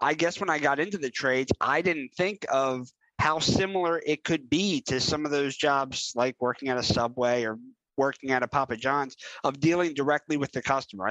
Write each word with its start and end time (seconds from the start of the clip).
I 0.00 0.14
guess 0.14 0.40
when 0.40 0.48
I 0.48 0.58
got 0.58 0.80
into 0.80 0.98
the 0.98 1.10
trades, 1.10 1.52
I 1.60 1.82
didn't 1.82 2.10
think 2.16 2.46
of 2.50 2.88
how 3.18 3.38
similar 3.38 4.02
it 4.06 4.24
could 4.24 4.48
be 4.48 4.80
to 4.82 4.98
some 4.98 5.26
of 5.26 5.30
those 5.30 5.56
jobs 5.56 6.12
like 6.16 6.36
working 6.40 6.70
at 6.70 6.78
a 6.78 6.82
Subway 6.82 7.44
or 7.44 7.58
working 7.98 8.30
at 8.30 8.42
a 8.42 8.48
Papa 8.48 8.76
John's 8.76 9.14
of 9.44 9.60
dealing 9.60 9.92
directly 9.92 10.38
with 10.38 10.52
the 10.52 10.62
customer. 10.62 11.10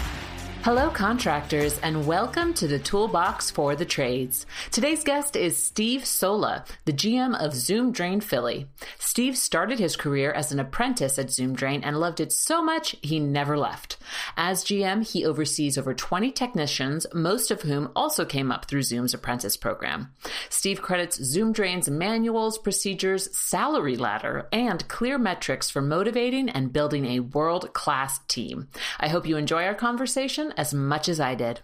Hello, 0.63 0.91
contractors, 0.91 1.79
and 1.79 2.05
welcome 2.05 2.53
to 2.53 2.67
the 2.67 2.77
Toolbox 2.77 3.49
for 3.49 3.75
the 3.75 3.83
Trades. 3.83 4.45
Today's 4.69 5.03
guest 5.03 5.35
is 5.35 5.57
Steve 5.57 6.05
Sola, 6.05 6.65
the 6.85 6.93
GM 6.93 7.35
of 7.43 7.55
Zoom 7.55 7.91
Drain 7.91 8.21
Philly. 8.21 8.67
Steve 8.99 9.35
started 9.35 9.79
his 9.79 9.95
career 9.95 10.31
as 10.31 10.51
an 10.51 10.59
apprentice 10.59 11.17
at 11.17 11.31
Zoom 11.31 11.55
Drain 11.55 11.83
and 11.83 11.99
loved 11.99 12.19
it 12.19 12.31
so 12.31 12.61
much 12.61 12.95
he 13.01 13.19
never 13.19 13.57
left. 13.57 13.97
As 14.37 14.63
GM, 14.63 15.03
he 15.03 15.25
oversees 15.25 15.79
over 15.79 15.95
20 15.95 16.31
technicians, 16.31 17.07
most 17.11 17.49
of 17.49 17.63
whom 17.63 17.89
also 17.95 18.23
came 18.23 18.51
up 18.51 18.65
through 18.65 18.83
Zoom's 18.83 19.15
apprentice 19.15 19.57
program. 19.57 20.13
Steve 20.49 20.79
credits 20.79 21.17
Zoom 21.23 21.53
Drain's 21.53 21.89
manuals, 21.89 22.59
procedures, 22.59 23.35
salary 23.35 23.97
ladder, 23.97 24.47
and 24.51 24.87
clear 24.87 25.17
metrics 25.17 25.71
for 25.71 25.81
motivating 25.81 26.49
and 26.49 26.71
building 26.71 27.07
a 27.07 27.19
world 27.21 27.73
class 27.73 28.19
team. 28.27 28.67
I 28.99 29.07
hope 29.07 29.25
you 29.25 29.37
enjoy 29.37 29.65
our 29.65 29.73
conversation 29.73 30.50
as 30.57 30.73
much 30.73 31.09
as 31.09 31.19
I 31.19 31.35
did. 31.35 31.61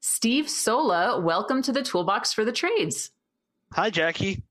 Steve 0.00 0.48
Sola, 0.48 1.20
welcome 1.20 1.62
to 1.62 1.72
the 1.72 1.82
Toolbox 1.82 2.32
for 2.32 2.44
the 2.44 2.52
Trades. 2.52 3.10
Hi, 3.72 3.90
Jackie. 3.90 4.42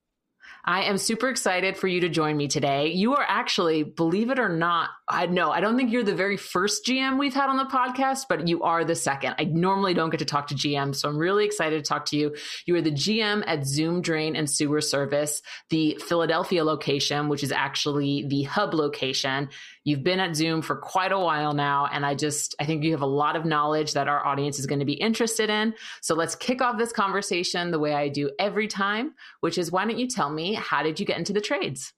I 0.67 0.81
am 0.83 0.97
super 0.97 1.29
excited 1.29 1.77
for 1.77 1.87
you 1.87 2.01
to 2.01 2.09
join 2.09 2.35
me 2.35 2.49
today. 2.49 2.91
You 2.91 3.15
are 3.15 3.25
actually, 3.25 3.83
believe 3.83 4.29
it 4.29 4.37
or 4.37 4.49
not, 4.49 4.89
I 5.07 5.25
know 5.25 5.49
I 5.49 5.61
don't 5.61 5.77
think 5.77 5.93
you're 5.93 6.03
the 6.03 6.13
very 6.13 6.35
first 6.35 6.85
GM 6.85 7.17
we've 7.17 7.33
had 7.33 7.49
on 7.49 7.55
the 7.55 7.63
podcast, 7.63 8.25
but 8.27 8.49
you 8.49 8.63
are 8.63 8.83
the 8.83 8.93
second. 8.93 9.35
I 9.39 9.45
normally 9.45 9.93
don't 9.93 10.09
get 10.09 10.17
to 10.17 10.25
talk 10.25 10.47
to 10.47 10.55
GM, 10.55 10.93
so 10.93 11.07
I'm 11.07 11.17
really 11.17 11.45
excited 11.45 11.81
to 11.81 11.87
talk 11.87 12.03
to 12.07 12.17
you. 12.17 12.35
You 12.65 12.75
are 12.75 12.81
the 12.81 12.91
GM 12.91 13.45
at 13.47 13.65
Zoom 13.65 14.01
Drain 14.01 14.35
and 14.35 14.49
Sewer 14.49 14.81
Service, 14.81 15.41
the 15.69 15.97
Philadelphia 16.05 16.65
location, 16.65 17.29
which 17.29 17.43
is 17.43 17.53
actually 17.53 18.25
the 18.27 18.43
hub 18.43 18.73
location. 18.73 19.47
You've 19.87 20.03
been 20.03 20.19
at 20.19 20.35
Zoom 20.35 20.61
for 20.61 20.75
quite 20.75 21.13
a 21.13 21.17
while 21.17 21.53
now, 21.53 21.87
and 21.89 22.05
I 22.05 22.13
just 22.13 22.55
I 22.59 22.65
think 22.65 22.83
you 22.83 22.91
have 22.91 23.01
a 23.01 23.05
lot 23.05 23.37
of 23.37 23.45
knowledge 23.45 23.93
that 23.93 24.09
our 24.09 24.25
audience 24.25 24.59
is 24.59 24.65
going 24.65 24.79
to 24.79 24.85
be 24.85 24.95
interested 24.95 25.49
in. 25.49 25.75
So 26.01 26.13
let's 26.13 26.35
kick 26.35 26.61
off 26.61 26.77
this 26.77 26.91
conversation 26.91 27.71
the 27.71 27.79
way 27.79 27.93
I 27.93 28.09
do 28.09 28.29
every 28.37 28.67
time, 28.67 29.13
which 29.39 29.57
is 29.57 29.71
why 29.71 29.85
don't 29.85 29.97
you 29.97 30.09
tell 30.09 30.29
me 30.29 30.55
how 30.55 30.83
did 30.83 30.99
you 30.99 31.05
get 31.05 31.17
into 31.17 31.31
the 31.31 31.39
trades? 31.39 31.93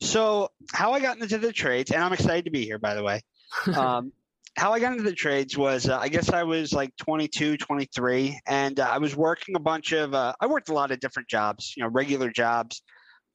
So, 0.00 0.48
how 0.72 0.90
I 0.94 0.98
got 0.98 1.18
into 1.18 1.38
the 1.38 1.52
trades, 1.52 1.92
and 1.92 2.02
I'm 2.02 2.12
excited 2.12 2.46
to 2.46 2.50
be 2.50 2.64
here, 2.64 2.80
by 2.80 2.94
the 2.94 3.04
way. 3.04 3.22
Um, 3.72 4.12
how 4.56 4.72
I 4.72 4.80
got 4.80 4.90
into 4.90 5.04
the 5.04 5.14
trades 5.14 5.56
was, 5.56 5.88
uh, 5.88 5.96
I 5.96 6.08
guess 6.08 6.30
I 6.30 6.42
was 6.42 6.72
like 6.72 6.90
22, 6.96 7.56
23, 7.56 8.40
and 8.48 8.80
uh, 8.80 8.88
I 8.90 8.98
was 8.98 9.14
working 9.14 9.54
a 9.54 9.60
bunch 9.60 9.92
of, 9.92 10.12
uh, 10.12 10.34
I 10.40 10.48
worked 10.48 10.70
a 10.70 10.74
lot 10.74 10.90
of 10.90 10.98
different 10.98 11.28
jobs, 11.28 11.74
you 11.76 11.84
know, 11.84 11.88
regular 11.88 12.30
jobs. 12.30 12.82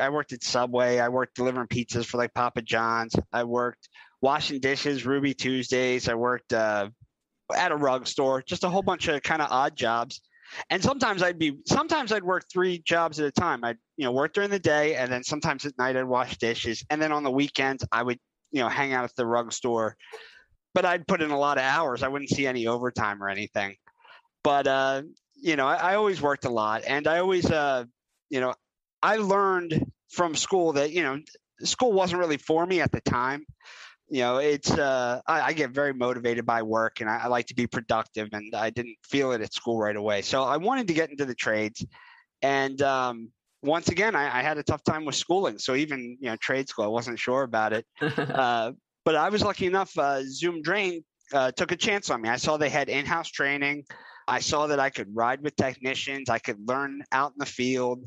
I 0.03 0.09
worked 0.09 0.33
at 0.33 0.43
Subway. 0.43 0.99
I 0.99 1.09
worked 1.09 1.35
delivering 1.35 1.67
pizzas 1.67 2.05
for 2.05 2.17
like 2.17 2.33
Papa 2.33 2.61
John's. 2.61 3.15
I 3.31 3.45
worked 3.45 3.89
washing 4.21 4.59
dishes, 4.59 5.05
Ruby 5.05 5.33
Tuesdays. 5.33 6.07
I 6.09 6.15
worked 6.15 6.53
uh, 6.53 6.89
at 7.55 7.71
a 7.71 7.75
rug 7.75 8.07
store, 8.07 8.41
just 8.41 8.63
a 8.63 8.69
whole 8.69 8.81
bunch 8.81 9.07
of 9.07 9.21
kind 9.23 9.41
of 9.41 9.49
odd 9.51 9.75
jobs. 9.75 10.21
And 10.69 10.83
sometimes 10.83 11.23
I'd 11.23 11.39
be, 11.39 11.57
sometimes 11.65 12.11
I'd 12.11 12.23
work 12.23 12.43
three 12.51 12.79
jobs 12.79 13.19
at 13.19 13.25
a 13.25 13.31
time. 13.31 13.63
I'd, 13.63 13.77
you 13.97 14.05
know, 14.05 14.11
work 14.11 14.33
during 14.33 14.49
the 14.49 14.59
day 14.59 14.95
and 14.95 15.11
then 15.11 15.23
sometimes 15.23 15.65
at 15.65 15.77
night 15.77 15.97
I'd 15.97 16.03
wash 16.03 16.37
dishes. 16.37 16.85
And 16.89 17.01
then 17.01 17.11
on 17.11 17.23
the 17.23 17.31
weekends 17.31 17.85
I 17.91 18.03
would, 18.03 18.19
you 18.51 18.61
know, 18.61 18.69
hang 18.69 18.93
out 18.93 19.03
at 19.03 19.15
the 19.15 19.25
rug 19.25 19.51
store. 19.51 19.95
But 20.73 20.85
I'd 20.85 21.07
put 21.07 21.21
in 21.21 21.31
a 21.31 21.39
lot 21.39 21.57
of 21.57 21.63
hours. 21.63 22.03
I 22.03 22.07
wouldn't 22.07 22.29
see 22.29 22.45
any 22.45 22.67
overtime 22.67 23.23
or 23.23 23.29
anything. 23.29 23.75
But, 24.43 24.67
uh, 24.67 25.03
you 25.35 25.55
know, 25.55 25.67
I, 25.67 25.75
I 25.75 25.95
always 25.95 26.21
worked 26.21 26.45
a 26.45 26.49
lot 26.49 26.83
and 26.85 27.07
I 27.07 27.19
always, 27.19 27.49
uh, 27.49 27.85
you 28.29 28.41
know, 28.41 28.53
I 29.01 29.17
learned 29.17 29.91
from 30.13 30.35
school 30.35 30.73
that, 30.73 30.91
you 30.91 31.03
know, 31.03 31.19
school 31.63 31.91
wasn't 31.91 32.19
really 32.19 32.37
for 32.37 32.65
me 32.65 32.81
at 32.81 32.91
the 32.91 33.01
time 33.01 33.45
you 34.09 34.19
know, 34.19 34.37
it's 34.37 34.69
uh, 34.69 35.21
I, 35.25 35.41
I, 35.41 35.53
get 35.53 35.71
very 35.71 35.91
motivated 35.91 36.45
by 36.45 36.61
work, 36.61 37.01
and 37.01 37.09
I, 37.09 37.21
I, 37.23 37.27
like 37.27 37.47
to 37.47 37.55
be 37.55 37.65
productive, 37.65 38.29
and 38.31 38.53
I 38.53 38.69
didn't 38.69 38.97
feel 39.03 39.31
it 39.31 39.41
at 39.41 39.53
school 39.53 39.79
right 39.79 39.95
away. 39.95 40.21
So 40.21 40.43
I 40.43 40.57
wanted 40.57 40.87
to 40.89 40.93
get 40.93 41.09
into 41.09 41.25
the 41.25 41.33
trades, 41.33 41.83
and 42.41 42.79
um, 42.83 43.29
once 43.63 43.89
again, 43.89 44.15
I, 44.15 44.39
I, 44.39 44.43
had 44.43 44.57
a 44.59 44.63
tough 44.63 44.83
time 44.83 45.05
with 45.05 45.15
schooling. 45.15 45.57
So 45.57 45.73
even 45.73 46.17
you 46.19 46.29
know, 46.29 46.35
trade 46.35 46.69
school, 46.69 46.85
I 46.85 46.89
wasn't 46.89 47.17
sure 47.17 47.43
about 47.43 47.73
it. 47.73 47.85
uh, 48.01 48.73
but 49.05 49.15
I 49.15 49.29
was 49.29 49.41
lucky 49.41 49.65
enough. 49.65 49.97
Uh, 49.97 50.21
Zoom 50.25 50.61
Drain 50.61 51.03
uh, 51.33 51.51
took 51.51 51.71
a 51.71 51.75
chance 51.77 52.09
on 52.09 52.21
me. 52.21 52.29
I 52.29 52.37
saw 52.37 52.57
they 52.57 52.69
had 52.69 52.89
in-house 52.89 53.29
training. 53.29 53.83
I 54.27 54.41
saw 54.41 54.67
that 54.67 54.79
I 54.79 54.89
could 54.89 55.07
ride 55.13 55.41
with 55.41 55.55
technicians. 55.55 56.29
I 56.29 56.39
could 56.39 56.57
learn 56.67 57.03
out 57.11 57.31
in 57.31 57.39
the 57.39 57.45
field. 57.45 58.05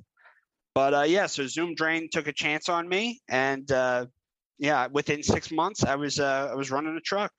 But 0.77 0.93
uh, 0.93 1.03
yeah, 1.05 1.25
so 1.25 1.47
Zoom 1.47 1.75
Drain 1.75 2.11
took 2.13 2.29
a 2.29 2.35
chance 2.35 2.69
on 2.69 2.87
me, 2.87 3.23
and 3.31 3.73
uh, 3.73 4.05
yeah, 4.59 4.89
within 4.89 5.23
six 5.23 5.51
months, 5.51 5.83
I 5.83 5.95
was 5.95 6.21
uh, 6.21 6.51
I 6.53 6.55
was 6.55 6.71
running 6.71 6.95
a 6.95 7.01
truck. 7.01 7.33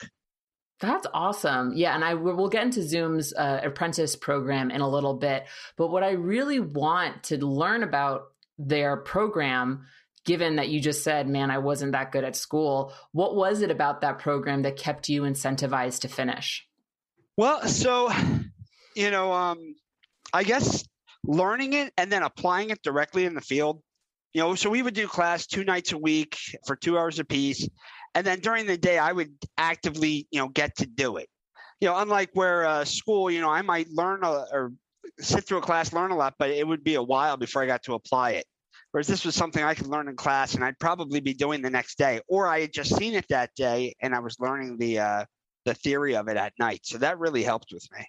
That's 0.79 1.05
awesome. 1.13 1.73
Yeah, 1.75 1.93
and 1.93 2.03
I 2.03 2.15
we'll 2.15 2.49
get 2.49 2.63
into 2.63 2.81
Zoom's 2.81 3.35
uh, 3.35 3.61
apprentice 3.63 4.15
program 4.15 4.71
in 4.71 4.81
a 4.81 4.89
little 4.89 5.13
bit, 5.13 5.45
but 5.77 5.89
what 5.89 6.03
I 6.03 6.13
really 6.13 6.59
want 6.59 7.25
to 7.25 7.37
learn 7.37 7.83
about 7.83 8.23
their 8.57 8.97
program 8.97 9.85
given 10.25 10.55
that 10.55 10.69
you 10.69 10.81
just 10.81 11.03
said, 11.03 11.29
man, 11.29 11.51
I 11.51 11.59
wasn't 11.59 11.91
that 11.91 12.11
good 12.11 12.23
at 12.23 12.35
school, 12.35 12.91
what 13.11 13.35
was 13.35 13.61
it 13.61 13.69
about 13.69 14.01
that 14.01 14.17
program 14.17 14.63
that 14.63 14.77
kept 14.77 15.09
you 15.09 15.21
incentivized 15.21 16.01
to 16.01 16.07
finish? 16.07 16.67
Well, 17.37 17.67
so, 17.67 18.11
you 18.95 19.11
know, 19.11 19.31
um, 19.31 19.75
I 20.33 20.43
guess 20.43 20.83
learning 21.27 21.73
it 21.73 21.93
and 21.97 22.11
then 22.11 22.23
applying 22.23 22.69
it 22.69 22.81
directly 22.81 23.25
in 23.25 23.35
the 23.35 23.41
field 23.41 23.81
you 24.37 24.43
know, 24.43 24.53
so 24.53 24.69
we 24.69 24.83
would 24.83 24.93
do 24.93 25.07
class 25.07 25.47
two 25.47 25.63
nights 25.63 25.93
a 25.93 25.97
week 25.97 26.37
for 26.67 26.75
two 26.75 26.95
hours 26.95 27.17
a 27.17 27.25
piece. 27.25 27.67
And 28.13 28.25
then 28.25 28.39
during 28.39 28.67
the 28.67 28.77
day, 28.77 28.99
I 28.99 29.11
would 29.11 29.31
actively, 29.57 30.27
you 30.29 30.39
know, 30.39 30.47
get 30.49 30.75
to 30.77 30.85
do 30.85 31.17
it. 31.17 31.27
You 31.81 31.87
know, 31.87 31.97
unlike 31.97 32.29
where 32.33 32.63
uh, 32.65 32.85
school, 32.85 33.31
you 33.31 33.41
know, 33.41 33.49
I 33.49 33.63
might 33.63 33.89
learn 33.89 34.23
a, 34.23 34.45
or 34.51 34.73
sit 35.19 35.45
through 35.45 35.57
a 35.59 35.61
class, 35.61 35.91
learn 35.91 36.11
a 36.11 36.15
lot, 36.15 36.35
but 36.37 36.51
it 36.51 36.67
would 36.67 36.83
be 36.83 36.95
a 36.95 37.01
while 37.01 37.35
before 37.35 37.63
I 37.63 37.65
got 37.65 37.81
to 37.83 37.95
apply 37.95 38.31
it. 38.31 38.45
Whereas 38.91 39.07
this 39.07 39.25
was 39.25 39.33
something 39.33 39.63
I 39.63 39.73
could 39.73 39.87
learn 39.87 40.07
in 40.07 40.15
class 40.15 40.53
and 40.53 40.63
I'd 40.63 40.77
probably 40.77 41.19
be 41.19 41.33
doing 41.33 41.63
the 41.63 41.71
next 41.71 41.97
day, 41.97 42.21
or 42.27 42.47
I 42.47 42.61
had 42.61 42.73
just 42.73 42.95
seen 42.95 43.15
it 43.15 43.25
that 43.29 43.49
day 43.55 43.95
and 44.01 44.13
I 44.13 44.19
was 44.19 44.39
learning 44.39 44.77
the 44.77 44.99
uh, 44.99 45.25
the 45.65 45.73
theory 45.73 46.15
of 46.15 46.27
it 46.27 46.37
at 46.37 46.53
night. 46.59 46.81
So 46.83 46.99
that 46.99 47.17
really 47.17 47.41
helped 47.41 47.71
with 47.73 47.87
me. 47.91 48.05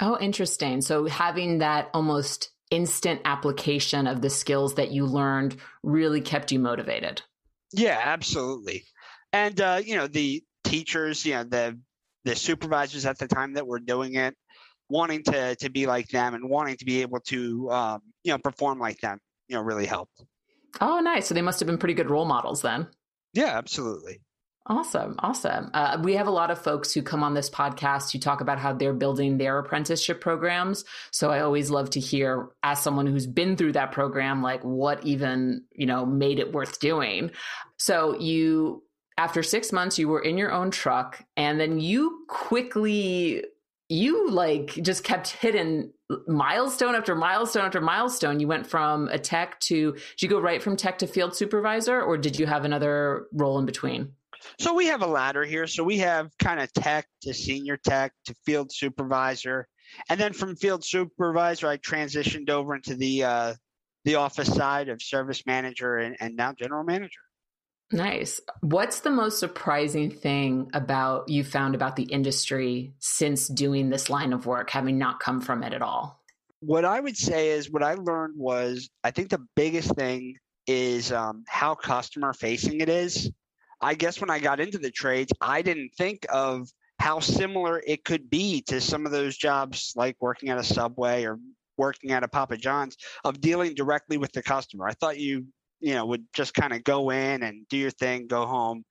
Oh, 0.00 0.18
interesting. 0.20 0.80
So 0.80 1.06
having 1.06 1.58
that 1.58 1.90
almost 1.92 2.50
instant 2.70 3.20
application 3.24 4.06
of 4.06 4.22
the 4.22 4.30
skills 4.30 4.74
that 4.74 4.90
you 4.90 5.04
learned 5.04 5.56
really 5.82 6.20
kept 6.20 6.50
you 6.50 6.58
motivated. 6.58 7.22
Yeah, 7.72 8.00
absolutely. 8.02 8.84
And 9.32 9.60
uh, 9.60 9.80
you 9.84 9.96
know, 9.96 10.06
the 10.06 10.42
teachers, 10.64 11.24
you 11.24 11.34
know, 11.34 11.44
the 11.44 11.78
the 12.24 12.36
supervisors 12.36 13.04
at 13.06 13.18
the 13.18 13.28
time 13.28 13.54
that 13.54 13.66
were 13.66 13.80
doing 13.80 14.14
it, 14.14 14.34
wanting 14.88 15.22
to 15.24 15.56
to 15.56 15.70
be 15.70 15.86
like 15.86 16.08
them 16.08 16.34
and 16.34 16.48
wanting 16.48 16.76
to 16.76 16.84
be 16.84 17.02
able 17.02 17.20
to 17.20 17.70
um, 17.70 18.00
you 18.24 18.32
know 18.32 18.38
perform 18.38 18.78
like 18.78 18.98
them, 19.00 19.18
you 19.48 19.56
know, 19.56 19.62
really 19.62 19.86
helped. 19.86 20.24
Oh, 20.80 21.00
nice. 21.00 21.26
So 21.26 21.34
they 21.34 21.42
must 21.42 21.60
have 21.60 21.66
been 21.66 21.78
pretty 21.78 21.94
good 21.94 22.10
role 22.10 22.24
models 22.24 22.62
then. 22.62 22.88
Yeah, 23.34 23.56
absolutely. 23.56 24.20
Awesome. 24.66 25.16
Awesome. 25.18 25.70
Uh, 25.74 25.98
we 26.04 26.14
have 26.14 26.28
a 26.28 26.32
lot 26.32 26.52
of 26.52 26.58
folks 26.58 26.92
who 26.92 27.02
come 27.02 27.24
on 27.24 27.34
this 27.34 27.50
podcast 27.50 28.12
who 28.12 28.20
talk 28.20 28.40
about 28.40 28.60
how 28.60 28.72
they're 28.72 28.92
building 28.92 29.36
their 29.36 29.58
apprenticeship 29.58 30.20
programs. 30.20 30.84
So 31.10 31.32
I 31.32 31.40
always 31.40 31.68
love 31.68 31.90
to 31.90 32.00
hear, 32.00 32.50
as 32.62 32.80
someone 32.80 33.08
who's 33.08 33.26
been 33.26 33.56
through 33.56 33.72
that 33.72 33.90
program, 33.90 34.40
like 34.40 34.62
what 34.62 35.04
even, 35.04 35.64
you 35.72 35.86
know, 35.86 36.06
made 36.06 36.38
it 36.38 36.52
worth 36.52 36.78
doing. 36.78 37.32
So 37.76 38.16
you, 38.20 38.84
after 39.18 39.42
six 39.42 39.72
months, 39.72 39.98
you 39.98 40.08
were 40.08 40.20
in 40.20 40.38
your 40.38 40.52
own 40.52 40.70
truck 40.70 41.24
and 41.36 41.58
then 41.58 41.80
you 41.80 42.24
quickly, 42.28 43.44
you 43.88 44.30
like 44.30 44.68
just 44.80 45.02
kept 45.02 45.28
hitting 45.28 45.92
milestone 46.28 46.94
after 46.94 47.16
milestone 47.16 47.64
after 47.64 47.80
milestone. 47.80 48.38
You 48.38 48.46
went 48.46 48.68
from 48.68 49.08
a 49.08 49.18
tech 49.18 49.58
to, 49.60 49.92
did 49.92 50.22
you 50.22 50.28
go 50.28 50.38
right 50.38 50.62
from 50.62 50.76
tech 50.76 50.98
to 50.98 51.08
field 51.08 51.34
supervisor 51.34 52.00
or 52.00 52.16
did 52.16 52.38
you 52.38 52.46
have 52.46 52.64
another 52.64 53.26
role 53.32 53.58
in 53.58 53.66
between? 53.66 54.12
So 54.58 54.74
we 54.74 54.86
have 54.86 55.02
a 55.02 55.06
ladder 55.06 55.44
here. 55.44 55.66
So 55.66 55.84
we 55.84 55.98
have 55.98 56.30
kind 56.38 56.60
of 56.60 56.72
tech 56.72 57.06
to 57.22 57.34
senior 57.34 57.76
tech 57.76 58.12
to 58.26 58.34
field 58.44 58.72
supervisor. 58.72 59.66
And 60.08 60.18
then 60.20 60.32
from 60.32 60.56
field 60.56 60.84
supervisor, 60.84 61.68
I 61.68 61.76
transitioned 61.76 62.50
over 62.50 62.74
into 62.74 62.94
the 62.94 63.24
uh, 63.24 63.54
the 64.04 64.16
office 64.16 64.52
side 64.52 64.88
of 64.88 65.00
service 65.00 65.46
manager 65.46 65.96
and, 65.96 66.16
and 66.18 66.36
now 66.36 66.52
general 66.52 66.84
manager. 66.84 67.20
Nice. 67.92 68.40
What's 68.60 69.00
the 69.00 69.10
most 69.10 69.38
surprising 69.38 70.10
thing 70.10 70.70
about 70.72 71.28
you 71.28 71.44
found 71.44 71.74
about 71.74 71.94
the 71.94 72.04
industry 72.04 72.94
since 73.00 73.46
doing 73.46 73.90
this 73.90 74.08
line 74.08 74.32
of 74.32 74.46
work, 74.46 74.70
having 74.70 74.96
not 74.96 75.20
come 75.20 75.42
from 75.42 75.62
it 75.62 75.74
at 75.74 75.82
all? 75.82 76.18
What 76.60 76.86
I 76.86 76.98
would 76.98 77.16
say 77.16 77.50
is 77.50 77.70
what 77.70 77.82
I 77.82 77.94
learned 77.94 78.34
was 78.38 78.88
I 79.04 79.10
think 79.10 79.28
the 79.28 79.44
biggest 79.56 79.94
thing 79.94 80.36
is 80.66 81.12
um, 81.12 81.44
how 81.46 81.74
customer 81.74 82.32
facing 82.32 82.80
it 82.80 82.88
is. 82.88 83.30
I 83.82 83.94
guess 83.94 84.20
when 84.20 84.30
I 84.30 84.38
got 84.38 84.60
into 84.60 84.78
the 84.78 84.90
trades, 84.90 85.32
I 85.40 85.60
didn't 85.60 85.90
think 85.98 86.24
of 86.32 86.68
how 87.00 87.18
similar 87.18 87.82
it 87.84 88.04
could 88.04 88.30
be 88.30 88.62
to 88.62 88.80
some 88.80 89.06
of 89.06 89.12
those 89.12 89.36
jobs 89.36 89.92
like 89.96 90.16
working 90.20 90.50
at 90.50 90.58
a 90.58 90.62
Subway 90.62 91.24
or 91.24 91.40
working 91.76 92.12
at 92.12 92.22
a 92.22 92.28
Papa 92.28 92.56
John's 92.56 92.96
of 93.24 93.40
dealing 93.40 93.74
directly 93.74 94.18
with 94.18 94.30
the 94.32 94.42
customer. 94.42 94.86
I 94.86 94.92
thought 94.92 95.18
you 95.18 95.46
you 95.80 95.94
know 95.94 96.06
would 96.06 96.24
just 96.32 96.54
kind 96.54 96.72
of 96.72 96.84
go 96.84 97.10
in 97.10 97.42
and 97.42 97.66
do 97.68 97.76
your 97.76 97.90
thing, 97.90 98.28
go 98.28 98.46
home, 98.46 98.84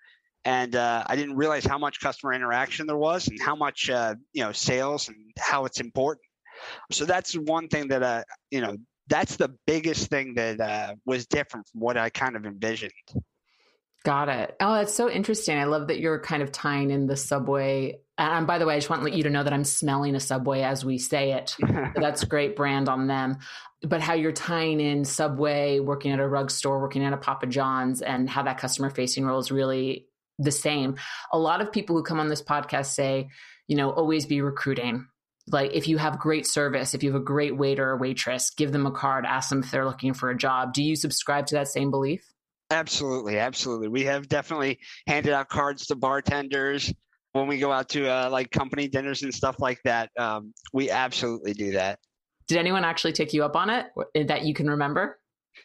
and 0.44 0.76
uh, 0.76 1.06
I 1.08 1.16
didn't 1.16 1.38
realize 1.38 1.64
how 1.64 1.78
much 1.78 2.02
customer 2.02 2.34
interaction 2.34 2.86
there 2.86 2.98
was 2.98 3.30
and 3.30 3.42
how 3.42 3.56
much 3.56 3.90
uh, 3.90 4.16
you 4.34 4.44
know 4.44 4.52
sales 4.52 5.08
and 5.08 5.18
how 5.40 5.64
it's 5.64 5.80
important. 5.80 6.26
So 6.92 7.06
that's 7.06 7.34
one 7.34 7.70
thing 7.70 7.88
that 7.88 8.04
uh, 8.04 8.24
you 8.50 8.60
know 8.60 8.76
that's 9.08 9.38
the 9.38 9.56
biggest 9.66 10.10
thing 10.10 10.34
that 10.36 10.60
uh, 10.60 10.96
was 11.06 11.26
different 11.28 11.68
from 11.70 11.80
what 11.80 11.96
I 11.96 12.10
kind 12.10 12.36
of 12.36 12.46
envisioned. 12.46 12.92
Got 14.04 14.30
it. 14.30 14.56
Oh, 14.60 14.76
that's 14.76 14.96
so 14.96 15.10
interesting. 15.10 15.58
I 15.58 15.66
love 15.66 15.88
that 15.88 16.00
you're 16.00 16.20
kind 16.20 16.42
of 16.42 16.52
tying 16.52 16.90
in 16.90 17.06
the 17.06 17.16
subway. 17.16 18.00
And 18.18 18.48
by 18.48 18.58
the 18.58 18.66
way, 18.66 18.76
I 18.76 18.78
just 18.78 18.90
want 18.90 19.02
to 19.02 19.06
let 19.06 19.14
you 19.14 19.24
to 19.24 19.30
know 19.30 19.44
that 19.44 19.54
I'm 19.54 19.64
smelling 19.64 20.16
a 20.16 20.20
subway 20.20 20.62
as 20.62 20.84
we 20.84 20.98
say 20.98 21.34
it. 21.34 21.56
that's 21.96 22.24
great 22.24 22.56
brand 22.56 22.90
on 22.90 23.08
them 23.08 23.38
but 23.84 24.02
how 24.02 24.14
you're 24.14 24.32
tying 24.32 24.80
in 24.80 25.06
Subway, 25.06 25.80
working 25.80 26.12
at 26.12 26.20
a 26.20 26.28
rug 26.28 26.52
store, 26.52 26.80
working 26.80 27.04
at 27.04 27.14
a 27.14 27.18
Papa 27.18 27.48
John's, 27.48 28.02
and 28.02 28.30
how 28.30 28.44
that 28.44 28.60
customer 28.60 28.90
facing 28.90 29.26
role 29.26 29.40
is 29.40 29.52
really 29.52 30.08
the 30.38 30.52
same. 30.52 30.98
A 31.32 31.40
lot 31.40 31.62
of 31.62 31.72
people 31.72 31.96
who 31.96 32.04
come 32.04 32.20
on 32.20 32.28
this 32.28 32.44
podcast 32.44 32.88
say, 32.88 33.30
you 33.68 33.76
know, 33.76 33.92
always 33.92 34.26
be 34.26 34.42
recruiting. 34.42 35.08
Like 35.48 35.72
if 35.74 35.88
you 35.88 35.98
have 35.98 36.20
great 36.20 36.46
service, 36.46 36.94
if 36.94 37.02
you 37.02 37.12
have 37.12 37.22
a 37.22 37.26
great 37.26 37.58
waiter 37.58 37.90
or 37.90 37.98
waitress, 37.98 38.52
give 38.52 38.72
them 38.72 38.86
a 38.86 38.92
card, 38.92 39.26
ask 39.26 39.50
them 39.50 39.64
if 39.64 39.72
they're 39.72 39.86
looking 39.86 40.14
for 40.14 40.30
a 40.30 40.38
job. 40.38 40.74
Do 40.74 40.84
you 40.84 40.96
subscribe 40.96 41.48
to 41.48 41.56
that 41.56 41.68
same 41.68 41.90
belief? 41.90 42.32
Absolutely, 42.72 43.38
absolutely. 43.38 43.90
We 43.90 44.04
have 44.06 44.28
definitely 44.30 44.80
handed 45.06 45.34
out 45.34 45.50
cards 45.50 45.86
to 45.88 45.96
bartenders 45.96 46.92
when 47.34 47.48
we 47.48 47.60
go 47.60 47.72
out 47.72 47.90
to 47.90 48.08
uh, 48.08 48.30
like 48.32 48.50
company 48.52 48.88
dinners 48.88 49.24
and 49.24 49.34
stuff 49.34 49.58
like 49.60 49.80
that. 49.84 50.10
Um, 50.18 50.54
we 50.74 50.90
absolutely 50.90 51.54
do 51.54 51.74
that. 51.74 52.00
Did 52.48 52.58
anyone 52.58 52.84
actually 52.84 53.14
take 53.14 53.34
you 53.34 53.44
up 53.44 53.56
on 53.56 53.70
it 53.70 53.88
that 54.28 54.44
you 54.44 54.54
can 54.54 54.70
remember? 54.70 55.20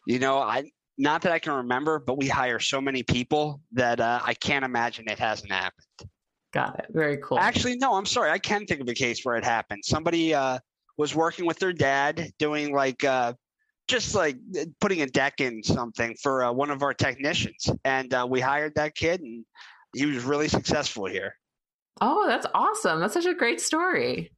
You 0.06 0.19
know, 0.19 0.38
I 0.38 0.64
not 0.99 1.23
that 1.23 1.32
I 1.32 1.38
can 1.38 1.53
remember, 1.53 1.99
but 1.99 2.17
we 2.19 2.26
hire 2.26 2.58
so 2.58 2.81
many 2.81 3.03
people 3.03 3.61
that 3.73 4.00
uh, 4.00 4.20
I 4.25 4.35
can't 4.35 4.64
imagine 4.64 5.05
it 5.09 5.19
hasn't 5.19 5.52
happened. 5.52 6.11
Got 6.52 6.79
it. 6.79 6.87
Very 6.91 7.19
cool. 7.19 7.38
Actually, 7.38 7.76
no, 7.76 7.94
I'm 7.94 8.06
sorry. 8.06 8.31
I 8.31 8.38
can 8.38 8.64
think 8.67 8.81
of 8.81 8.88
a 8.88 8.94
case 8.94 9.20
where 9.23 9.37
it 9.37 9.44
happened. 9.44 9.85
Somebody 9.85 10.35
uh, 10.35 10.59
was 10.97 11.14
working 11.14 11.47
with 11.47 11.59
their 11.59 11.73
dad 11.73 12.31
doing 12.38 12.75
like 12.75 13.05
uh, 13.05 13.35
just 13.88 14.15
like 14.15 14.37
putting 14.81 15.03
a 15.03 15.06
deck 15.06 15.41
in 15.41 15.62
something 15.62 16.17
for 16.21 16.44
uh, 16.44 16.53
one 16.53 16.71
of 16.71 16.83
our 16.83 16.94
technicians, 16.94 17.71
and 17.85 18.12
uh, 18.12 18.27
we 18.29 18.41
hired 18.41 18.75
that 18.75 18.94
kid, 18.94 19.21
and 19.21 19.44
he 19.94 20.06
was 20.06 20.25
really 20.25 20.49
successful 20.49 21.06
here. 21.06 21.37
Oh, 22.00 22.27
that's 22.27 22.47
awesome! 22.55 23.00
That's 23.00 23.15
such 23.15 23.27
a 23.27 23.35
great 23.35 23.61
story. 23.61 24.33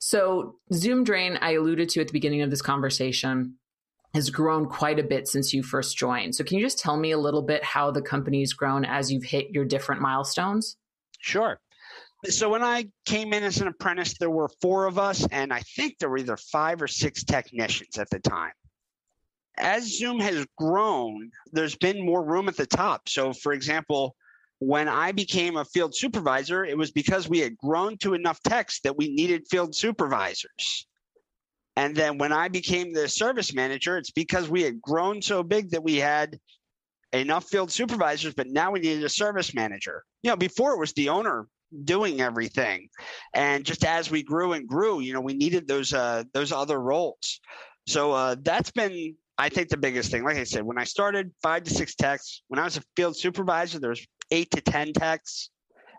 So, 0.00 0.56
Zoom 0.72 1.04
Drain, 1.04 1.38
I 1.40 1.52
alluded 1.54 1.88
to 1.90 2.00
at 2.00 2.06
the 2.06 2.12
beginning 2.12 2.42
of 2.42 2.50
this 2.50 2.62
conversation, 2.62 3.56
has 4.14 4.30
grown 4.30 4.66
quite 4.66 4.98
a 4.98 5.02
bit 5.02 5.26
since 5.26 5.52
you 5.52 5.62
first 5.62 5.96
joined. 5.96 6.34
So, 6.34 6.44
can 6.44 6.58
you 6.58 6.64
just 6.64 6.78
tell 6.78 6.96
me 6.96 7.10
a 7.10 7.18
little 7.18 7.42
bit 7.42 7.64
how 7.64 7.90
the 7.90 8.02
company's 8.02 8.52
grown 8.52 8.84
as 8.84 9.10
you've 9.10 9.24
hit 9.24 9.50
your 9.50 9.64
different 9.64 10.00
milestones? 10.00 10.76
Sure. 11.20 11.58
So, 12.26 12.50
when 12.50 12.62
I 12.62 12.88
came 13.06 13.32
in 13.32 13.42
as 13.42 13.60
an 13.60 13.68
apprentice, 13.68 14.18
there 14.18 14.30
were 14.30 14.50
four 14.60 14.86
of 14.86 14.98
us, 14.98 15.26
and 15.32 15.52
I 15.52 15.60
think 15.60 15.98
there 15.98 16.10
were 16.10 16.18
either 16.18 16.36
five 16.36 16.80
or 16.82 16.88
six 16.88 17.24
technicians 17.24 17.98
at 17.98 18.10
the 18.10 18.20
time. 18.20 18.52
As 19.58 19.98
Zoom 19.98 20.18
has 20.20 20.46
grown, 20.58 21.30
there's 21.52 21.76
been 21.76 22.04
more 22.04 22.24
room 22.24 22.48
at 22.48 22.56
the 22.56 22.66
top. 22.66 23.08
So, 23.08 23.32
for 23.32 23.52
example, 23.52 24.16
when 24.58 24.88
I 24.88 25.12
became 25.12 25.56
a 25.56 25.64
field 25.64 25.94
supervisor, 25.94 26.64
it 26.64 26.78
was 26.78 26.90
because 26.90 27.28
we 27.28 27.40
had 27.40 27.58
grown 27.58 27.98
to 27.98 28.14
enough 28.14 28.40
techs 28.42 28.80
that 28.80 28.96
we 28.96 29.08
needed 29.12 29.46
field 29.48 29.74
supervisors. 29.74 30.86
And 31.76 31.96
then 31.96 32.18
when 32.18 32.32
I 32.32 32.48
became 32.48 32.92
the 32.92 33.08
service 33.08 33.54
manager, 33.54 33.96
it's 33.96 34.10
because 34.10 34.48
we 34.48 34.62
had 34.62 34.80
grown 34.80 35.20
so 35.22 35.42
big 35.42 35.70
that 35.70 35.82
we 35.82 35.96
had 35.96 36.38
enough 37.12 37.44
field 37.44 37.70
supervisors, 37.70 38.34
but 38.34 38.48
now 38.48 38.70
we 38.70 38.80
needed 38.80 39.04
a 39.04 39.08
service 39.08 39.54
manager. 39.54 40.04
You 40.22 40.30
know, 40.30 40.36
before 40.36 40.74
it 40.74 40.78
was 40.78 40.92
the 40.92 41.08
owner 41.08 41.46
doing 41.84 42.20
everything. 42.20 42.88
And 43.34 43.64
just 43.64 43.84
as 43.84 44.10
we 44.10 44.22
grew 44.22 44.52
and 44.52 44.68
grew, 44.68 45.00
you 45.00 45.12
know, 45.12 45.20
we 45.20 45.34
needed 45.34 45.66
those 45.66 45.92
uh 45.92 46.24
those 46.34 46.52
other 46.52 46.80
roles. 46.80 47.40
So 47.86 48.12
uh 48.12 48.36
that's 48.42 48.70
been 48.70 49.16
I 49.42 49.48
think 49.48 49.70
the 49.70 49.76
biggest 49.76 50.12
thing. 50.12 50.22
Like 50.22 50.36
I 50.36 50.44
said, 50.44 50.62
when 50.62 50.78
I 50.78 50.84
started 50.84 51.32
five 51.42 51.64
to 51.64 51.70
six 51.70 51.96
techs, 51.96 52.44
when 52.46 52.60
I 52.60 52.64
was 52.64 52.76
a 52.76 52.82
field 52.94 53.16
supervisor, 53.16 53.80
there 53.80 53.90
was 53.90 54.06
eight 54.30 54.52
to 54.52 54.60
10 54.60 54.92
techs. 54.92 55.50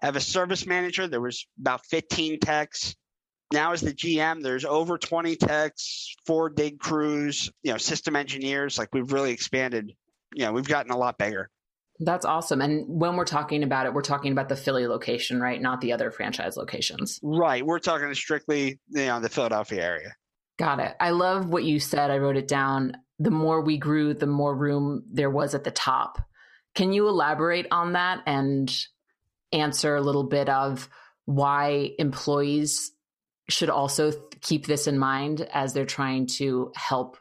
I 0.02 0.06
have 0.06 0.16
a 0.16 0.22
service 0.22 0.66
manager. 0.66 1.10
There 1.10 1.20
was 1.20 1.46
about 1.60 1.86
15 1.88 2.40
techs. 2.40 2.96
Now 3.52 3.74
as 3.74 3.82
the 3.82 3.92
GM, 3.92 4.44
there's 4.44 4.64
over 4.64 4.98
20 4.98 5.36
techs, 5.36 6.16
four 6.26 6.52
dig 6.52 6.80
crews, 6.80 7.52
you 7.64 7.74
know, 7.74 7.78
system 7.78 8.16
engineers. 8.16 8.78
Like 8.78 8.88
we've 8.94 9.12
really 9.12 9.32
expanded. 9.32 9.92
You 10.34 10.46
know, 10.46 10.54
we've 10.54 10.68
gotten 10.68 10.94
a 10.94 10.98
lot 10.98 11.18
bigger. 11.18 11.50
That's 12.00 12.26
awesome. 12.26 12.62
And 12.62 12.86
when 12.88 13.18
we're 13.18 13.26
talking 13.26 13.64
about 13.64 13.88
it, 13.88 13.94
we're 13.94 14.04
talking 14.04 14.32
about 14.32 14.48
the 14.48 14.56
Philly 14.56 14.88
location, 14.88 15.42
right? 15.42 15.62
Not 15.62 15.82
the 15.82 15.92
other 15.92 16.12
franchise 16.12 16.56
locations. 16.56 17.20
Right. 17.22 17.66
We're 17.66 17.80
talking 17.80 18.14
strictly, 18.14 18.80
you 18.88 19.06
know, 19.06 19.20
the 19.20 19.28
Philadelphia 19.28 19.84
area. 19.84 20.16
Got 20.58 20.80
it. 20.80 20.96
I 21.00 21.10
love 21.10 21.50
what 21.50 21.66
you 21.66 21.80
said. 21.80 22.10
I 22.10 22.20
wrote 22.20 22.38
it 22.38 22.48
down. 22.48 22.94
The 23.20 23.32
more 23.32 23.62
we 23.62 23.78
grew, 23.78 24.14
the 24.14 24.28
more 24.28 24.56
room 24.56 25.04
there 25.12 25.30
was 25.30 25.56
at 25.56 25.64
the 25.64 25.72
top. 25.72 26.22
Can 26.76 26.94
you 26.94 27.08
elaborate 27.08 27.68
on 27.72 27.94
that 27.94 28.22
and 28.26 28.76
answer 29.52 29.96
a 29.96 30.02
little 30.02 30.24
bit 30.24 30.50
of 30.50 30.90
why 31.26 31.92
employees 32.00 32.92
should 33.50 33.70
also 33.70 34.12
keep 34.42 34.66
this 34.66 34.88
in 34.88 34.98
mind 34.98 35.42
as 35.54 35.74
they're 35.74 35.86
trying 35.86 36.28
to 36.28 36.72
help 36.76 37.18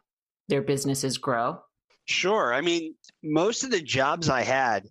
their 0.49 0.63
businesses 0.63 1.19
grow? 1.19 1.59
Sure. 2.07 2.53
I 2.53 2.61
mean, 2.61 2.95
most 3.23 3.65
of 3.65 3.71
the 3.71 3.81
jobs 3.81 4.29
I 4.29 4.43
had, 4.43 4.87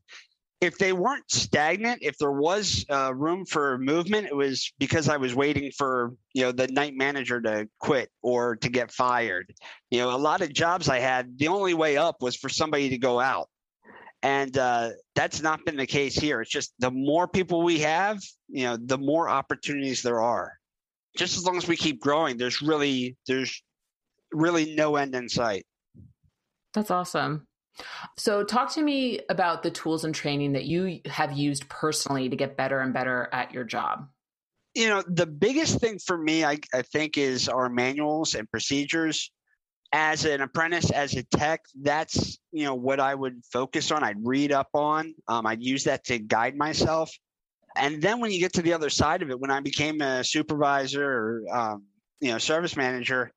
if 0.62 0.78
they 0.78 0.94
weren't 0.94 1.30
stagnant, 1.30 2.04
if 2.04 2.20
there 2.20 2.32
was 2.32 2.86
uh, 2.88 3.14
room 3.14 3.46
for 3.46 3.80
movement, 3.80 4.28
it 4.28 4.36
was 4.36 4.72
because 4.78 5.10
I 5.10 5.18
was 5.18 5.34
waiting 5.34 5.72
for 5.72 6.14
you 6.34 6.44
know 6.44 6.52
the 6.52 6.68
night 6.68 6.94
manager 6.96 7.42
to 7.42 7.68
quit 7.80 8.10
or 8.22 8.56
to 8.58 8.70
get 8.70 8.92
fired. 8.92 9.54
You 9.90 10.00
know, 10.00 10.16
a 10.16 10.18
lot 10.18 10.42
of 10.42 10.54
jobs 10.54 10.88
I 10.88 11.00
had, 11.00 11.38
the 11.38 11.48
only 11.48 11.74
way 11.74 11.98
up 11.98 12.22
was 12.22 12.36
for 12.36 12.48
somebody 12.48 12.90
to 12.90 13.00
go 13.00 13.20
out. 13.20 13.50
And 14.24 14.56
uh, 14.56 14.92
that's 15.16 15.42
not 15.42 15.66
been 15.66 15.78
the 15.78 15.88
case 15.88 16.14
here. 16.14 16.42
It's 16.42 16.52
just 16.52 16.74
the 16.78 16.92
more 16.92 17.28
people 17.28 17.64
we 17.64 17.80
have, 17.80 18.20
you 18.50 18.66
know, 18.66 18.78
the 18.78 19.00
more 19.00 19.28
opportunities 19.28 20.04
there 20.04 20.22
are. 20.22 20.54
Just 21.18 21.38
as 21.38 21.44
long 21.44 21.58
as 21.58 21.68
we 21.68 21.76
keep 21.76 22.00
growing, 22.00 22.38
there's 22.38 22.62
really 22.62 23.18
there's 23.26 23.64
really 24.32 24.76
no 24.76 24.96
end 24.96 25.16
in 25.16 25.28
sight. 25.28 25.66
That's 26.76 26.92
awesome. 26.92 27.48
So, 28.18 28.44
talk 28.44 28.72
to 28.74 28.82
me 28.82 29.22
about 29.30 29.64
the 29.64 29.72
tools 29.72 30.04
and 30.04 30.14
training 30.14 30.54
that 30.54 30.66
you 30.66 31.02
have 31.06 31.32
used 31.32 31.68
personally 31.70 32.30
to 32.30 32.36
get 32.36 32.58
better 32.58 32.80
and 32.82 32.94
better 32.94 33.30
at 33.32 33.54
your 33.54 33.64
job. 33.64 34.08
You 34.74 34.88
know, 34.88 35.04
the 35.08 35.26
biggest 35.26 35.80
thing 35.80 36.00
for 36.00 36.18
me, 36.18 36.46
I, 36.46 36.58
I 36.74 36.82
think, 36.82 37.18
is 37.18 37.50
our 37.50 37.70
manuals 37.70 38.36
and 38.36 38.50
procedures 38.50 39.32
as 39.94 40.26
an 40.26 40.42
apprentice, 40.42 40.90
as 40.92 41.16
a 41.16 41.24
tech, 41.24 41.62
that's 41.82 42.40
you 42.52 42.64
know 42.64 42.76
what 42.76 43.00
I 43.00 43.14
would 43.14 43.42
focus 43.52 43.92
on. 43.92 44.04
I'd 44.04 44.24
read 44.24 44.52
up 44.52 44.70
on. 44.74 45.14
Um, 45.28 45.46
I'd 45.46 45.62
use 45.62 45.84
that 45.86 46.06
to 46.06 46.20
guide 46.20 46.56
myself. 46.56 47.12
And 47.76 48.02
then 48.02 48.20
when 48.20 48.32
you 48.32 48.40
get 48.40 48.54
to 48.54 48.62
the 48.62 48.74
other 48.74 48.90
side 48.90 49.22
of 49.22 49.30
it, 49.30 49.40
when 49.40 49.52
I 49.52 49.60
became 49.60 50.02
a 50.02 50.24
supervisor 50.24 51.06
or 51.06 51.44
um, 51.52 51.84
you 52.20 52.32
know 52.32 52.38
service 52.38 52.78
manager, 52.78 53.32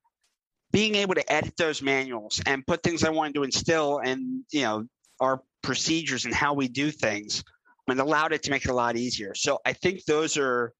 being 0.75 0.95
able 0.95 1.15
to 1.15 1.31
edit 1.31 1.55
those 1.57 1.81
manuals 1.81 2.41
and 2.45 2.67
put 2.67 2.83
things 2.83 3.05
I 3.05 3.09
wanted 3.09 3.35
to 3.35 3.43
instill 3.43 4.01
and 4.03 4.43
you 4.51 4.63
know 4.63 4.83
our 5.21 5.41
procedures 5.63 6.25
and 6.25 6.33
how 6.33 6.53
we 6.53 6.67
do 6.67 6.91
things, 6.91 7.45
and 7.87 7.97
allowed 7.97 8.33
it 8.33 8.43
to 8.43 8.51
make 8.51 8.65
it 8.65 8.71
a 8.71 8.73
lot 8.73 8.97
easier. 8.97 9.33
So 9.35 9.59
I 9.65 9.71
think 9.71 10.03
those 10.03 10.37
are 10.37 10.73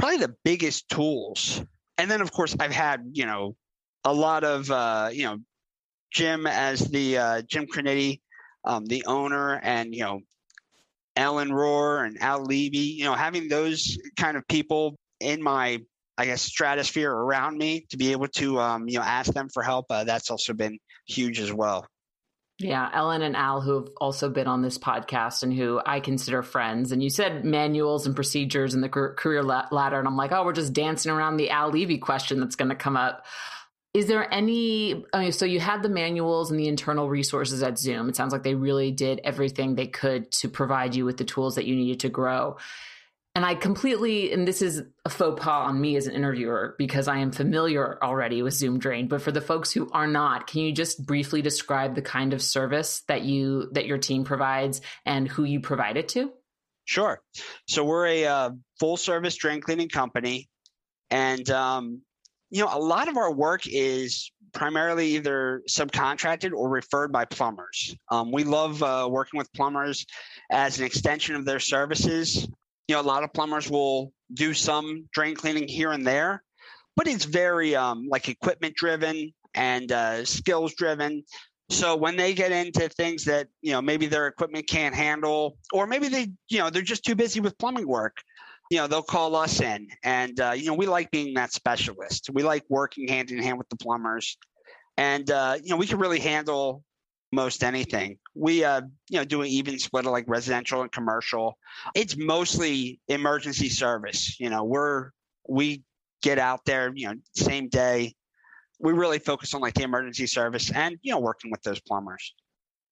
probably 0.00 0.16
the 0.16 0.34
biggest 0.44 0.88
tools. 0.88 1.62
And 1.96 2.10
then 2.10 2.20
of 2.20 2.32
course 2.32 2.56
I've 2.58 2.72
had 2.72 3.04
you 3.12 3.24
know 3.24 3.54
a 4.04 4.12
lot 4.12 4.42
of 4.42 4.68
uh, 4.68 5.10
you 5.12 5.26
know 5.26 5.38
Jim 6.12 6.48
as 6.48 6.80
the 6.80 7.18
uh, 7.18 7.42
Jim 7.42 7.66
Criniti, 7.72 8.20
um, 8.64 8.84
the 8.84 9.04
owner, 9.06 9.60
and 9.62 9.94
you 9.94 10.02
know 10.02 10.22
Ellen 11.14 11.50
Rohr 11.50 12.04
and 12.04 12.20
Al 12.20 12.42
Levy. 12.42 12.78
You 12.98 13.04
know, 13.04 13.14
having 13.14 13.46
those 13.46 13.96
kind 14.18 14.36
of 14.36 14.42
people 14.48 14.96
in 15.20 15.40
my 15.40 15.78
I 16.18 16.26
guess 16.26 16.42
stratosphere 16.42 17.10
around 17.10 17.56
me 17.56 17.86
to 17.90 17.96
be 17.96 18.12
able 18.12 18.28
to 18.28 18.60
um, 18.60 18.88
you 18.88 18.98
know 18.98 19.04
ask 19.04 19.32
them 19.32 19.48
for 19.48 19.62
help. 19.62 19.86
Uh, 19.90 20.04
that's 20.04 20.30
also 20.30 20.52
been 20.52 20.78
huge 21.06 21.40
as 21.40 21.52
well. 21.52 21.86
Yeah, 22.60 22.90
Ellen 22.92 23.22
and 23.22 23.36
Al, 23.36 23.62
who 23.62 23.74
have 23.76 23.88
also 24.02 24.28
been 24.28 24.46
on 24.46 24.60
this 24.60 24.76
podcast 24.76 25.42
and 25.42 25.52
who 25.52 25.80
I 25.84 26.00
consider 26.00 26.42
friends. 26.42 26.92
And 26.92 27.02
you 27.02 27.08
said 27.08 27.42
manuals 27.42 28.04
and 28.04 28.14
procedures 28.14 28.74
and 28.74 28.84
the 28.84 28.90
career 28.90 29.42
ladder. 29.42 29.98
And 29.98 30.06
I'm 30.06 30.16
like, 30.18 30.30
oh, 30.30 30.44
we're 30.44 30.52
just 30.52 30.74
dancing 30.74 31.10
around 31.10 31.38
the 31.38 31.48
Al 31.48 31.70
Levy 31.70 31.96
question 31.96 32.38
that's 32.38 32.56
going 32.56 32.68
to 32.68 32.74
come 32.74 32.98
up. 32.98 33.24
Is 33.94 34.06
there 34.06 34.32
any? 34.32 35.04
I 35.12 35.20
mean, 35.20 35.32
so 35.32 35.46
you 35.46 35.58
had 35.58 35.82
the 35.82 35.88
manuals 35.88 36.50
and 36.50 36.60
the 36.60 36.68
internal 36.68 37.08
resources 37.08 37.62
at 37.62 37.78
Zoom. 37.78 38.10
It 38.10 38.16
sounds 38.16 38.32
like 38.32 38.42
they 38.42 38.54
really 38.54 38.92
did 38.92 39.22
everything 39.24 39.74
they 39.74 39.86
could 39.86 40.30
to 40.32 40.48
provide 40.48 40.94
you 40.94 41.06
with 41.06 41.16
the 41.16 41.24
tools 41.24 41.54
that 41.54 41.64
you 41.64 41.74
needed 41.74 42.00
to 42.00 42.10
grow. 42.10 42.58
And 43.40 43.46
I 43.46 43.54
completely, 43.54 44.34
and 44.34 44.46
this 44.46 44.60
is 44.60 44.82
a 45.06 45.08
faux 45.08 45.42
pas 45.42 45.66
on 45.66 45.80
me 45.80 45.96
as 45.96 46.06
an 46.06 46.14
interviewer 46.14 46.74
because 46.76 47.08
I 47.08 47.20
am 47.20 47.32
familiar 47.32 47.98
already 48.04 48.42
with 48.42 48.52
Zoom 48.52 48.78
Drain. 48.78 49.08
But 49.08 49.22
for 49.22 49.32
the 49.32 49.40
folks 49.40 49.72
who 49.72 49.88
are 49.92 50.06
not, 50.06 50.46
can 50.46 50.60
you 50.60 50.72
just 50.72 51.06
briefly 51.06 51.40
describe 51.40 51.94
the 51.94 52.02
kind 52.02 52.34
of 52.34 52.42
service 52.42 53.00
that 53.08 53.22
you 53.22 53.70
that 53.72 53.86
your 53.86 53.96
team 53.96 54.24
provides 54.24 54.82
and 55.06 55.26
who 55.26 55.44
you 55.44 55.60
provide 55.60 55.96
it 55.96 56.10
to? 56.10 56.30
Sure. 56.84 57.22
So 57.66 57.82
we're 57.82 58.08
a 58.08 58.26
uh, 58.26 58.50
full 58.78 58.98
service 58.98 59.36
drain 59.36 59.62
cleaning 59.62 59.88
company, 59.88 60.50
and 61.08 61.48
um, 61.48 62.02
you 62.50 62.62
know 62.62 62.68
a 62.70 62.78
lot 62.78 63.08
of 63.08 63.16
our 63.16 63.32
work 63.32 63.62
is 63.66 64.30
primarily 64.52 65.16
either 65.16 65.62
subcontracted 65.66 66.52
or 66.52 66.68
referred 66.68 67.10
by 67.10 67.24
plumbers. 67.24 67.96
Um, 68.10 68.32
we 68.32 68.44
love 68.44 68.82
uh, 68.82 69.08
working 69.10 69.38
with 69.38 69.50
plumbers 69.54 70.04
as 70.50 70.78
an 70.78 70.84
extension 70.84 71.36
of 71.36 71.46
their 71.46 71.60
services 71.60 72.46
you 72.90 72.96
know, 72.96 73.02
a 73.02 73.02
lot 73.02 73.22
of 73.22 73.32
plumbers 73.32 73.70
will 73.70 74.12
do 74.34 74.52
some 74.52 75.08
drain 75.12 75.36
cleaning 75.36 75.68
here 75.68 75.92
and 75.92 76.04
there, 76.04 76.42
but 76.96 77.06
it's 77.06 77.24
very 77.24 77.76
um, 77.76 78.08
like 78.08 78.28
equipment 78.28 78.74
driven 78.74 79.32
and 79.54 79.92
uh, 79.92 80.24
skills 80.24 80.74
driven. 80.74 81.22
So 81.68 81.94
when 81.94 82.16
they 82.16 82.34
get 82.34 82.50
into 82.50 82.88
things 82.88 83.24
that 83.26 83.46
you 83.62 83.70
know 83.70 83.80
maybe 83.80 84.06
their 84.06 84.26
equipment 84.26 84.66
can't 84.66 84.92
handle, 84.92 85.56
or 85.72 85.86
maybe 85.86 86.08
they 86.08 86.32
you 86.48 86.58
know 86.58 86.68
they're 86.68 86.82
just 86.82 87.04
too 87.04 87.14
busy 87.14 87.38
with 87.38 87.56
plumbing 87.58 87.86
work, 87.86 88.16
you 88.72 88.78
know 88.78 88.88
they'll 88.88 89.04
call 89.04 89.36
us 89.36 89.60
in, 89.60 89.86
and 90.02 90.40
uh, 90.40 90.50
you 90.56 90.64
know 90.64 90.74
we 90.74 90.86
like 90.86 91.12
being 91.12 91.34
that 91.34 91.52
specialist. 91.52 92.28
We 92.32 92.42
like 92.42 92.64
working 92.68 93.06
hand 93.06 93.30
in 93.30 93.40
hand 93.40 93.56
with 93.56 93.68
the 93.68 93.76
plumbers, 93.76 94.36
and 94.96 95.30
uh, 95.30 95.58
you 95.62 95.70
know 95.70 95.76
we 95.76 95.86
can 95.86 96.00
really 96.00 96.18
handle 96.18 96.82
most 97.32 97.62
anything. 97.62 98.18
We 98.34 98.64
uh, 98.64 98.82
you 99.08 99.18
know, 99.18 99.24
do 99.24 99.42
an 99.42 99.48
even 99.48 99.78
split 99.78 100.06
of 100.06 100.12
like 100.12 100.24
residential 100.28 100.82
and 100.82 100.90
commercial. 100.90 101.56
It's 101.94 102.16
mostly 102.16 103.00
emergency 103.08 103.68
service. 103.68 104.38
You 104.40 104.50
know, 104.50 104.64
we're 104.64 105.10
we 105.48 105.82
get 106.22 106.38
out 106.38 106.64
there, 106.64 106.92
you 106.94 107.08
know, 107.08 107.14
same 107.34 107.68
day. 107.68 108.14
We 108.78 108.92
really 108.92 109.18
focus 109.18 109.54
on 109.54 109.60
like 109.60 109.74
the 109.74 109.82
emergency 109.82 110.26
service 110.26 110.70
and 110.72 110.96
you 111.02 111.12
know, 111.12 111.20
working 111.20 111.50
with 111.50 111.62
those 111.62 111.80
plumbers. 111.80 112.34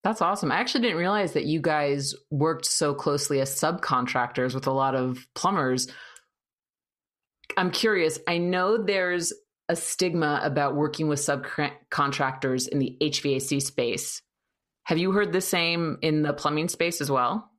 That's 0.05 0.23
awesome. 0.23 0.53
I 0.53 0.57
actually 0.57 0.83
didn't 0.83 0.99
realize 0.99 1.33
that 1.33 1.45
you 1.45 1.61
guys 1.61 2.15
worked 2.31 2.67
so 2.67 2.95
closely 2.95 3.41
as 3.41 3.55
subcontractors 3.55 4.55
with 4.55 4.67
a 4.67 4.73
lot 4.73 4.95
of 4.95 5.27
plumbers. 5.35 5.89
I'm 7.57 7.71
curious. 7.71 8.19
I 8.29 8.39
know 8.39 8.79
there's 8.79 9.33
a 9.69 9.77
stigma 9.77 10.41
about 10.43 10.77
working 10.77 11.09
with 11.09 11.19
subcontractors 11.19 12.69
in 12.69 12.79
the 12.79 12.97
HVAC 13.03 13.61
space. 13.61 14.23
Have 14.89 14.97
you 14.97 15.13
heard 15.13 15.35
the 15.35 15.41
same 15.43 15.99
in 16.01 16.23
the 16.23 16.33
plumbing 16.33 16.71
space 16.71 17.03
as 17.03 17.11
well? 17.11 17.51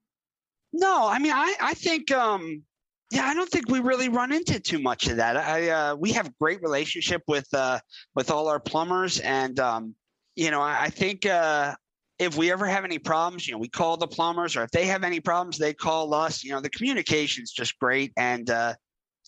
No, 0.73 1.07
I 1.07 1.19
mean, 1.19 1.31
I, 1.31 1.53
I 1.61 1.75
think, 1.75 2.11
um, 2.11 2.63
yeah, 3.11 3.25
I 3.25 3.35
don't 3.35 3.47
think 3.47 3.69
we 3.69 3.81
really 3.81 4.09
run 4.09 4.31
into 4.31 4.59
too 4.59 4.79
much 4.79 5.07
of 5.07 5.17
that. 5.17 5.37
I, 5.37 5.69
uh, 5.69 5.95
we 5.95 6.11
have 6.13 6.35
great 6.39 6.59
relationship 6.63 7.21
with, 7.27 7.47
uh, 7.53 7.81
with 8.15 8.31
all 8.31 8.47
our 8.47 8.59
plumbers. 8.59 9.19
And, 9.19 9.59
um, 9.59 9.93
you 10.35 10.49
know, 10.49 10.59
I, 10.59 10.85
I 10.85 10.89
think, 10.89 11.27
uh, 11.27 11.75
if 12.17 12.35
we 12.35 12.51
ever 12.51 12.65
have 12.65 12.83
any 12.83 12.97
problems, 12.97 13.47
you 13.47 13.53
know, 13.53 13.59
we 13.59 13.69
call 13.69 13.95
the 13.95 14.07
plumbers, 14.07 14.57
or 14.57 14.63
if 14.63 14.71
they 14.71 14.87
have 14.87 15.03
any 15.03 15.19
problems, 15.19 15.59
they 15.59 15.75
call 15.75 16.15
us. 16.15 16.43
You 16.43 16.53
know, 16.53 16.61
the 16.61 16.69
communication 16.71 17.43
is 17.43 17.51
just 17.51 17.77
great. 17.77 18.11
And 18.17 18.49
uh, 18.49 18.73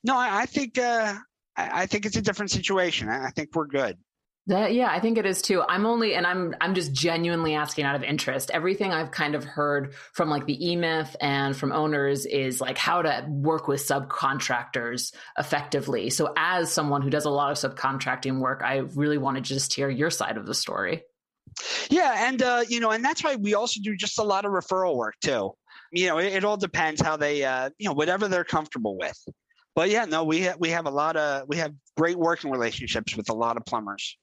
no, 0.04 0.18
I, 0.18 0.42
I 0.42 0.46
think 0.48 0.80
uh, 0.80 1.14
I, 1.56 1.84
I 1.84 1.86
think 1.86 2.08
it's 2.08 2.18
a 2.18 2.22
different 2.22 2.50
situation. 2.50 3.10
I, 3.10 3.28
I 3.28 3.30
think 3.30 3.50
we're 3.54 3.68
good. 3.68 3.96
That, 4.48 4.74
yeah, 4.74 4.90
I 4.90 5.00
think 5.00 5.20
it 5.20 5.26
is 5.28 5.42
too. 5.42 5.62
I'm 5.62 5.86
only, 5.86 6.16
and 6.16 6.26
I'm, 6.26 6.56
I'm 6.60 6.74
just 6.74 6.94
genuinely 6.94 7.54
asking 7.54 7.86
out 7.86 7.96
of 7.96 8.04
interest. 8.04 8.50
Everything 8.52 8.92
I've 8.92 9.12
kind 9.12 9.36
of 9.36 9.44
heard 9.44 9.94
from 10.14 10.30
like 10.30 10.48
the 10.48 10.72
E-Myth 10.72 11.16
and 11.22 11.56
from 11.56 11.72
owners 11.72 12.26
is 12.26 12.60
like 12.60 12.78
how 12.78 13.04
to 13.04 13.26
work 13.30 13.68
with 13.68 13.82
subcontractors 13.82 15.14
effectively. 15.38 16.10
So, 16.10 16.34
as 16.36 16.72
someone 16.72 17.04
who 17.04 17.12
does 17.12 17.26
a 17.26 17.30
lot 17.30 17.52
of 17.52 17.58
subcontracting 17.58 18.40
work, 18.40 18.62
I 18.64 18.78
really 18.78 19.20
want 19.20 19.38
to 19.38 19.42
just 19.42 19.74
hear 19.76 19.90
your 19.90 20.10
side 20.10 20.38
of 20.38 20.48
the 20.48 20.56
story. 20.56 21.04
Yeah, 21.90 22.28
and 22.28 22.42
uh, 22.42 22.64
you 22.68 22.80
know, 22.80 22.92
and 22.92 23.04
that's 23.04 23.24
why 23.24 23.36
we 23.36 23.54
also 23.54 23.80
do 23.84 23.96
just 23.96 24.18
a 24.20 24.24
lot 24.24 24.46
of 24.46 24.52
referral 24.52 24.96
work 24.96 25.16
too. 25.22 25.52
You 25.92 26.08
know, 26.08 26.18
it, 26.18 26.34
it 26.34 26.44
all 26.46 26.58
depends 26.58 27.02
how 27.02 27.18
they, 27.18 27.44
uh, 27.44 27.70
you 27.78 27.88
know, 27.88 27.94
whatever 27.94 28.28
they're 28.28 28.44
comfortable 28.44 28.98
with. 28.98 29.18
But 29.76 29.90
yeah, 29.90 30.06
no, 30.06 30.24
we 30.24 30.46
ha- 30.46 30.56
we 30.60 30.70
have 30.70 30.86
a 30.86 30.90
lot 30.90 31.16
of 31.16 31.48
we 31.48 31.58
have 31.58 31.74
great 31.98 32.18
working 32.18 32.52
relationships 32.52 33.16
with 33.16 33.30
a 33.30 33.34
lot 33.34 33.58
of 33.58 33.66
plumbers. 33.66 34.18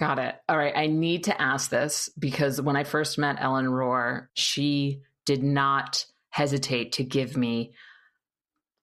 Got 0.00 0.18
it. 0.18 0.34
All 0.48 0.56
right. 0.56 0.72
I 0.74 0.86
need 0.86 1.24
to 1.24 1.38
ask 1.38 1.68
this 1.68 2.08
because 2.18 2.58
when 2.58 2.74
I 2.74 2.84
first 2.84 3.18
met 3.18 3.36
Ellen 3.38 3.66
Rohr, 3.66 4.28
she 4.32 5.02
did 5.26 5.42
not 5.42 6.06
hesitate 6.30 6.92
to 6.92 7.04
give 7.04 7.36
me 7.36 7.74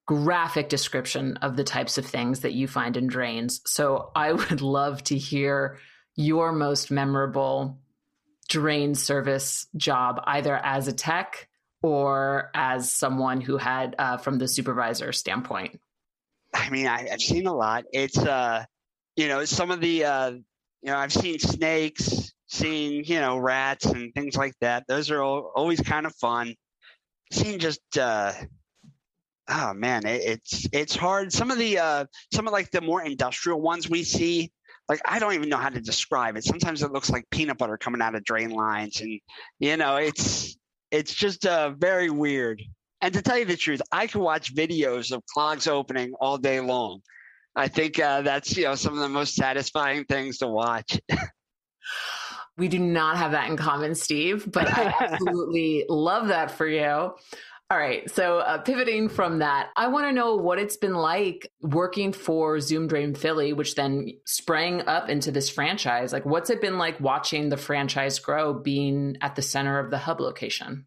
graphic 0.05 0.69
description 0.69 1.37
of 1.37 1.55
the 1.55 1.63
types 1.63 1.97
of 1.97 2.05
things 2.05 2.41
that 2.41 2.53
you 2.53 2.67
find 2.67 2.95
in 2.97 3.07
drains. 3.07 3.61
So 3.65 4.11
I 4.15 4.31
would 4.33 4.61
love 4.61 5.03
to 5.05 5.17
hear 5.17 5.79
your 6.15 6.51
most 6.51 6.91
memorable 6.91 7.79
drain 8.47 8.93
service 8.93 9.65
job, 9.75 10.21
either 10.23 10.55
as 10.55 10.87
a 10.87 10.93
tech 10.93 11.49
or 11.81 12.51
as 12.53 12.93
someone 12.93 13.41
who 13.41 13.57
had 13.57 13.95
uh, 13.97 14.17
from 14.17 14.37
the 14.37 14.47
supervisor 14.47 15.11
standpoint. 15.11 15.79
I 16.53 16.69
mean, 16.69 16.85
I, 16.85 17.07
have 17.09 17.21
seen 17.21 17.47
a 17.47 17.55
lot. 17.55 17.85
It's 17.91 18.19
uh, 18.19 18.65
you 19.15 19.27
know, 19.27 19.45
some 19.45 19.71
of 19.71 19.81
the 19.81 20.05
uh, 20.05 20.31
you 20.81 20.91
know, 20.91 20.97
I've 20.97 21.13
seen 21.13 21.39
snakes, 21.39 22.33
seen, 22.47 23.03
you 23.05 23.19
know, 23.19 23.37
rats 23.37 23.85
and 23.85 24.13
things 24.13 24.35
like 24.35 24.53
that. 24.61 24.85
Those 24.87 25.11
are 25.11 25.21
all, 25.21 25.51
always 25.55 25.81
kind 25.81 26.05
of 26.05 26.15
fun. 26.15 26.55
Seen 27.31 27.59
just, 27.59 27.81
uh, 27.97 28.33
oh 29.49 29.73
man, 29.73 30.05
it, 30.05 30.21
it's, 30.23 30.67
it's 30.71 30.95
hard. 30.95 31.33
Some 31.33 31.51
of 31.51 31.57
the, 31.57 31.79
uh, 31.79 32.05
some 32.33 32.47
of 32.47 32.53
like 32.53 32.71
the 32.71 32.81
more 32.81 33.03
industrial 33.03 33.61
ones 33.61 33.89
we 33.89 34.03
see, 34.03 34.51
like 34.89 35.01
I 35.05 35.19
don't 35.19 35.33
even 35.33 35.49
know 35.49 35.57
how 35.57 35.69
to 35.69 35.81
describe 35.81 36.37
it. 36.37 36.43
Sometimes 36.43 36.81
it 36.81 36.91
looks 36.91 37.09
like 37.09 37.29
peanut 37.29 37.57
butter 37.57 37.77
coming 37.77 38.01
out 38.01 38.15
of 38.15 38.23
drain 38.23 38.51
lines, 38.51 39.01
and 39.01 39.19
you 39.59 39.77
know, 39.77 39.97
it's 39.97 40.55
it's 40.91 41.13
just 41.13 41.45
uh, 41.45 41.71
very 41.77 42.09
weird. 42.09 42.61
And 43.01 43.13
to 43.13 43.21
tell 43.21 43.37
you 43.37 43.45
the 43.45 43.57
truth, 43.57 43.81
I 43.91 44.07
can 44.07 44.21
watch 44.21 44.55
videos 44.55 45.11
of 45.11 45.23
clogs 45.25 45.67
opening 45.67 46.13
all 46.19 46.37
day 46.37 46.59
long. 46.59 47.01
I 47.57 47.67
think 47.67 47.99
uh, 47.99 48.21
that's 48.21 48.55
you 48.55 48.65
know 48.65 48.75
some 48.75 48.93
of 48.93 48.99
the 48.99 49.09
most 49.09 49.35
satisfying 49.35 50.05
things 50.05 50.37
to 50.37 50.47
watch. 50.47 51.01
we 52.57 52.67
do 52.67 52.77
not 52.77 53.17
have 53.17 53.31
that 53.31 53.49
in 53.49 53.57
common, 53.57 53.95
Steve, 53.95 54.49
but 54.51 54.67
I 54.67 54.93
absolutely 54.99 55.85
love 55.89 56.27
that 56.27 56.51
for 56.51 56.67
you. 56.67 57.13
All 57.69 57.77
right. 57.77 58.09
So, 58.11 58.37
uh, 58.37 58.59
pivoting 58.59 59.09
from 59.09 59.39
that, 59.39 59.71
I 59.75 59.87
want 59.87 60.05
to 60.07 60.13
know 60.13 60.35
what 60.35 60.57
it's 60.57 60.77
been 60.77 60.93
like 60.93 61.51
working 61.61 62.13
for 62.13 62.61
Zoom 62.61 62.87
Drain 62.87 63.13
Philly, 63.13 63.51
which 63.51 63.75
then 63.75 64.13
sprang 64.25 64.87
up 64.87 65.09
into 65.09 65.31
this 65.31 65.49
franchise. 65.49 66.13
Like, 66.13 66.25
what's 66.25 66.49
it 66.49 66.61
been 66.61 66.77
like 66.77 66.99
watching 67.01 67.49
the 67.49 67.57
franchise 67.57 68.19
grow, 68.19 68.53
being 68.53 69.17
at 69.19 69.35
the 69.35 69.41
center 69.41 69.79
of 69.79 69.91
the 69.91 69.97
hub 69.97 70.21
location? 70.21 70.85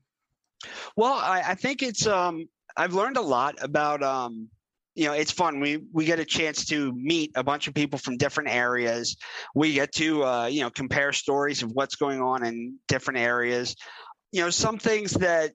Well, 0.97 1.15
I, 1.15 1.43
I 1.49 1.55
think 1.55 1.83
it's, 1.83 2.07
um, 2.07 2.49
I've 2.75 2.95
learned 2.95 3.19
a 3.19 3.23
lot 3.23 3.57
about, 3.61 4.03
um, 4.03 4.49
you 4.95 5.07
know 5.07 5.13
it's 5.13 5.31
fun. 5.33 5.61
We 5.61 5.83
we 5.93 6.05
get 6.05 6.19
a 6.19 6.25
chance 6.25 6.65
to 6.67 6.93
meet 6.93 7.33
a 7.35 7.45
bunch 7.45 7.69
of 7.69 7.75
people 7.75 7.99
from 7.99 8.17
different 8.17 8.51
areas. 8.51 9.17
We 9.55 9.75
get 9.75 9.93
to 9.95 10.25
uh, 10.25 10.47
you 10.47 10.61
know 10.63 10.71
compare 10.71 11.13
stories 11.13 11.63
of 11.63 11.71
what's 11.73 11.97
going 11.97 12.21
on 12.21 12.45
in 12.45 12.77
different 12.89 13.21
areas. 13.21 13.77
You 14.33 14.43
know 14.43 14.51
some 14.51 14.79
things 14.79 15.13
that 15.15 15.53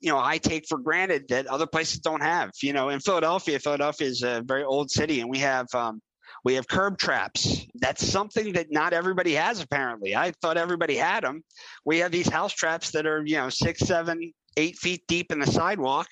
you 0.00 0.10
know 0.10 0.18
i 0.18 0.36
take 0.36 0.66
for 0.68 0.78
granted 0.78 1.24
that 1.28 1.46
other 1.46 1.66
places 1.66 2.00
don't 2.00 2.22
have. 2.22 2.50
You 2.62 2.72
know 2.72 2.88
in 2.88 3.00
philadelphia 3.00 3.58
philadelphia 3.58 4.08
is 4.08 4.22
a 4.22 4.42
very 4.44 4.64
old 4.64 4.90
city 4.90 5.20
and 5.20 5.30
we 5.30 5.38
have 5.38 5.66
um, 5.74 6.00
we 6.44 6.54
have 6.54 6.68
curb 6.68 6.98
traps. 6.98 7.66
That's 7.74 8.06
something 8.06 8.52
that 8.52 8.68
not 8.70 8.92
everybody 8.92 9.34
has 9.34 9.60
apparently. 9.60 10.14
I 10.14 10.32
thought 10.42 10.56
everybody 10.56 10.96
had 10.96 11.24
them 11.24 11.42
we 11.84 11.98
have 11.98 12.12
these 12.12 12.28
house 12.28 12.52
traps 12.52 12.90
that 12.92 13.06
are 13.06 13.22
you 13.24 13.36
know 13.36 13.48
six 13.48 13.80
seven 13.80 14.32
eight 14.56 14.76
feet 14.76 15.02
deep 15.08 15.30
in 15.30 15.38
the 15.38 15.46
sidewalk 15.46 16.08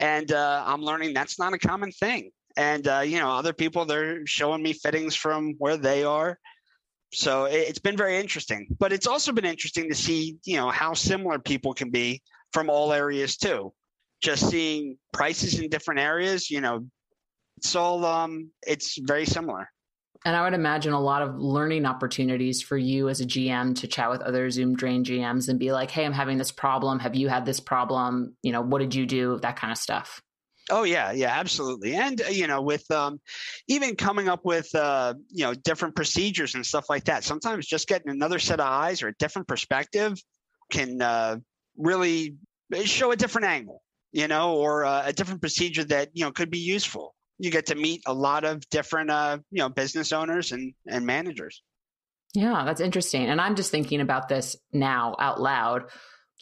and 0.00 0.30
uh, 0.32 0.64
I'm 0.66 0.82
learning 0.82 1.14
that's 1.14 1.38
not 1.38 1.52
a 1.52 1.58
common 1.58 1.92
thing. 1.92 2.30
And 2.56 2.86
uh, 2.86 3.00
you 3.00 3.18
know, 3.18 3.30
other 3.30 3.52
people 3.52 3.84
they're 3.84 4.26
showing 4.26 4.62
me 4.62 4.72
fittings 4.72 5.14
from 5.14 5.54
where 5.58 5.76
they 5.76 6.04
are. 6.04 6.38
So 7.12 7.44
it's 7.44 7.78
been 7.78 7.96
very 7.96 8.18
interesting. 8.18 8.66
But 8.78 8.92
it's 8.92 9.06
also 9.06 9.32
been 9.32 9.44
interesting 9.44 9.88
to 9.88 9.94
see, 9.94 10.36
you 10.44 10.56
know, 10.56 10.70
how 10.70 10.94
similar 10.94 11.38
people 11.38 11.72
can 11.72 11.90
be 11.90 12.22
from 12.52 12.68
all 12.68 12.92
areas 12.92 13.36
too. 13.36 13.72
Just 14.20 14.50
seeing 14.50 14.98
prices 15.12 15.58
in 15.60 15.68
different 15.68 16.00
areas, 16.00 16.50
you 16.50 16.60
know, 16.60 16.86
it's 17.58 17.76
all 17.76 18.04
um, 18.04 18.50
it's 18.66 18.98
very 18.98 19.26
similar. 19.26 19.70
And 20.24 20.34
I 20.34 20.42
would 20.42 20.54
imagine 20.54 20.94
a 20.94 21.00
lot 21.00 21.20
of 21.20 21.36
learning 21.36 21.84
opportunities 21.84 22.62
for 22.62 22.78
you 22.78 23.10
as 23.10 23.20
a 23.20 23.26
GM 23.26 23.78
to 23.80 23.86
chat 23.86 24.10
with 24.10 24.22
other 24.22 24.50
Zoom 24.50 24.74
Drain 24.74 25.04
GMs 25.04 25.50
and 25.50 25.58
be 25.58 25.70
like, 25.70 25.90
hey, 25.90 26.06
I'm 26.06 26.14
having 26.14 26.38
this 26.38 26.50
problem. 26.50 26.98
Have 27.00 27.14
you 27.14 27.28
had 27.28 27.44
this 27.44 27.60
problem? 27.60 28.34
You 28.42 28.52
know, 28.52 28.62
what 28.62 28.78
did 28.78 28.94
you 28.94 29.04
do? 29.04 29.38
That 29.42 29.56
kind 29.56 29.70
of 29.70 29.76
stuff. 29.76 30.22
Oh 30.70 30.84
yeah, 30.84 31.12
yeah, 31.12 31.38
absolutely. 31.38 31.94
And 31.94 32.22
uh, 32.22 32.28
you 32.28 32.46
know, 32.46 32.62
with 32.62 32.90
um, 32.90 33.20
even 33.68 33.96
coming 33.96 34.28
up 34.30 34.46
with 34.46 34.74
uh, 34.74 35.12
you 35.28 35.44
know 35.44 35.52
different 35.52 35.94
procedures 35.94 36.54
and 36.54 36.64
stuff 36.64 36.86
like 36.88 37.04
that. 37.04 37.22
Sometimes 37.22 37.66
just 37.66 37.86
getting 37.86 38.10
another 38.10 38.38
set 38.38 38.60
of 38.60 38.66
eyes 38.66 39.02
or 39.02 39.08
a 39.08 39.14
different 39.18 39.46
perspective 39.46 40.18
can 40.70 41.02
uh, 41.02 41.36
really 41.76 42.36
show 42.84 43.12
a 43.12 43.16
different 43.16 43.46
angle, 43.46 43.82
you 44.12 44.26
know, 44.26 44.54
or 44.56 44.86
uh, 44.86 45.02
a 45.04 45.12
different 45.12 45.42
procedure 45.42 45.84
that 45.84 46.08
you 46.14 46.24
know 46.24 46.32
could 46.32 46.50
be 46.50 46.60
useful. 46.60 47.14
You 47.38 47.50
get 47.50 47.66
to 47.66 47.74
meet 47.74 48.02
a 48.06 48.14
lot 48.14 48.44
of 48.44 48.68
different 48.70 49.10
uh, 49.10 49.38
you 49.50 49.58
know 49.58 49.68
business 49.68 50.12
owners 50.12 50.52
and 50.52 50.74
and 50.86 51.06
managers. 51.06 51.62
Yeah, 52.34 52.64
that's 52.64 52.80
interesting. 52.80 53.26
And 53.26 53.40
I'm 53.40 53.54
just 53.54 53.70
thinking 53.70 54.00
about 54.00 54.28
this 54.28 54.56
now 54.72 55.14
out 55.18 55.40
loud, 55.40 55.84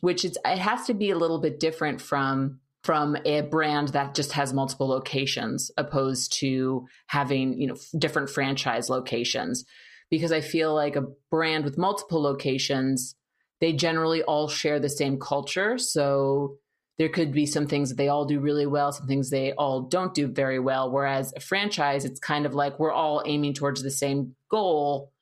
which 0.00 0.25
it's 0.25 0.38
it 0.44 0.58
has 0.58 0.87
to 0.87 0.94
be 0.94 1.11
a 1.11 1.18
little 1.18 1.38
bit 1.38 1.61
different 1.61 2.00
from 2.00 2.61
from 2.82 3.16
a 3.25 3.42
brand 3.42 3.88
that 3.88 4.14
just 4.14 4.32
has 4.32 4.52
multiple 4.52 4.88
locations 4.88 5.70
opposed 5.76 6.38
to 6.40 6.87
having 7.06 7.61
you 7.61 7.66
know 7.66 7.76
different 7.99 8.28
franchise 8.28 8.90
locations 8.90 9.64
because 10.11 10.32
i 10.32 10.40
feel 10.40 10.75
like 10.75 10.96
a 10.96 11.06
brand 11.30 11.64
with 11.64 11.78
multiple 11.78 12.20
locations 12.20 13.14
they 13.61 13.72
generally 13.72 14.22
all 14.22 14.49
share 14.49 14.80
the 14.80 14.88
same 14.88 15.18
culture 15.18 15.78
so 15.78 16.56
there 16.99 17.08
could 17.08 17.32
be 17.32 17.46
some 17.46 17.66
things 17.66 17.88
that 17.88 17.96
they 17.96 18.08
all 18.08 18.25
do 18.25 18.40
really 18.40 18.66
well 18.66 18.92
some 18.92 19.06
things 19.06 19.30
they 19.30 19.52
all 19.52 19.82
don't 19.82 20.14
do 20.14 20.26
very 20.26 20.58
well 20.58 20.90
whereas 20.90 21.32
a 21.37 21.40
franchise 21.40 22.04
it's 22.04 22.20
kind 22.20 22.46
of 22.46 22.54
like 22.54 22.78
we're 22.78 22.92
all 22.92 23.22
aiming 23.26 23.54
towards 23.54 23.82
the 23.82 23.90
same 23.90 24.34
goal 24.50 25.12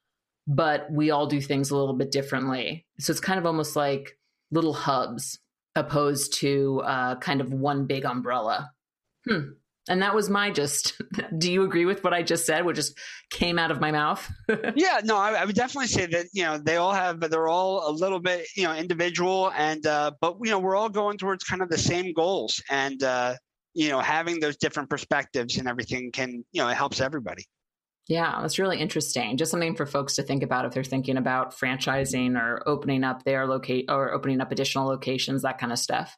but 0.46 0.90
we 0.90 1.10
all 1.10 1.26
do 1.26 1.40
things 1.40 1.70
a 1.70 1.76
little 1.76 1.94
bit 1.94 2.10
differently 2.10 2.86
so 2.98 3.10
it's 3.10 3.20
kind 3.20 3.38
of 3.38 3.46
almost 3.46 3.76
like 3.76 4.18
little 4.50 4.74
hubs 4.74 5.38
opposed 5.76 6.34
to 6.34 6.82
uh, 6.84 7.16
kind 7.16 7.40
of 7.40 7.52
one 7.52 7.86
big 7.86 8.04
umbrella. 8.04 8.72
Hmm. 9.28 9.52
And 9.90 10.00
that 10.02 10.14
was 10.14 10.30
my 10.30 10.50
just. 10.50 10.94
Do 11.38 11.52
you 11.52 11.64
agree 11.64 11.84
with 11.84 12.02
what 12.04 12.14
I 12.14 12.22
just 12.22 12.46
said, 12.46 12.64
What 12.64 12.76
just 12.76 12.96
came 13.28 13.58
out 13.58 13.72
of 13.72 13.80
my 13.80 13.90
mouth? 13.90 14.26
yeah, 14.76 15.00
no, 15.02 15.16
I, 15.16 15.32
I, 15.32 15.44
would 15.44 15.56
definitely 15.56 15.88
say 15.88 16.06
that 16.06 16.26
you 16.32 16.44
know 16.44 16.58
they 16.58 16.76
all 16.76 16.92
have, 16.92 17.18
but 17.18 17.30
they're 17.30 17.48
all 17.48 17.90
a 17.90 17.92
little 17.92 18.20
bit 18.20 18.46
you 18.56 18.62
know 18.62 18.74
individual, 18.74 19.52
and 19.56 19.84
uh, 19.86 20.12
but 20.20 20.36
you 20.42 20.50
know 20.50 20.60
we're 20.60 20.76
all 20.76 20.88
going 20.88 21.18
towards 21.18 21.44
kind 21.44 21.60
of 21.60 21.68
the 21.68 21.78
same 21.78 22.12
goals, 22.12 22.62
and 22.70 23.02
uh, 23.02 23.34
you 23.74 23.88
know 23.88 23.98
having 23.98 24.38
those 24.38 24.56
different 24.56 24.88
perspectives 24.88 25.58
and 25.58 25.68
everything 25.68 26.12
can 26.12 26.44
you 26.52 26.62
know 26.62 26.68
it 26.68 26.76
helps 26.76 27.00
everybody. 27.00 27.44
Yeah, 28.10 28.38
that's 28.40 28.58
really 28.58 28.80
interesting. 28.80 29.36
Just 29.36 29.52
something 29.52 29.76
for 29.76 29.86
folks 29.86 30.16
to 30.16 30.22
think 30.22 30.42
about 30.42 30.64
if 30.64 30.72
they're 30.72 30.82
thinking 30.82 31.16
about 31.16 31.56
franchising 31.56 32.36
or 32.36 32.60
opening 32.68 33.04
up 33.04 33.24
their 33.24 33.46
locate 33.46 33.86
or 33.88 34.12
opening 34.12 34.40
up 34.40 34.50
additional 34.50 34.88
locations, 34.88 35.42
that 35.42 35.58
kind 35.58 35.72
of 35.72 35.78
stuff. 35.78 36.16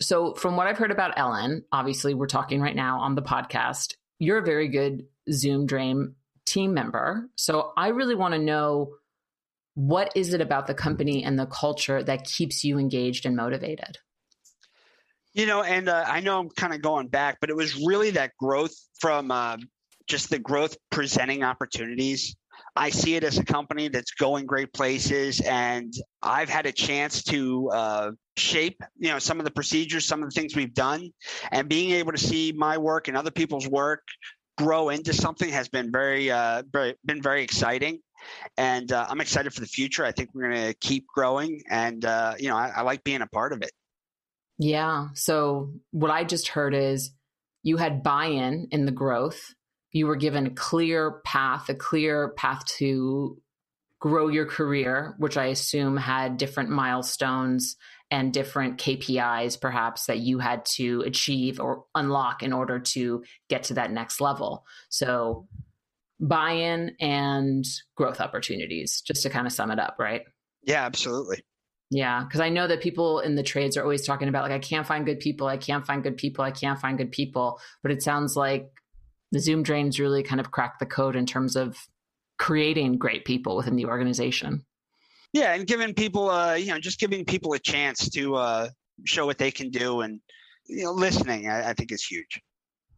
So, 0.00 0.34
from 0.34 0.56
what 0.56 0.66
I've 0.66 0.78
heard 0.78 0.90
about 0.90 1.14
Ellen, 1.16 1.64
obviously 1.72 2.14
we're 2.14 2.26
talking 2.26 2.60
right 2.60 2.76
now 2.76 3.00
on 3.00 3.14
the 3.14 3.22
podcast. 3.22 3.94
You're 4.18 4.38
a 4.38 4.44
very 4.44 4.68
good 4.68 5.04
Zoom 5.30 5.66
Drain 5.66 6.14
team 6.46 6.72
member. 6.72 7.28
So, 7.36 7.72
I 7.76 7.88
really 7.88 8.14
want 8.14 8.34
to 8.34 8.38
know 8.38 8.94
what 9.74 10.12
is 10.16 10.34
it 10.34 10.40
about 10.40 10.66
the 10.66 10.74
company 10.74 11.22
and 11.22 11.38
the 11.38 11.46
culture 11.46 12.02
that 12.02 12.24
keeps 12.24 12.64
you 12.64 12.78
engaged 12.78 13.26
and 13.26 13.36
motivated? 13.36 13.98
You 15.34 15.46
know, 15.46 15.62
and 15.62 15.88
uh, 15.88 16.04
I 16.06 16.20
know 16.20 16.40
I'm 16.40 16.50
kind 16.50 16.74
of 16.74 16.82
going 16.82 17.08
back, 17.08 17.38
but 17.40 17.50
it 17.50 17.54
was 17.54 17.76
really 17.76 18.10
that 18.10 18.32
growth 18.38 18.74
from 19.00 19.30
uh, 19.30 19.58
just 20.08 20.30
the 20.30 20.38
growth 20.40 20.76
presenting 20.90 21.44
opportunities. 21.44 22.34
I 22.76 22.90
see 22.90 23.16
it 23.16 23.24
as 23.24 23.38
a 23.38 23.44
company 23.44 23.88
that's 23.88 24.12
going 24.12 24.46
great 24.46 24.72
places, 24.72 25.40
and 25.40 25.92
I've 26.22 26.48
had 26.48 26.66
a 26.66 26.72
chance 26.72 27.22
to 27.24 27.70
uh, 27.70 28.10
shape, 28.36 28.80
you 28.98 29.08
know, 29.08 29.18
some 29.18 29.38
of 29.38 29.44
the 29.44 29.50
procedures, 29.50 30.06
some 30.06 30.22
of 30.22 30.30
the 30.30 30.40
things 30.40 30.54
we've 30.54 30.74
done, 30.74 31.10
and 31.50 31.68
being 31.68 31.90
able 31.92 32.12
to 32.12 32.18
see 32.18 32.52
my 32.52 32.78
work 32.78 33.08
and 33.08 33.16
other 33.16 33.30
people's 33.30 33.68
work 33.68 34.02
grow 34.56 34.88
into 34.88 35.12
something 35.12 35.50
has 35.50 35.68
been 35.68 35.90
very, 35.92 36.30
uh, 36.30 36.62
very 36.72 36.94
been 37.04 37.22
very 37.22 37.42
exciting. 37.42 38.00
And 38.56 38.90
uh, 38.90 39.06
I'm 39.08 39.20
excited 39.20 39.54
for 39.54 39.60
the 39.60 39.66
future. 39.66 40.04
I 40.04 40.10
think 40.10 40.30
we're 40.34 40.50
going 40.50 40.66
to 40.66 40.74
keep 40.74 41.06
growing, 41.14 41.62
and 41.70 42.04
uh, 42.04 42.34
you 42.38 42.48
know, 42.48 42.56
I, 42.56 42.72
I 42.76 42.82
like 42.82 43.04
being 43.04 43.22
a 43.22 43.28
part 43.28 43.52
of 43.52 43.62
it. 43.62 43.70
Yeah. 44.58 45.08
So 45.14 45.72
what 45.92 46.10
I 46.10 46.24
just 46.24 46.48
heard 46.48 46.74
is 46.74 47.12
you 47.62 47.76
had 47.76 48.02
buy-in 48.02 48.68
in 48.70 48.86
the 48.86 48.92
growth 48.92 49.40
you 49.92 50.06
were 50.06 50.16
given 50.16 50.46
a 50.46 50.50
clear 50.50 51.20
path, 51.24 51.68
a 51.68 51.74
clear 51.74 52.30
path 52.36 52.64
to 52.78 53.40
grow 54.00 54.28
your 54.28 54.46
career, 54.46 55.14
which 55.18 55.36
I 55.36 55.46
assume 55.46 55.96
had 55.96 56.36
different 56.36 56.70
milestones 56.70 57.76
and 58.10 58.32
different 58.32 58.78
KPIs 58.78 59.60
perhaps 59.60 60.06
that 60.06 60.18
you 60.18 60.38
had 60.38 60.64
to 60.76 61.02
achieve 61.02 61.60
or 61.60 61.84
unlock 61.94 62.42
in 62.42 62.52
order 62.52 62.78
to 62.78 63.22
get 63.48 63.64
to 63.64 63.74
that 63.74 63.90
next 63.90 64.20
level. 64.20 64.64
So, 64.88 65.46
buy 66.20 66.52
in 66.52 66.96
and 67.00 67.64
growth 67.96 68.20
opportunities, 68.20 69.02
just 69.02 69.22
to 69.22 69.30
kind 69.30 69.46
of 69.46 69.52
sum 69.52 69.70
it 69.70 69.78
up, 69.78 69.96
right? 69.98 70.22
Yeah, 70.62 70.84
absolutely. 70.84 71.44
Yeah, 71.90 72.24
because 72.24 72.40
I 72.40 72.50
know 72.50 72.66
that 72.66 72.82
people 72.82 73.20
in 73.20 73.34
the 73.34 73.42
trades 73.42 73.76
are 73.76 73.82
always 73.82 74.06
talking 74.06 74.28
about 74.28 74.42
like 74.42 74.52
I 74.52 74.58
can't 74.58 74.86
find 74.86 75.06
good 75.06 75.20
people, 75.20 75.46
I 75.46 75.56
can't 75.56 75.86
find 75.86 76.02
good 76.02 76.16
people, 76.16 76.44
I 76.44 76.50
can't 76.50 76.78
find 76.78 76.98
good 76.98 77.12
people. 77.12 77.60
But 77.82 77.92
it 77.92 78.02
sounds 78.02 78.36
like 78.36 78.70
the 79.32 79.40
Zoom 79.40 79.62
Drain's 79.62 80.00
really 80.00 80.22
kind 80.22 80.40
of 80.40 80.50
cracked 80.50 80.80
the 80.80 80.86
code 80.86 81.16
in 81.16 81.26
terms 81.26 81.56
of 81.56 81.76
creating 82.38 82.98
great 82.98 83.24
people 83.24 83.56
within 83.56 83.76
the 83.76 83.86
organization. 83.86 84.64
Yeah, 85.32 85.54
and 85.54 85.66
giving 85.66 85.92
people, 85.94 86.30
uh, 86.30 86.54
you 86.54 86.68
know, 86.68 86.78
just 86.78 86.98
giving 86.98 87.24
people 87.24 87.52
a 87.52 87.58
chance 87.58 88.08
to 88.10 88.36
uh, 88.36 88.68
show 89.04 89.26
what 89.26 89.38
they 89.38 89.50
can 89.50 89.70
do, 89.70 90.00
and 90.00 90.20
you 90.66 90.84
know, 90.84 90.92
listening, 90.92 91.48
I, 91.48 91.70
I 91.70 91.72
think 91.74 91.92
is 91.92 92.04
huge. 92.04 92.40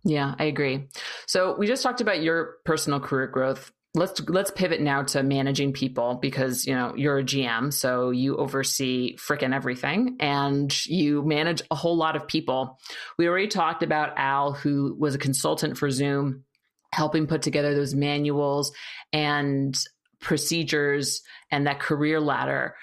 Yeah, 0.04 0.34
I 0.38 0.44
agree. 0.44 0.86
So 1.26 1.56
we 1.58 1.66
just 1.66 1.82
talked 1.82 2.00
about 2.00 2.22
your 2.22 2.56
personal 2.64 3.00
career 3.00 3.26
growth 3.26 3.72
let's 3.94 4.20
let's 4.28 4.50
pivot 4.52 4.80
now 4.80 5.02
to 5.02 5.22
managing 5.22 5.72
people 5.72 6.14
because 6.14 6.66
you 6.66 6.74
know 6.74 6.94
you're 6.96 7.18
a 7.18 7.24
GM 7.24 7.72
so 7.72 8.10
you 8.10 8.36
oversee 8.36 9.16
freaking 9.16 9.54
everything 9.54 10.16
and 10.20 10.86
you 10.86 11.22
manage 11.22 11.62
a 11.70 11.74
whole 11.74 11.96
lot 11.96 12.16
of 12.16 12.28
people. 12.28 12.78
We 13.18 13.28
already 13.28 13.48
talked 13.48 13.82
about 13.82 14.16
Al 14.16 14.52
who 14.52 14.94
was 14.98 15.14
a 15.14 15.18
consultant 15.18 15.76
for 15.76 15.90
Zoom 15.90 16.44
helping 16.92 17.26
put 17.26 17.42
together 17.42 17.74
those 17.74 17.94
manuals 17.94 18.72
and 19.12 19.78
procedures 20.20 21.22
and 21.50 21.66
that 21.66 21.80
career 21.80 22.20
ladder. 22.20 22.76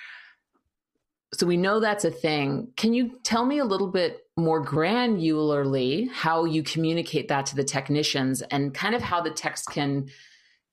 So 1.34 1.46
we 1.46 1.58
know 1.58 1.80
that's 1.80 2.06
a 2.06 2.12
thing. 2.12 2.72
Can 2.78 2.94
you 2.94 3.20
tell 3.24 3.46
me 3.46 3.60
a 3.60 3.66
little 3.66 3.92
bit 3.92 4.22
more 4.38 4.64
granularly 4.64 6.10
how 6.12 6.46
you 6.46 6.64
communicate 6.64 7.28
that 7.28 7.48
to 7.48 7.56
the 7.56 7.66
technicians 7.66 8.42
and 8.44 8.74
kind 8.74 8.96
of 8.96 9.02
how 9.02 9.22
the 9.22 9.32
techs 9.32 9.66
can 9.66 10.10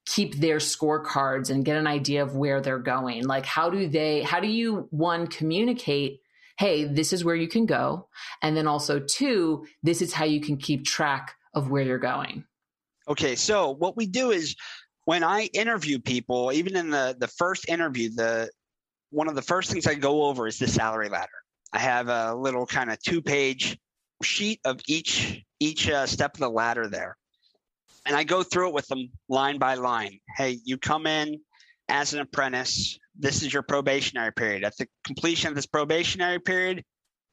keep 0.07 0.37
their 0.37 0.59
scorecards 0.59 1.51
and 1.51 1.65
get 1.65 1.77
an 1.77 1.87
idea 1.87 2.23
of 2.23 2.37
where 2.37 2.61
they're 2.61 2.79
going? 2.79 3.27
Like 3.27 3.47
how 3.47 3.71
do 3.71 3.89
they 3.89 4.23
how 4.23 4.41
do 4.41 4.49
you 4.49 4.87
one 4.91 5.27
communicate 5.27 6.21
hey 6.59 6.85
this 6.85 7.13
is 7.13 7.25
where 7.25 7.35
you 7.35 7.49
can 7.49 7.67
go 7.67 8.09
and 8.43 8.57
then 8.57 8.67
also 8.67 9.01
two 9.01 9.67
this 9.83 10.01
is 10.01 10.13
how 10.13 10.25
you 10.25 10.41
can 10.41 10.57
keep 10.57 10.85
track 10.85 11.35
of 11.55 11.71
where 11.71 11.83
you're 11.83 11.99
going? 11.99 12.45
Okay 13.09 13.35
so 13.35 13.71
what 13.71 13.97
we 13.97 14.07
do 14.07 14.31
is 14.31 14.57
when 15.05 15.23
i 15.23 15.43
interview 15.53 15.99
people 15.99 16.53
even 16.53 16.77
in 16.77 16.91
the 16.91 17.17
the 17.19 17.29
first 17.29 17.69
interview 17.69 18.09
the 18.11 18.49
one 19.11 19.29
of 19.29 19.35
the 19.35 19.43
first 19.43 19.71
things 19.71 19.87
i 19.87 19.95
go 19.95 20.25
over 20.25 20.47
is 20.47 20.59
the 20.59 20.67
salary 20.67 21.09
ladder. 21.09 21.29
I 21.73 21.79
have 21.79 22.09
a 22.09 22.35
little 22.35 22.67
kind 22.67 22.91
of 22.91 23.03
two 23.03 23.21
page 23.21 23.79
sheet 24.23 24.61
of 24.65 24.81
each 24.87 25.43
each 25.61 25.89
uh, 25.89 26.07
step 26.07 26.35
of 26.35 26.41
the 26.41 26.51
ladder 26.51 26.89
there 26.89 27.17
and 28.07 28.17
I 28.17 28.25
go 28.25 28.43
through 28.43 28.69
it 28.69 28.75
with 28.75 28.87
them 28.89 29.11
line 29.29 29.59
by 29.59 29.75
line. 29.75 30.19
Hey, 30.37 30.59
you 30.65 30.79
come 30.79 31.07
in 31.07 31.41
as 31.89 32.15
an 32.15 32.21
apprentice. 32.21 32.99
This 33.19 33.43
is 33.43 33.53
your 33.53 33.63
probationary 33.63 34.33
period. 34.33 34.65
At 34.65 34.77
the 34.77 34.87
completion 35.05 35.49
of 35.49 35.55
this 35.55 35.67
probationary 35.67 36.41
period, 36.41 36.85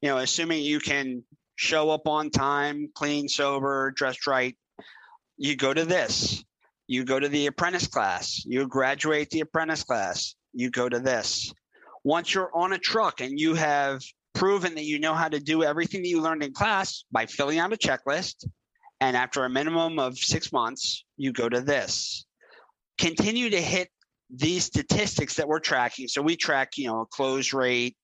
you 0.02 0.10
know, 0.10 0.18
assuming 0.18 0.64
you 0.64 0.80
can 0.80 1.24
show 1.56 1.90
up 1.90 2.08
on 2.08 2.30
time, 2.30 2.90
clean, 2.96 3.28
sober, 3.28 3.92
dressed 3.96 4.28
right, 4.28 4.56
you 5.38 5.56
go 5.56 5.74
to 5.74 5.86
this. 5.86 6.44
You 6.88 7.04
go 7.06 7.20
to 7.20 7.30
the 7.30 7.48
apprentice 7.48 7.88
class. 7.88 8.44
You 8.46 8.68
graduate 8.68 9.30
the 9.30 9.42
apprentice 9.42 9.84
class. 9.84 10.36
You 10.54 10.70
go 10.70 10.90
to 10.90 11.00
this. 11.00 11.54
Once 12.04 12.34
you're 12.34 12.56
on 12.56 12.74
a 12.74 12.78
truck 12.78 13.22
and 13.22 13.40
you 13.40 13.54
have 13.54 14.02
proven 14.34 14.76
that 14.76 14.86
you 14.86 15.00
know 15.00 15.14
how 15.14 15.30
to 15.30 15.40
do 15.40 15.64
everything 15.64 16.02
that 16.02 16.08
you 16.08 16.22
learned 16.22 16.44
in 16.44 16.54
class 16.54 17.04
by 17.12 17.26
filling 17.26 17.60
out 17.60 17.74
a 17.74 17.78
checklist, 17.78 18.46
and 19.02 19.18
after 19.18 19.44
a 19.44 19.50
minimum 19.50 19.98
of 19.98 20.18
six 20.18 20.54
months, 20.54 21.04
you 21.18 21.34
go 21.34 21.50
to 21.50 21.60
this. 21.60 22.26
Continue 23.00 23.50
to 23.50 23.60
hit 23.60 23.90
these 24.30 24.64
statistics 24.64 25.34
that 25.36 25.48
we're 25.48 25.60
tracking. 25.60 26.08
So 26.08 26.22
we 26.22 26.38
track, 26.38 26.78
you 26.78 26.88
know, 26.88 27.02
a 27.02 27.06
close 27.08 27.52
rate, 27.52 27.98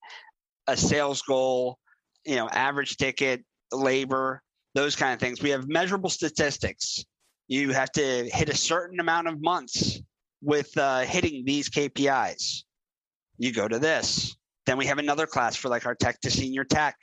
a 0.66 0.76
sales 0.76 1.22
goal, 1.22 1.78
you 2.26 2.34
know, 2.34 2.48
average 2.48 2.96
ticket, 2.96 3.44
labor, 3.72 4.42
those 4.74 4.96
kind 4.96 5.14
of 5.14 5.20
things. 5.20 5.40
We 5.40 5.50
have 5.50 5.68
measurable 5.68 6.10
statistics. 6.10 7.04
You 7.46 7.72
have 7.72 7.92
to 7.92 8.28
hit 8.30 8.48
a 8.48 8.56
certain 8.56 8.98
amount 8.98 9.28
of 9.28 9.40
months 9.40 10.00
with 10.42 10.76
uh, 10.76 11.00
hitting 11.00 11.44
these 11.46 11.70
KPIs. 11.70 12.64
You 13.38 13.52
go 13.52 13.68
to 13.68 13.78
this. 13.78 14.36
Then 14.66 14.76
we 14.76 14.86
have 14.86 14.98
another 14.98 15.26
class 15.26 15.54
for 15.54 15.68
like 15.68 15.86
our 15.86 15.94
tech 15.94 16.20
to 16.22 16.30
senior 16.30 16.64
tech. 16.64 16.96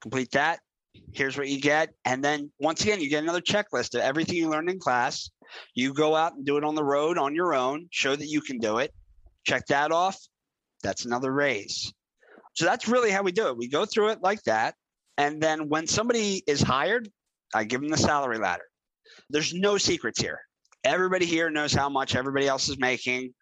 Complete 0.00 0.30
that. 0.32 0.60
Here's 1.12 1.36
what 1.36 1.48
you 1.48 1.60
get. 1.60 1.90
And 2.04 2.22
then 2.22 2.50
once 2.58 2.82
again, 2.82 3.00
you 3.00 3.08
get 3.08 3.22
another 3.22 3.40
checklist 3.40 3.94
of 3.94 4.00
everything 4.00 4.36
you 4.36 4.48
learned 4.48 4.70
in 4.70 4.78
class. 4.78 5.30
You 5.74 5.94
go 5.94 6.14
out 6.14 6.34
and 6.34 6.44
do 6.44 6.56
it 6.56 6.64
on 6.64 6.74
the 6.74 6.84
road 6.84 7.18
on 7.18 7.34
your 7.34 7.54
own, 7.54 7.88
show 7.90 8.14
that 8.14 8.26
you 8.26 8.40
can 8.40 8.58
do 8.58 8.78
it. 8.78 8.92
Check 9.46 9.66
that 9.66 9.92
off. 9.92 10.18
That's 10.82 11.04
another 11.04 11.32
raise. 11.32 11.92
So 12.54 12.64
that's 12.64 12.88
really 12.88 13.10
how 13.10 13.22
we 13.22 13.32
do 13.32 13.48
it. 13.48 13.56
We 13.56 13.68
go 13.68 13.84
through 13.84 14.10
it 14.10 14.22
like 14.22 14.42
that. 14.44 14.74
And 15.16 15.40
then 15.40 15.68
when 15.68 15.86
somebody 15.86 16.42
is 16.46 16.60
hired, 16.60 17.08
I 17.54 17.64
give 17.64 17.80
them 17.80 17.90
the 17.90 17.96
salary 17.96 18.38
ladder. 18.38 18.64
There's 19.30 19.54
no 19.54 19.78
secrets 19.78 20.20
here. 20.20 20.40
Everybody 20.84 21.26
here 21.26 21.50
knows 21.50 21.72
how 21.72 21.88
much 21.88 22.14
everybody 22.14 22.46
else 22.46 22.68
is 22.68 22.78
making. 22.78 23.32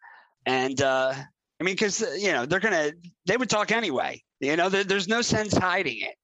And 0.46 0.80
uh, 0.80 1.12
I 1.60 1.64
mean, 1.64 1.74
because, 1.74 2.00
you 2.18 2.32
know, 2.32 2.46
they're 2.46 2.60
going 2.60 2.74
to, 2.74 2.96
they 3.26 3.36
would 3.36 3.50
talk 3.50 3.72
anyway. 3.72 4.22
You 4.40 4.56
know, 4.56 4.68
there, 4.68 4.84
there's 4.84 5.08
no 5.08 5.22
sense 5.22 5.56
hiding 5.56 6.00
it. 6.00 6.14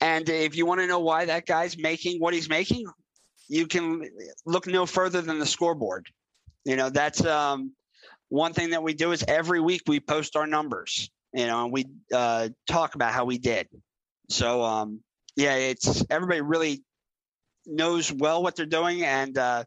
And 0.00 0.28
if 0.28 0.56
you 0.56 0.66
want 0.66 0.80
to 0.80 0.86
know 0.86 0.98
why 0.98 1.24
that 1.24 1.46
guy's 1.46 1.78
making 1.78 2.20
what 2.20 2.34
he's 2.34 2.48
making, 2.48 2.86
you 3.48 3.66
can 3.66 4.02
look 4.44 4.66
no 4.66 4.86
further 4.86 5.22
than 5.22 5.38
the 5.38 5.46
scoreboard. 5.46 6.06
You 6.64 6.76
know, 6.76 6.90
that's 6.90 7.24
um, 7.24 7.72
one 8.28 8.52
thing 8.52 8.70
that 8.70 8.82
we 8.82 8.94
do 8.94 9.12
is 9.12 9.24
every 9.26 9.60
week 9.60 9.82
we 9.86 10.00
post 10.00 10.36
our 10.36 10.46
numbers, 10.46 11.10
you 11.32 11.46
know, 11.46 11.64
and 11.64 11.72
we 11.72 11.86
uh, 12.12 12.48
talk 12.68 12.94
about 12.94 13.12
how 13.12 13.24
we 13.24 13.38
did. 13.38 13.68
So, 14.28 14.62
um, 14.62 15.00
yeah, 15.36 15.54
it's 15.54 16.04
everybody 16.10 16.40
really 16.40 16.82
knows 17.64 18.12
well 18.12 18.42
what 18.42 18.56
they're 18.56 18.66
doing. 18.66 19.04
And 19.04 19.38
uh, 19.38 19.64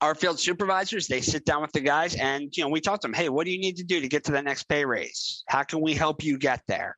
our 0.00 0.14
field 0.14 0.40
supervisors, 0.40 1.06
they 1.06 1.20
sit 1.20 1.44
down 1.44 1.62
with 1.62 1.72
the 1.72 1.80
guys 1.80 2.16
and, 2.16 2.54
you 2.56 2.64
know, 2.64 2.70
we 2.70 2.80
talk 2.80 3.00
to 3.00 3.06
them, 3.06 3.14
hey, 3.14 3.28
what 3.28 3.44
do 3.44 3.52
you 3.52 3.58
need 3.58 3.76
to 3.76 3.84
do 3.84 4.00
to 4.00 4.08
get 4.08 4.24
to 4.24 4.32
the 4.32 4.42
next 4.42 4.64
pay 4.64 4.84
raise? 4.84 5.44
How 5.46 5.62
can 5.62 5.80
we 5.80 5.94
help 5.94 6.24
you 6.24 6.38
get 6.38 6.62
there? 6.66 6.96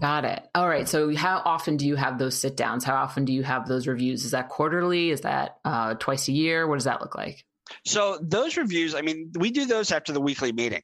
Got 0.00 0.24
it. 0.24 0.42
All 0.54 0.68
right. 0.68 0.88
So, 0.88 1.14
how 1.14 1.42
often 1.44 1.76
do 1.76 1.86
you 1.86 1.96
have 1.96 2.18
those 2.18 2.38
sit 2.38 2.56
downs? 2.56 2.84
How 2.84 2.96
often 2.96 3.24
do 3.24 3.32
you 3.32 3.42
have 3.42 3.68
those 3.68 3.86
reviews? 3.86 4.24
Is 4.24 4.32
that 4.32 4.48
quarterly? 4.48 5.10
Is 5.10 5.22
that 5.22 5.58
uh, 5.64 5.94
twice 5.94 6.28
a 6.28 6.32
year? 6.32 6.66
What 6.66 6.76
does 6.76 6.84
that 6.84 7.00
look 7.00 7.14
like? 7.14 7.44
So, 7.84 8.18
those 8.20 8.56
reviews, 8.56 8.94
I 8.94 9.02
mean, 9.02 9.32
we 9.38 9.50
do 9.50 9.66
those 9.66 9.92
after 9.92 10.12
the 10.12 10.20
weekly 10.20 10.52
meeting. 10.52 10.82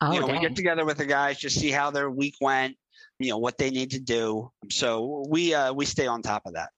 Oh, 0.00 0.12
you 0.12 0.20
know, 0.20 0.26
dang. 0.26 0.36
we 0.36 0.42
get 0.42 0.56
together 0.56 0.84
with 0.84 0.98
the 0.98 1.06
guys, 1.06 1.38
just 1.38 1.58
see 1.58 1.70
how 1.70 1.90
their 1.90 2.10
week 2.10 2.34
went, 2.40 2.76
you 3.18 3.30
know, 3.30 3.38
what 3.38 3.58
they 3.58 3.70
need 3.70 3.92
to 3.92 4.00
do. 4.00 4.50
So, 4.70 5.24
we 5.28 5.54
uh, 5.54 5.72
we 5.72 5.84
stay 5.84 6.06
on 6.06 6.22
top 6.22 6.42
of 6.46 6.54
that. 6.54 6.70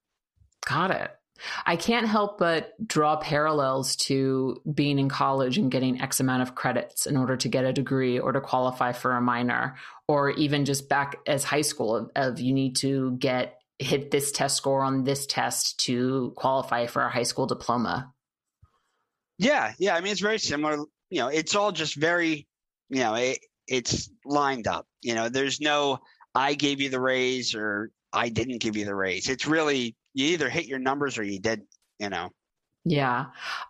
Got 0.66 0.90
it. 0.90 1.10
I 1.68 1.76
can't 1.76 2.06
help 2.06 2.38
but 2.38 2.72
draw 2.88 3.16
parallels 3.16 3.94
to 3.96 4.62
being 4.72 4.98
in 4.98 5.10
college 5.10 5.58
and 5.58 5.70
getting 5.70 6.00
X 6.00 6.18
amount 6.18 6.40
of 6.40 6.54
credits 6.54 7.04
in 7.04 7.14
order 7.14 7.36
to 7.36 7.46
get 7.46 7.66
a 7.66 7.74
degree 7.74 8.18
or 8.18 8.32
to 8.32 8.40
qualify 8.40 8.92
for 8.92 9.12
a 9.12 9.20
minor, 9.20 9.76
or 10.08 10.30
even 10.30 10.64
just 10.64 10.88
back 10.88 11.16
as 11.26 11.44
high 11.44 11.60
school 11.60 11.94
of, 11.94 12.10
of 12.16 12.40
you 12.40 12.54
need 12.54 12.76
to 12.76 13.10
get 13.18 13.60
hit 13.78 14.10
this 14.10 14.32
test 14.32 14.56
score 14.56 14.82
on 14.82 15.04
this 15.04 15.26
test 15.26 15.78
to 15.80 16.32
qualify 16.36 16.86
for 16.86 17.02
a 17.02 17.10
high 17.10 17.22
school 17.22 17.46
diploma. 17.46 18.14
Yeah, 19.36 19.74
yeah. 19.78 19.94
I 19.94 20.00
mean, 20.00 20.12
it's 20.12 20.22
very 20.22 20.38
similar. 20.38 20.78
You 21.10 21.20
know, 21.20 21.28
it's 21.28 21.54
all 21.54 21.70
just 21.70 21.96
very, 21.96 22.48
you 22.88 23.00
know, 23.00 23.14
it, 23.14 23.40
it's 23.66 24.10
lined 24.24 24.66
up. 24.66 24.86
You 25.02 25.14
know, 25.14 25.28
there's 25.28 25.60
no 25.60 25.98
I 26.34 26.54
gave 26.54 26.80
you 26.80 26.88
the 26.88 26.98
raise 26.98 27.54
or 27.54 27.90
I 28.10 28.30
didn't 28.30 28.62
give 28.62 28.74
you 28.74 28.86
the 28.86 28.94
raise. 28.94 29.28
It's 29.28 29.46
really 29.46 29.96
you 30.18 30.32
either 30.32 30.48
hit 30.48 30.66
your 30.66 30.80
numbers 30.80 31.16
or 31.16 31.22
you 31.22 31.38
did, 31.38 31.62
you 31.98 32.10
know. 32.10 32.30
Yeah. 32.84 33.26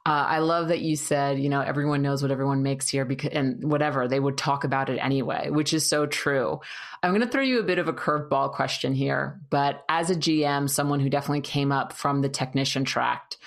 Uh, 0.06 0.26
I 0.28 0.38
love 0.38 0.68
that 0.68 0.80
you 0.80 0.94
said, 0.94 1.38
you 1.40 1.48
know, 1.48 1.60
everyone 1.60 2.02
knows 2.02 2.22
what 2.22 2.30
everyone 2.30 2.62
makes 2.62 2.88
here 2.88 3.04
because, 3.04 3.30
and 3.32 3.68
whatever, 3.68 4.06
they 4.06 4.20
would 4.20 4.38
talk 4.38 4.64
about 4.64 4.90
it 4.90 4.98
anyway, 4.98 5.50
which 5.50 5.74
is 5.74 5.84
so 5.86 6.06
true. 6.06 6.60
I'm 7.02 7.10
going 7.10 7.22
to 7.22 7.28
throw 7.28 7.42
you 7.42 7.58
a 7.58 7.64
bit 7.64 7.78
of 7.78 7.88
a 7.88 7.92
curveball 7.92 8.52
question 8.52 8.94
here, 8.94 9.40
but 9.50 9.84
as 9.88 10.10
a 10.10 10.14
GM, 10.14 10.70
someone 10.70 11.00
who 11.00 11.10
definitely 11.10 11.40
came 11.40 11.72
up 11.72 11.92
from 11.92 12.22
the 12.22 12.28
technician 12.28 12.84
tract, 12.84 13.38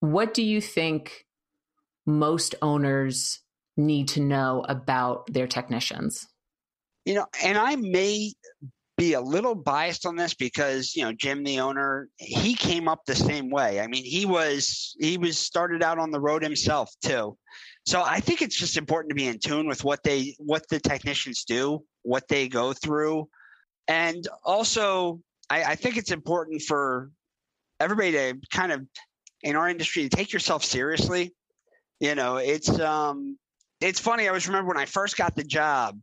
what 0.00 0.34
do 0.34 0.42
you 0.42 0.60
think 0.60 1.26
most 2.04 2.56
owners 2.60 3.40
need 3.76 4.08
to 4.08 4.20
know 4.20 4.64
about 4.68 5.32
their 5.32 5.46
technicians? 5.46 6.26
You 7.04 7.14
know, 7.14 7.26
and 7.42 7.56
I 7.56 7.76
may 7.76 8.32
be 9.02 9.14
a 9.14 9.20
little 9.20 9.56
biased 9.56 10.06
on 10.06 10.14
this 10.14 10.32
because 10.32 10.94
you 10.94 11.02
know 11.02 11.12
Jim, 11.12 11.42
the 11.42 11.58
owner, 11.58 12.08
he 12.18 12.54
came 12.54 12.86
up 12.86 13.00
the 13.04 13.16
same 13.16 13.50
way. 13.50 13.80
I 13.80 13.88
mean, 13.88 14.04
he 14.04 14.26
was 14.26 14.94
he 15.00 15.18
was 15.18 15.38
started 15.38 15.82
out 15.82 15.98
on 15.98 16.12
the 16.12 16.20
road 16.20 16.42
himself 16.42 16.88
too. 17.04 17.36
So 17.84 18.00
I 18.04 18.20
think 18.20 18.42
it's 18.42 18.56
just 18.56 18.76
important 18.76 19.10
to 19.10 19.16
be 19.16 19.26
in 19.26 19.40
tune 19.40 19.66
with 19.66 19.82
what 19.82 20.04
they 20.04 20.36
what 20.38 20.68
the 20.68 20.78
technicians 20.78 21.42
do, 21.42 21.82
what 22.02 22.28
they 22.28 22.46
go 22.46 22.72
through, 22.72 23.28
and 23.88 24.24
also 24.44 25.20
I, 25.50 25.64
I 25.64 25.74
think 25.74 25.96
it's 25.96 26.12
important 26.12 26.62
for 26.62 27.10
everybody 27.80 28.12
to 28.12 28.38
kind 28.52 28.70
of 28.70 28.86
in 29.42 29.56
our 29.56 29.68
industry 29.68 30.04
to 30.04 30.16
take 30.16 30.32
yourself 30.32 30.64
seriously. 30.64 31.34
You 31.98 32.14
know, 32.14 32.36
it's 32.36 32.68
um 32.78 33.36
it's 33.80 33.98
funny. 33.98 34.28
I 34.28 34.32
was 34.32 34.46
remember 34.46 34.68
when 34.68 34.78
I 34.78 34.86
first 34.86 35.16
got 35.16 35.34
the 35.34 35.42
job 35.42 35.98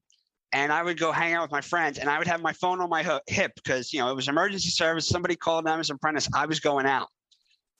and 0.53 0.71
I 0.71 0.83
would 0.83 0.99
go 0.99 1.11
hang 1.11 1.33
out 1.33 1.43
with 1.43 1.51
my 1.51 1.61
friends, 1.61 1.99
and 1.99 2.09
I 2.09 2.17
would 2.17 2.27
have 2.27 2.41
my 2.41 2.53
phone 2.53 2.81
on 2.81 2.89
my 2.89 3.03
hip 3.27 3.51
because 3.55 3.93
you 3.93 3.99
know 3.99 4.09
it 4.09 4.15
was 4.15 4.27
emergency 4.27 4.69
service. 4.69 5.07
Somebody 5.07 5.35
called 5.35 5.67
an 5.67 5.81
apprentice. 5.91 6.27
I 6.33 6.45
was 6.45 6.59
going 6.59 6.85
out, 6.85 7.07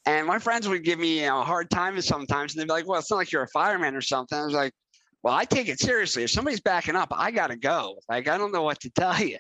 and 0.06 0.28
my 0.28 0.40
friends 0.40 0.68
would 0.68 0.84
give 0.84 1.00
me 1.00 1.22
you 1.22 1.28
know, 1.28 1.42
a 1.42 1.44
hard 1.44 1.70
time 1.70 2.00
sometimes, 2.02 2.54
and 2.54 2.62
they'd 2.62 2.68
be 2.68 2.74
like, 2.74 2.88
"Well, 2.88 3.00
it's 3.00 3.10
not 3.10 3.18
like 3.18 3.32
you're 3.32 3.44
a 3.44 3.50
fireman 3.50 3.96
or 3.96 4.02
something." 4.02 4.38
I 4.38 4.46
was 4.46 4.54
like, 4.54 4.74
"Well, 5.24 5.34
I 5.34 5.46
take 5.46 5.68
it 5.68 5.80
seriously. 5.80 6.24
If 6.24 6.32
somebody's 6.32 6.62
backing 6.62 6.96
up, 6.96 7.10
I 7.12 7.32
got 7.32 7.48
to 7.48 7.58
go. 7.58 7.98
Like 8.08 8.28
I 8.28 8.38
don't 8.38 8.52
know 8.52 8.64
what 8.64 8.80
to 8.82 8.90
tell 8.96 9.20
you." 9.20 9.38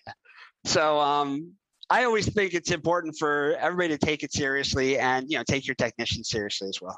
So 0.65 0.99
um, 0.99 1.53
I 1.89 2.03
always 2.03 2.31
think 2.33 2.53
it's 2.53 2.71
important 2.71 3.15
for 3.17 3.55
everybody 3.59 3.89
to 3.89 4.05
take 4.05 4.23
it 4.23 4.33
seriously, 4.33 4.97
and 4.97 5.29
you 5.29 5.37
know, 5.37 5.43
take 5.43 5.67
your 5.67 5.75
technician 5.75 6.23
seriously 6.23 6.69
as 6.69 6.79
well. 6.81 6.97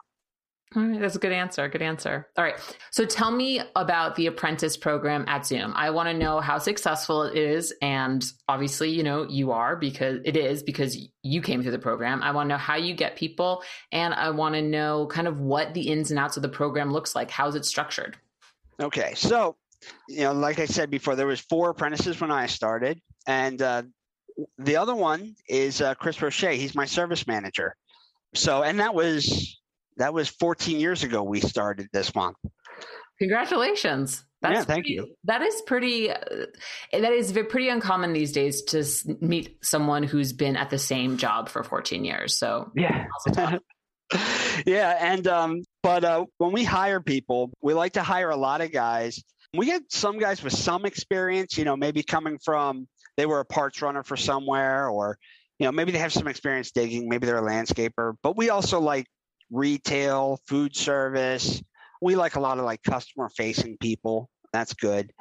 All 0.74 0.84
right, 0.84 1.02
that's 1.02 1.18
a 1.18 1.20
good 1.20 1.34
answer. 1.34 1.68
Good 1.68 1.82
answer. 1.82 2.30
All 2.38 2.46
right. 2.46 2.56
So 2.92 3.06
tell 3.06 3.30
me 3.30 3.62
about 3.76 4.16
the 4.16 4.28
apprentice 4.28 4.78
program 4.78 5.26
at 5.28 5.46
Zoom. 5.46 5.74
I 5.76 5.90
want 5.90 6.08
to 6.08 6.14
know 6.14 6.40
how 6.40 6.60
successful 6.60 7.24
it 7.24 7.38
is. 7.38 7.74
And 7.82 8.24
obviously, 8.48 8.90
you 8.90 9.04
know, 9.04 9.28
you 9.28 9.52
are 9.52 9.76
because 9.76 10.22
it 10.24 10.38
is 10.38 10.64
because 10.64 11.10
you 11.24 11.42
came 11.42 11.62
through 11.62 11.74
the 11.74 11.80
program. 11.80 12.24
I 12.24 12.32
want 12.32 12.48
to 12.48 12.54
know 12.54 12.58
how 12.58 12.78
you 12.78 12.94
get 12.94 13.18
people. 13.18 13.64
And 13.92 14.14
I 14.14 14.30
want 14.30 14.56
to 14.56 14.62
know 14.62 15.08
kind 15.08 15.28
of 15.28 15.42
what 15.42 15.74
the 15.74 15.90
ins 15.90 16.10
and 16.10 16.18
outs 16.18 16.38
of 16.38 16.44
the 16.44 16.50
program 16.50 16.94
looks 16.94 17.16
like. 17.16 17.30
How's 17.30 17.56
it 17.56 17.66
structured? 17.66 18.16
Okay. 18.82 19.14
So, 19.16 19.58
you 20.08 20.22
know, 20.22 20.32
like 20.32 20.60
I 20.60 20.66
said 20.66 20.90
before, 20.90 21.18
there 21.18 21.28
was 21.28 21.42
four 21.42 21.72
apprentices 21.72 22.22
when 22.22 22.32
I 22.32 22.46
started. 22.46 23.02
And 23.28 23.62
uh, 23.62 23.84
the 24.58 24.78
other 24.78 24.96
one 24.96 25.36
is 25.50 25.82
uh, 25.82 25.96
Chris 25.96 26.22
Roche. 26.22 26.54
He's 26.54 26.76
my 26.76 26.86
service 26.86 27.28
manager. 27.28 27.76
So, 28.34 28.64
and 28.64 28.80
that 28.80 28.96
was 28.96 29.61
that 29.98 30.14
was 30.14 30.30
14 30.30 30.80
years 30.80 31.04
ago 31.04 31.24
we 31.24 31.40
started 31.40 31.88
this 31.94 32.14
month. 32.16 32.38
Congratulations. 33.20 34.24
That's 34.42 34.56
yeah, 34.56 34.64
thank 34.64 34.86
pretty, 34.86 34.94
you. 34.94 35.16
That 35.26 35.44
is 35.44 35.62
pretty. 35.68 36.10
Uh, 36.10 36.46
that 36.92 37.12
is 37.12 37.32
pretty 37.32 37.70
uncommon 37.70 38.14
these 38.14 38.32
days 38.32 38.64
to 38.64 38.84
meet 39.24 39.64
someone 39.64 40.02
who's 40.02 40.34
been 40.34 40.56
at 40.56 40.72
the 40.72 40.80
same 40.80 41.18
job 41.18 41.48
for 41.48 41.64
14 41.64 42.04
years. 42.04 42.36
So 42.40 42.72
yeah, 42.76 43.06
yeah, 44.66 44.98
and 45.00 45.28
um, 45.28 45.62
but 45.84 46.04
uh, 46.04 46.26
when 46.40 46.52
we 46.52 46.64
hire 46.64 47.00
people, 47.00 47.52
we 47.62 47.76
like 47.76 47.94
to 47.94 48.02
hire 48.02 48.32
a 48.32 48.36
lot 48.36 48.62
of 48.62 48.72
guys. 48.72 49.24
We 49.56 49.68
get 49.68 49.84
some 49.90 50.18
guys 50.18 50.42
with 50.42 50.54
some 50.54 50.86
experience. 50.86 51.56
You 51.56 51.66
know, 51.66 51.78
maybe 51.78 52.02
coming 52.02 52.40
from 52.44 52.88
they 53.18 53.28
were 53.28 53.42
a 53.42 53.46
parts 53.46 53.80
runner 53.84 54.02
for 54.02 54.18
somewhere, 54.18 54.90
or 54.90 55.20
you 55.60 55.68
know, 55.68 55.72
maybe 55.72 55.92
they 55.92 56.00
have 56.00 56.14
some 56.14 56.28
experience 56.28 56.72
digging. 56.72 57.08
Maybe 57.08 57.28
they're 57.28 57.38
a 57.38 57.48
landscaper. 57.48 58.16
But 58.24 58.36
we 58.36 58.50
also 58.50 58.80
like 58.80 59.06
retail, 59.52 60.40
food 60.48 60.76
service. 60.76 61.62
We 62.02 62.16
like 62.16 62.36
a 62.36 62.40
lot 62.40 62.58
of 62.58 62.66
like 62.66 62.82
customer 62.84 63.30
facing 63.30 63.78
people. 63.78 64.30
That's 64.54 64.74
good. 64.74 65.12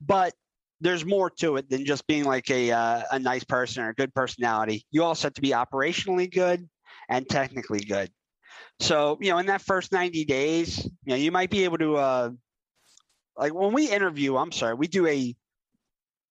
But 0.00 0.34
there's 0.80 1.04
more 1.04 1.30
to 1.30 1.56
it 1.56 1.68
than 1.68 1.84
just 1.84 2.06
being 2.06 2.24
like 2.24 2.50
a 2.50 2.70
uh, 2.70 3.02
a 3.10 3.18
nice 3.18 3.44
person 3.44 3.82
or 3.82 3.90
a 3.90 3.94
good 3.94 4.14
personality. 4.14 4.84
You 4.90 5.02
also 5.02 5.26
have 5.26 5.34
to 5.34 5.40
be 5.40 5.50
operationally 5.50 6.32
good 6.32 6.68
and 7.08 7.28
technically 7.28 7.80
good. 7.80 8.10
So, 8.80 9.18
you 9.20 9.30
know, 9.30 9.38
in 9.38 9.46
that 9.46 9.62
first 9.62 9.90
90 9.90 10.24
days, 10.24 10.84
you 10.84 10.90
know, 11.06 11.16
you 11.16 11.32
might 11.32 11.50
be 11.50 11.64
able 11.64 11.78
to 11.78 11.96
uh 11.96 12.30
like 13.36 13.54
when 13.54 13.72
we 13.72 13.90
interview, 13.90 14.36
I'm 14.36 14.52
sorry, 14.52 14.74
we 14.74 14.88
do 14.88 15.06
a 15.06 15.34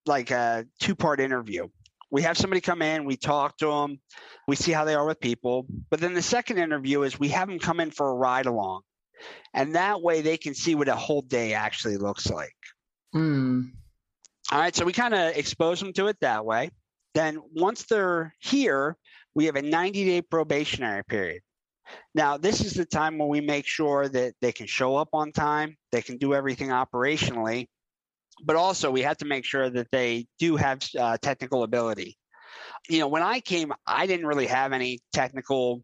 like 0.06 0.32
a 0.32 0.65
two-part 0.80 1.20
interview 1.20 1.67
we 2.10 2.22
have 2.22 2.38
somebody 2.38 2.62
come 2.62 2.82
in, 2.82 3.06
we 3.06 3.17
talk 3.17 3.58
to 3.58 3.67
them, 3.67 4.00
we 4.48 4.56
see 4.56 4.72
how 4.72 4.86
they 4.86 4.96
are 4.96 5.06
with 5.06 5.20
people. 5.20 5.65
But 5.89 6.00
then 6.00 6.13
the 6.13 6.22
second 6.22 6.58
interview 6.58 7.02
is 7.04 7.20
we 7.20 7.30
have 7.30 7.48
them 7.48 7.60
come 7.60 7.80
in 7.80 7.91
for 7.91 8.10
a 8.10 8.13
ride 8.13 8.46
along. 8.46 8.82
And 9.54 9.76
that 9.76 10.02
way 10.02 10.22
they 10.22 10.38
can 10.38 10.54
see 10.54 10.76
what 10.76 10.88
a 10.88 10.96
whole 10.96 11.22
day 11.22 11.54
actually 11.54 11.98
looks 11.98 12.30
like. 12.30 12.56
Mm. 13.15 13.72
All 14.52 14.60
right. 14.60 14.76
So 14.76 14.86
we 14.86 14.93
kind 14.93 15.13
of 15.13 15.36
expose 15.36 15.80
them 15.80 15.93
to 15.93 16.08
it 16.08 16.17
that 16.22 16.46
way. 16.46 16.70
Then 17.13 17.39
once 17.54 17.84
they're 17.84 18.34
here, 18.39 18.96
we 19.34 19.46
have 19.46 19.56
a 19.56 19.62
90 19.62 20.06
day 20.06 20.22
probationary 20.22 21.04
period. 21.04 21.41
Now, 22.13 22.38
this 22.38 22.62
is 22.62 22.74
the 22.74 22.86
time 22.86 23.17
when 23.17 23.30
we 23.30 23.41
make 23.41 23.65
sure 23.65 24.08
that 24.10 24.34
they 24.41 24.52
can 24.52 24.67
show 24.67 24.98
up 24.98 25.10
on 25.13 25.32
time, 25.32 25.78
they 25.91 26.02
can 26.02 26.17
do 26.17 26.34
everything 26.34 26.70
operationally, 26.70 27.67
but 28.43 28.56
also 28.56 28.91
we 28.91 29.02
have 29.02 29.17
to 29.17 29.26
make 29.26 29.45
sure 29.45 29.69
that 29.69 29.88
they 29.91 30.28
do 30.39 30.56
have 30.56 30.82
uh, 31.00 31.17
technical 31.21 31.63
ability. 31.63 32.17
You 32.89 33.00
know, 33.00 33.08
when 33.08 33.23
I 33.23 33.39
came, 33.39 33.73
I 33.86 34.08
didn't 34.08 34.26
really 34.26 34.47
have 34.47 34.73
any 34.73 35.00
technical 35.13 35.82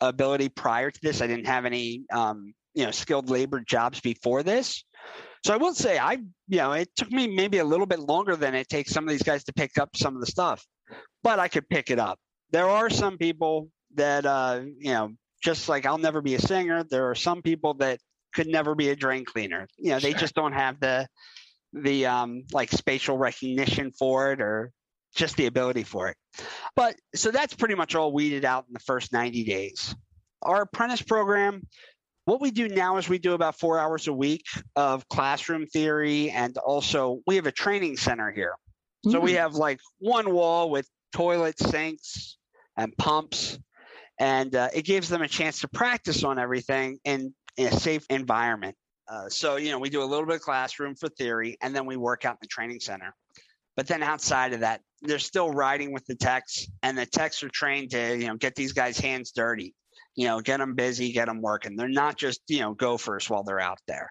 ability 0.00 0.48
prior 0.48 0.90
to 0.90 1.00
this. 1.02 1.20
I 1.20 1.26
didn't 1.26 1.46
have 1.46 1.64
any, 1.64 2.04
um, 2.12 2.54
you 2.74 2.84
know, 2.84 2.90
skilled 2.90 3.30
labor 3.30 3.60
jobs 3.60 4.00
before 4.00 4.42
this. 4.42 4.84
So 5.44 5.54
I 5.54 5.56
will 5.56 5.74
say, 5.74 5.98
I, 5.98 6.18
you 6.48 6.58
know, 6.58 6.72
it 6.72 6.88
took 6.96 7.10
me 7.10 7.28
maybe 7.28 7.58
a 7.58 7.64
little 7.64 7.86
bit 7.86 8.00
longer 8.00 8.36
than 8.36 8.54
it 8.54 8.68
takes 8.68 8.92
some 8.92 9.04
of 9.04 9.10
these 9.10 9.22
guys 9.22 9.44
to 9.44 9.52
pick 9.52 9.78
up 9.78 9.96
some 9.96 10.14
of 10.14 10.20
the 10.20 10.26
stuff, 10.26 10.64
but 11.22 11.38
I 11.38 11.48
could 11.48 11.68
pick 11.68 11.90
it 11.90 11.98
up. 11.98 12.18
There 12.50 12.68
are 12.68 12.90
some 12.90 13.16
people 13.16 13.68
that, 13.94 14.26
uh, 14.26 14.62
you 14.78 14.92
know, 14.92 15.12
just 15.42 15.68
like 15.68 15.86
I'll 15.86 15.98
never 15.98 16.20
be 16.20 16.34
a 16.34 16.40
singer. 16.40 16.84
There 16.84 17.10
are 17.10 17.14
some 17.14 17.42
people 17.42 17.74
that 17.74 18.00
could 18.34 18.48
never 18.48 18.74
be 18.74 18.90
a 18.90 18.96
drain 18.96 19.24
cleaner. 19.24 19.66
You 19.78 19.92
know, 19.92 19.98
sure. 19.98 20.10
they 20.10 20.18
just 20.18 20.34
don't 20.34 20.52
have 20.52 20.80
the 20.80 21.06
the 21.82 22.06
um, 22.06 22.44
like 22.52 22.70
spatial 22.70 23.16
recognition 23.18 23.92
for 23.92 24.32
it 24.32 24.40
or 24.40 24.72
just 25.14 25.36
the 25.36 25.46
ability 25.46 25.82
for 25.82 26.08
it. 26.08 26.16
But 26.74 26.96
so 27.14 27.30
that's 27.30 27.54
pretty 27.54 27.74
much 27.74 27.94
all 27.94 28.12
weeded 28.12 28.44
out 28.44 28.64
in 28.68 28.74
the 28.74 28.80
first 28.80 29.12
90 29.12 29.44
days. 29.44 29.94
Our 30.42 30.62
apprentice 30.62 31.02
program, 31.02 31.66
what 32.24 32.40
we 32.40 32.50
do 32.50 32.68
now 32.68 32.98
is 32.98 33.08
we 33.08 33.18
do 33.18 33.32
about 33.32 33.58
four 33.58 33.78
hours 33.78 34.08
a 34.08 34.12
week 34.12 34.44
of 34.74 35.08
classroom 35.08 35.66
theory, 35.66 36.30
and 36.30 36.56
also 36.58 37.20
we 37.26 37.36
have 37.36 37.46
a 37.46 37.52
training 37.52 37.96
center 37.96 38.30
here. 38.30 38.54
So 39.04 39.12
mm-hmm. 39.12 39.24
we 39.24 39.32
mm. 39.32 39.38
have 39.38 39.54
like 39.54 39.80
one 39.98 40.32
wall 40.32 40.70
with 40.70 40.88
toilet 41.12 41.58
sinks, 41.58 42.36
and 42.76 42.96
pumps 42.96 43.58
and 44.18 44.54
uh, 44.54 44.68
it 44.74 44.82
gives 44.82 45.08
them 45.08 45.22
a 45.22 45.28
chance 45.28 45.60
to 45.60 45.68
practice 45.68 46.24
on 46.24 46.38
everything 46.38 46.98
in, 47.04 47.34
in 47.56 47.66
a 47.66 47.72
safe 47.72 48.06
environment. 48.08 48.76
Uh, 49.08 49.28
so, 49.28 49.56
you 49.56 49.70
know, 49.70 49.78
we 49.78 49.90
do 49.90 50.02
a 50.02 50.04
little 50.04 50.26
bit 50.26 50.36
of 50.36 50.42
classroom 50.42 50.94
for 50.94 51.08
theory, 51.08 51.56
and 51.62 51.74
then 51.74 51.86
we 51.86 51.96
work 51.96 52.24
out 52.24 52.34
in 52.34 52.38
the 52.42 52.48
training 52.48 52.80
center. 52.80 53.14
But 53.76 53.86
then 53.86 54.02
outside 54.02 54.52
of 54.52 54.60
that, 54.60 54.80
they're 55.02 55.18
still 55.18 55.50
riding 55.50 55.92
with 55.92 56.04
the 56.06 56.16
techs, 56.16 56.66
and 56.82 56.96
the 56.96 57.06
techs 57.06 57.42
are 57.42 57.48
trained 57.48 57.90
to, 57.90 58.16
you 58.16 58.26
know, 58.26 58.36
get 58.36 58.54
these 58.54 58.72
guys' 58.72 58.98
hands 58.98 59.32
dirty, 59.32 59.74
you 60.14 60.26
know, 60.26 60.40
get 60.40 60.58
them 60.58 60.74
busy, 60.74 61.12
get 61.12 61.26
them 61.26 61.42
working. 61.42 61.76
They're 61.76 61.88
not 61.88 62.16
just, 62.16 62.40
you 62.48 62.60
know, 62.60 62.74
gophers 62.74 63.28
while 63.28 63.44
they're 63.44 63.60
out 63.60 63.78
there. 63.86 64.10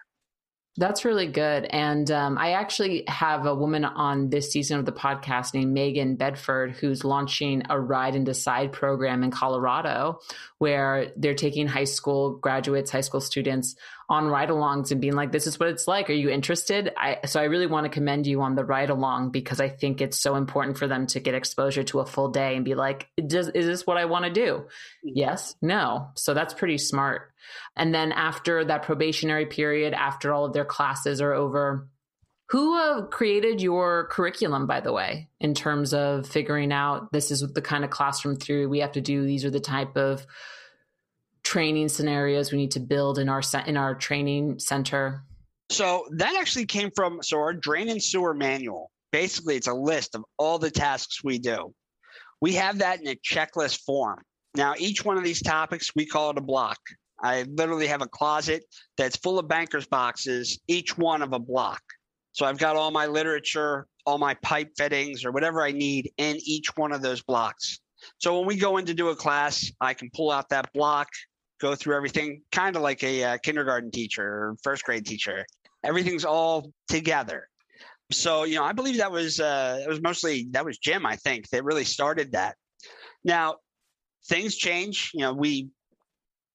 That's 0.78 1.04
really 1.04 1.26
good. 1.26 1.64
And 1.64 2.10
um, 2.10 2.36
I 2.36 2.52
actually 2.52 3.04
have 3.08 3.46
a 3.46 3.54
woman 3.54 3.84
on 3.84 4.28
this 4.28 4.50
season 4.50 4.78
of 4.78 4.84
the 4.84 4.92
podcast 4.92 5.54
named 5.54 5.72
Megan 5.72 6.16
Bedford, 6.16 6.72
who's 6.72 7.02
launching 7.02 7.62
a 7.70 7.80
Ride 7.80 8.14
and 8.14 8.26
Decide 8.26 8.72
program 8.72 9.24
in 9.24 9.30
Colorado, 9.30 10.20
where 10.58 11.12
they're 11.16 11.34
taking 11.34 11.66
high 11.66 11.84
school 11.84 12.36
graduates, 12.36 12.90
high 12.90 13.00
school 13.00 13.22
students 13.22 13.74
on 14.08 14.26
ride 14.26 14.50
alongs 14.50 14.92
and 14.92 15.00
being 15.00 15.14
like, 15.14 15.32
this 15.32 15.46
is 15.46 15.58
what 15.58 15.68
it's 15.68 15.88
like. 15.88 16.08
Are 16.10 16.14
you 16.14 16.28
interested? 16.30 16.92
I, 16.96 17.26
so 17.26 17.40
I 17.40 17.44
really 17.44 17.66
want 17.66 17.84
to 17.84 17.90
commend 17.90 18.26
you 18.26 18.40
on 18.42 18.54
the 18.54 18.64
ride 18.64 18.90
along 18.90 19.30
because 19.30 19.60
I 19.60 19.68
think 19.68 20.00
it's 20.00 20.18
so 20.18 20.36
important 20.36 20.78
for 20.78 20.86
them 20.86 21.06
to 21.08 21.20
get 21.20 21.34
exposure 21.34 21.82
to 21.84 22.00
a 22.00 22.06
full 22.06 22.28
day 22.28 22.54
and 22.54 22.64
be 22.64 22.74
like, 22.74 23.08
Does, 23.26 23.48
is 23.48 23.66
this 23.66 23.86
what 23.86 23.96
I 23.96 24.04
want 24.04 24.26
to 24.26 24.30
do? 24.30 24.52
Mm-hmm. 24.52 25.08
Yes, 25.14 25.56
no. 25.60 26.10
So 26.14 26.34
that's 26.34 26.54
pretty 26.54 26.78
smart. 26.78 27.32
And 27.76 27.94
then 27.94 28.12
after 28.12 28.64
that 28.64 28.82
probationary 28.82 29.46
period, 29.46 29.94
after 29.94 30.32
all 30.32 30.44
of 30.44 30.52
their 30.52 30.64
classes 30.64 31.20
are 31.20 31.32
over, 31.32 31.88
who 32.50 32.78
uh, 32.78 33.06
created 33.06 33.60
your 33.60 34.06
curriculum, 34.06 34.66
by 34.66 34.80
the 34.80 34.92
way, 34.92 35.28
in 35.40 35.54
terms 35.54 35.92
of 35.92 36.28
figuring 36.28 36.72
out 36.72 37.10
this 37.12 37.30
is 37.30 37.40
the 37.40 37.62
kind 37.62 37.84
of 37.84 37.90
classroom 37.90 38.36
theory 38.36 38.66
we 38.66 38.80
have 38.80 38.92
to 38.92 39.00
do? 39.00 39.24
These 39.24 39.44
are 39.44 39.50
the 39.50 39.60
type 39.60 39.96
of 39.96 40.26
training 41.42 41.88
scenarios 41.88 42.52
we 42.52 42.58
need 42.58 42.72
to 42.72 42.80
build 42.80 43.18
in 43.18 43.28
our 43.28 43.42
in 43.66 43.76
our 43.76 43.94
training 43.94 44.60
center? 44.60 45.22
So 45.70 46.06
that 46.12 46.36
actually 46.36 46.66
came 46.66 46.90
from 46.94 47.20
so 47.22 47.38
our 47.38 47.52
drain 47.52 47.88
and 47.88 48.02
sewer 48.02 48.34
manual. 48.34 48.90
Basically, 49.10 49.56
it's 49.56 49.66
a 49.66 49.74
list 49.74 50.14
of 50.14 50.24
all 50.38 50.58
the 50.58 50.70
tasks 50.70 51.24
we 51.24 51.38
do. 51.38 51.74
We 52.40 52.54
have 52.54 52.78
that 52.78 53.00
in 53.00 53.08
a 53.08 53.16
checklist 53.16 53.80
form. 53.80 54.22
Now, 54.54 54.74
each 54.78 55.04
one 55.04 55.18
of 55.18 55.24
these 55.24 55.42
topics, 55.42 55.90
we 55.94 56.06
call 56.06 56.30
it 56.30 56.38
a 56.38 56.42
block. 56.42 56.78
I 57.22 57.42
literally 57.42 57.86
have 57.86 58.02
a 58.02 58.08
closet 58.08 58.64
that's 58.96 59.16
full 59.16 59.38
of 59.38 59.48
banker's 59.48 59.86
boxes, 59.86 60.58
each 60.68 60.96
one 60.98 61.22
of 61.22 61.32
a 61.32 61.38
block. 61.38 61.80
So 62.32 62.44
I've 62.44 62.58
got 62.58 62.76
all 62.76 62.90
my 62.90 63.06
literature, 63.06 63.86
all 64.04 64.18
my 64.18 64.34
pipe 64.34 64.72
fittings, 64.76 65.24
or 65.24 65.32
whatever 65.32 65.62
I 65.62 65.72
need 65.72 66.12
in 66.18 66.36
each 66.44 66.76
one 66.76 66.92
of 66.92 67.00
those 67.00 67.22
blocks. 67.22 67.80
So 68.18 68.38
when 68.38 68.46
we 68.46 68.56
go 68.56 68.76
in 68.76 68.84
to 68.86 68.94
do 68.94 69.08
a 69.08 69.16
class, 69.16 69.70
I 69.80 69.94
can 69.94 70.10
pull 70.14 70.30
out 70.30 70.50
that 70.50 70.72
block, 70.74 71.08
go 71.60 71.74
through 71.74 71.96
everything, 71.96 72.42
kind 72.52 72.76
of 72.76 72.82
like 72.82 73.02
a 73.02 73.24
uh, 73.24 73.38
kindergarten 73.38 73.90
teacher 73.90 74.22
or 74.22 74.56
first 74.62 74.84
grade 74.84 75.06
teacher. 75.06 75.46
Everything's 75.82 76.24
all 76.24 76.70
together. 76.88 77.48
So 78.12 78.44
you 78.44 78.56
know, 78.56 78.64
I 78.64 78.72
believe 78.72 78.98
that 78.98 79.10
was 79.10 79.40
uh, 79.40 79.80
it 79.82 79.88
was 79.88 80.00
mostly 80.00 80.46
that 80.50 80.64
was 80.64 80.78
Jim. 80.78 81.06
I 81.06 81.16
think 81.16 81.48
that 81.48 81.64
really 81.64 81.84
started 81.84 82.32
that. 82.32 82.56
Now 83.24 83.56
things 84.28 84.56
change. 84.56 85.10
You 85.14 85.20
know, 85.20 85.32
we 85.32 85.70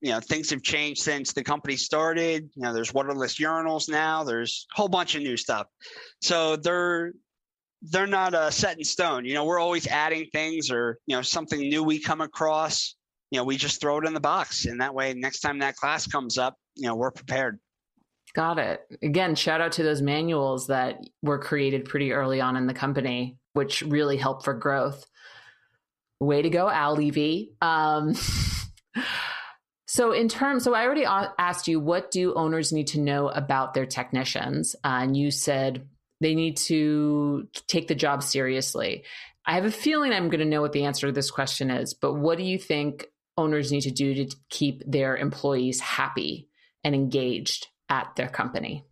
you 0.01 0.11
know 0.11 0.19
things 0.19 0.49
have 0.49 0.61
changed 0.61 1.01
since 1.01 1.33
the 1.33 1.43
company 1.43 1.75
started 1.75 2.49
you 2.55 2.63
know 2.63 2.73
there's 2.73 2.93
waterless 2.93 3.39
urinals 3.39 3.89
now 3.89 4.23
there's 4.23 4.65
a 4.73 4.75
whole 4.75 4.89
bunch 4.89 5.15
of 5.15 5.21
new 5.21 5.37
stuff 5.37 5.67
so 6.21 6.55
they're 6.55 7.11
they're 7.83 8.07
not 8.07 8.33
uh, 8.33 8.49
set 8.49 8.77
in 8.77 8.83
stone 8.83 9.25
you 9.25 9.33
know 9.33 9.45
we're 9.45 9.59
always 9.59 9.87
adding 9.87 10.25
things 10.33 10.71
or 10.71 10.97
you 11.07 11.15
know 11.15 11.21
something 11.21 11.59
new 11.59 11.83
we 11.83 11.99
come 11.99 12.21
across 12.21 12.95
you 13.31 13.39
know, 13.39 13.45
we 13.45 13.57
just 13.57 13.79
throw 13.79 13.97
it 13.97 14.05
in 14.05 14.13
the 14.13 14.19
box. 14.19 14.65
And 14.65 14.81
that 14.81 14.93
way, 14.93 15.13
next 15.13 15.39
time 15.39 15.59
that 15.59 15.75
class 15.77 16.05
comes 16.05 16.37
up, 16.37 16.55
you 16.75 16.87
know, 16.87 16.95
we're 16.95 17.11
prepared. 17.11 17.59
Got 18.33 18.59
it. 18.59 18.81
Again, 19.01 19.35
shout 19.35 19.61
out 19.61 19.71
to 19.73 19.83
those 19.83 20.01
manuals 20.01 20.67
that 20.67 20.99
were 21.21 21.39
created 21.39 21.85
pretty 21.85 22.11
early 22.11 22.39
on 22.39 22.55
in 22.55 22.67
the 22.67 22.73
company, 22.73 23.37
which 23.53 23.81
really 23.81 24.17
helped 24.17 24.43
for 24.43 24.53
growth. 24.53 25.05
Way 26.19 26.41
to 26.41 26.49
go, 26.49 26.69
Al 26.69 26.95
Levy. 26.95 27.53
Um, 27.61 28.13
so, 29.91 30.13
in 30.13 30.29
terms, 30.29 30.63
so 30.63 30.73
I 30.73 30.85
already 30.85 31.03
asked 31.03 31.67
you, 31.67 31.77
what 31.77 32.11
do 32.11 32.33
owners 32.33 32.71
need 32.71 32.87
to 32.87 32.99
know 33.01 33.27
about 33.27 33.73
their 33.73 33.85
technicians? 33.85 34.73
Uh, 34.85 34.99
and 35.01 35.17
you 35.17 35.31
said 35.31 35.85
they 36.21 36.33
need 36.33 36.55
to 36.67 37.49
take 37.67 37.89
the 37.89 37.95
job 37.95 38.23
seriously. 38.23 39.03
I 39.45 39.55
have 39.55 39.65
a 39.65 39.71
feeling 39.71 40.13
I'm 40.13 40.29
going 40.29 40.39
to 40.39 40.45
know 40.45 40.61
what 40.61 40.71
the 40.71 40.85
answer 40.85 41.07
to 41.07 41.11
this 41.11 41.29
question 41.29 41.69
is, 41.69 41.93
but 41.93 42.13
what 42.13 42.37
do 42.37 42.45
you 42.45 42.57
think 42.57 43.07
owners 43.35 43.69
need 43.69 43.81
to 43.81 43.91
do 43.91 44.13
to 44.13 44.33
keep 44.49 44.81
their 44.89 45.17
employees 45.17 45.81
happy 45.81 46.47
and 46.85 46.95
engaged 46.95 47.67
at 47.89 48.15
their 48.15 48.29
company? 48.29 48.85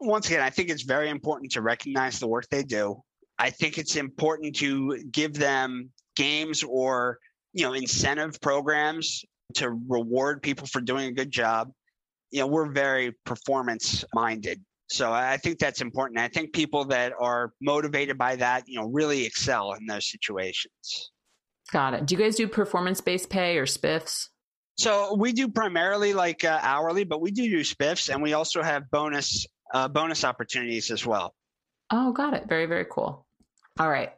Once 0.00 0.26
again, 0.26 0.40
I 0.40 0.50
think 0.50 0.68
it's 0.68 0.82
very 0.82 1.10
important 1.10 1.52
to 1.52 1.62
recognize 1.62 2.18
the 2.18 2.26
work 2.26 2.48
they 2.50 2.64
do. 2.64 3.04
I 3.38 3.50
think 3.50 3.78
it's 3.78 3.94
important 3.94 4.56
to 4.56 4.98
give 5.12 5.34
them 5.34 5.90
games 6.16 6.64
or 6.64 7.20
you 7.52 7.64
know 7.64 7.72
incentive 7.72 8.40
programs 8.40 9.24
to 9.54 9.70
reward 9.88 10.42
people 10.42 10.66
for 10.66 10.80
doing 10.80 11.08
a 11.08 11.12
good 11.12 11.30
job. 11.30 11.70
You 12.30 12.40
know, 12.40 12.46
we're 12.46 12.70
very 12.70 13.12
performance 13.24 14.04
minded. 14.14 14.60
So 14.88 15.12
I 15.12 15.36
think 15.36 15.58
that's 15.58 15.80
important. 15.80 16.18
I 16.18 16.28
think 16.28 16.52
people 16.52 16.84
that 16.86 17.12
are 17.18 17.52
motivated 17.60 18.18
by 18.18 18.36
that, 18.36 18.64
you 18.66 18.78
know, 18.78 18.88
really 18.88 19.24
excel 19.24 19.72
in 19.72 19.86
those 19.86 20.10
situations. 20.10 21.10
Got 21.72 21.94
it. 21.94 22.06
Do 22.06 22.14
you 22.14 22.20
guys 22.20 22.36
do 22.36 22.46
performance 22.46 23.00
based 23.00 23.30
pay 23.30 23.56
or 23.56 23.66
spiffs? 23.66 24.28
So 24.76 25.14
we 25.14 25.32
do 25.32 25.48
primarily 25.48 26.12
like 26.12 26.44
uh, 26.44 26.58
hourly, 26.62 27.04
but 27.04 27.20
we 27.20 27.30
do 27.30 27.48
do 27.48 27.60
spiffs, 27.60 28.12
and 28.12 28.22
we 28.22 28.32
also 28.32 28.62
have 28.62 28.90
bonus 28.90 29.46
uh, 29.72 29.88
bonus 29.88 30.24
opportunities 30.24 30.90
as 30.90 31.06
well. 31.06 31.34
Oh, 31.90 32.12
got 32.12 32.34
it. 32.34 32.48
Very 32.48 32.66
very 32.66 32.86
cool. 32.90 33.26
All 33.78 33.88
right. 33.88 34.12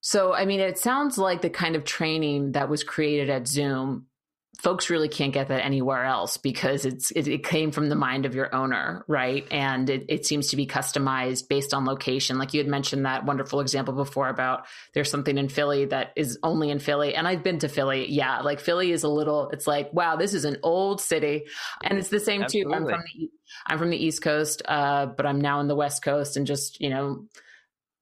So 0.00 0.34
I 0.34 0.46
mean, 0.46 0.60
it 0.60 0.78
sounds 0.78 1.18
like 1.18 1.42
the 1.42 1.50
kind 1.50 1.76
of 1.76 1.84
training 1.84 2.52
that 2.52 2.68
was 2.68 2.82
created 2.82 3.28
at 3.30 3.46
Zoom 3.46 4.06
folks 4.58 4.90
really 4.90 5.08
can't 5.08 5.32
get 5.32 5.48
that 5.48 5.64
anywhere 5.64 6.04
else 6.04 6.36
because 6.36 6.84
it's 6.84 7.10
it, 7.10 7.28
it, 7.28 7.44
came 7.44 7.70
from 7.70 7.88
the 7.88 7.94
mind 7.94 8.26
of 8.26 8.34
your 8.34 8.54
owner 8.54 9.04
right? 9.06 9.46
And 9.50 9.88
it, 9.88 10.06
it 10.08 10.26
seems 10.26 10.48
to 10.48 10.56
be 10.56 10.66
customized 10.66 11.48
based 11.48 11.74
on 11.74 11.84
location. 11.84 12.38
Like 12.38 12.54
you 12.54 12.60
had 12.60 12.68
mentioned 12.68 13.06
that 13.06 13.24
wonderful 13.24 13.60
example 13.60 13.94
before 13.94 14.28
about 14.28 14.66
there's 14.94 15.10
something 15.10 15.36
in 15.38 15.48
philly 15.48 15.84
that 15.86 16.12
is 16.16 16.38
only 16.42 16.70
in 16.70 16.78
philly. 16.78 17.14
And 17.14 17.28
i've 17.28 17.42
been 17.42 17.58
to 17.60 17.68
philly. 17.68 18.10
Yeah 18.10 18.40
like 18.40 18.60
philly 18.60 18.92
is 18.92 19.02
a 19.02 19.08
little 19.08 19.50
it's 19.50 19.66
like 19.66 19.92
wow 19.92 20.16
this 20.16 20.34
is 20.34 20.44
an 20.44 20.58
old 20.62 21.00
city. 21.00 21.44
And 21.82 21.98
it's 21.98 22.08
the 22.08 22.20
same 22.20 22.42
Absolutely. 22.42 22.72
too. 22.72 22.76
I'm 22.76 22.84
from 22.86 23.04
the 23.14 23.30
i'm 23.66 23.78
from 23.78 23.90
the 23.90 24.04
east 24.04 24.22
coast 24.22 24.62
uh, 24.66 25.06
but 25.06 25.26
i'm 25.26 25.40
now 25.40 25.60
in 25.60 25.68
the 25.68 25.76
west 25.76 26.02
coast 26.02 26.36
and 26.36 26.46
just 26.46 26.80
you 26.80 26.90
know 26.90 27.24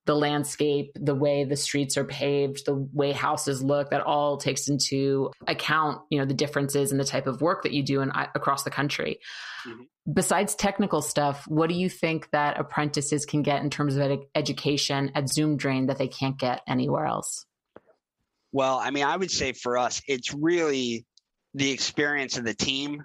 the 0.06 0.14
landscape, 0.14 0.92
the 0.94 1.14
way 1.14 1.44
the 1.44 1.56
streets 1.56 1.96
are 1.96 2.04
paved, 2.04 2.66
the 2.66 2.74
way 2.92 3.12
houses 3.12 3.62
look, 3.62 3.90
that 3.90 4.02
all 4.02 4.36
takes 4.36 4.68
into 4.68 5.30
account, 5.46 6.00
you 6.10 6.18
know, 6.18 6.26
the 6.26 6.34
differences 6.34 6.92
in 6.92 6.98
the 6.98 7.04
type 7.04 7.26
of 7.26 7.40
work 7.40 7.62
that 7.62 7.72
you 7.72 7.82
do 7.82 8.00
in, 8.02 8.10
across 8.34 8.64
the 8.64 8.70
country. 8.70 9.18
Mm-hmm. 9.66 10.12
Besides 10.12 10.54
technical 10.54 11.00
stuff, 11.00 11.44
what 11.48 11.70
do 11.70 11.74
you 11.74 11.88
think 11.88 12.30
that 12.32 12.60
apprentices 12.60 13.24
can 13.24 13.42
get 13.42 13.62
in 13.62 13.70
terms 13.70 13.96
of 13.96 14.02
ed- 14.02 14.18
education 14.34 15.10
at 15.14 15.30
Zoom 15.30 15.56
Drain 15.56 15.86
that 15.86 15.96
they 15.96 16.08
can't 16.08 16.38
get 16.38 16.60
anywhere 16.68 17.06
else? 17.06 17.46
Well, 18.52 18.78
I 18.78 18.90
mean, 18.90 19.04
I 19.04 19.16
would 19.16 19.30
say 19.30 19.52
for 19.52 19.78
us, 19.78 20.02
it's 20.06 20.34
really 20.34 21.06
the 21.54 21.70
experience 21.70 22.36
of 22.36 22.44
the 22.44 22.54
team. 22.54 23.02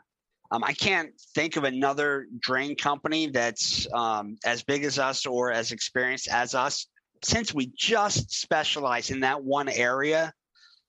Um, 0.52 0.64
I 0.64 0.74
can't 0.74 1.12
think 1.36 1.58
of 1.58 1.64
another 1.64 2.28
drain 2.40 2.76
company 2.76 3.28
that's 3.28 3.88
um, 3.94 4.38
as 4.46 4.64
big 4.64 4.84
as 4.84 4.98
us 4.98 5.26
or 5.26 5.52
as 5.52 5.72
experienced 5.72 6.28
as 6.28 6.56
us. 6.56 6.88
Since 7.24 7.54
we 7.54 7.72
just 7.78 8.32
specialize 8.32 9.12
in 9.12 9.20
that 9.20 9.44
one 9.44 9.70
area, 9.70 10.34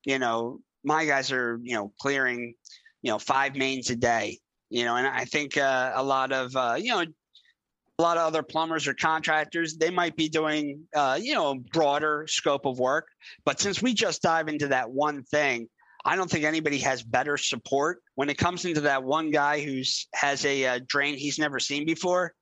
you 0.04 0.18
know, 0.18 0.60
my 0.84 1.04
guys 1.04 1.30
are, 1.30 1.58
you 1.62 1.74
know, 1.74 1.92
clearing, 2.00 2.54
you 3.02 3.10
know, 3.10 3.18
five 3.18 3.54
mains 3.54 3.90
a 3.90 3.96
day, 3.96 4.38
you 4.70 4.84
know, 4.84 4.96
and 4.96 5.06
I 5.06 5.24
think 5.24 5.58
uh, 5.58 5.92
a 5.94 6.02
lot 6.02 6.32
of, 6.32 6.56
uh, 6.56 6.76
you 6.78 6.90
know, 6.92 7.00
a 7.00 8.02
lot 8.02 8.16
of 8.16 8.26
other 8.26 8.42
plumbers 8.42 8.88
or 8.88 8.94
contractors, 8.94 9.76
they 9.76 9.90
might 9.90 10.16
be 10.16 10.28
doing, 10.28 10.86
uh, 10.96 11.18
you 11.20 11.34
know, 11.34 11.50
a 11.50 11.54
broader 11.56 12.24
scope 12.28 12.64
of 12.64 12.78
work. 12.78 13.08
But 13.44 13.60
since 13.60 13.82
we 13.82 13.92
just 13.92 14.22
dive 14.22 14.48
into 14.48 14.68
that 14.68 14.90
one 14.90 15.22
thing, 15.24 15.68
I 16.04 16.16
don't 16.16 16.30
think 16.30 16.44
anybody 16.44 16.78
has 16.78 17.02
better 17.02 17.36
support 17.36 18.02
when 18.14 18.30
it 18.30 18.38
comes 18.38 18.64
into 18.64 18.82
that 18.82 19.02
one 19.02 19.30
guy 19.30 19.60
who's 19.60 20.06
has 20.14 20.44
a, 20.44 20.66
uh, 20.66 20.80
drain 20.86 21.16
he's 21.16 21.38
never 21.38 21.60
seen 21.60 21.84
before. 21.84 22.34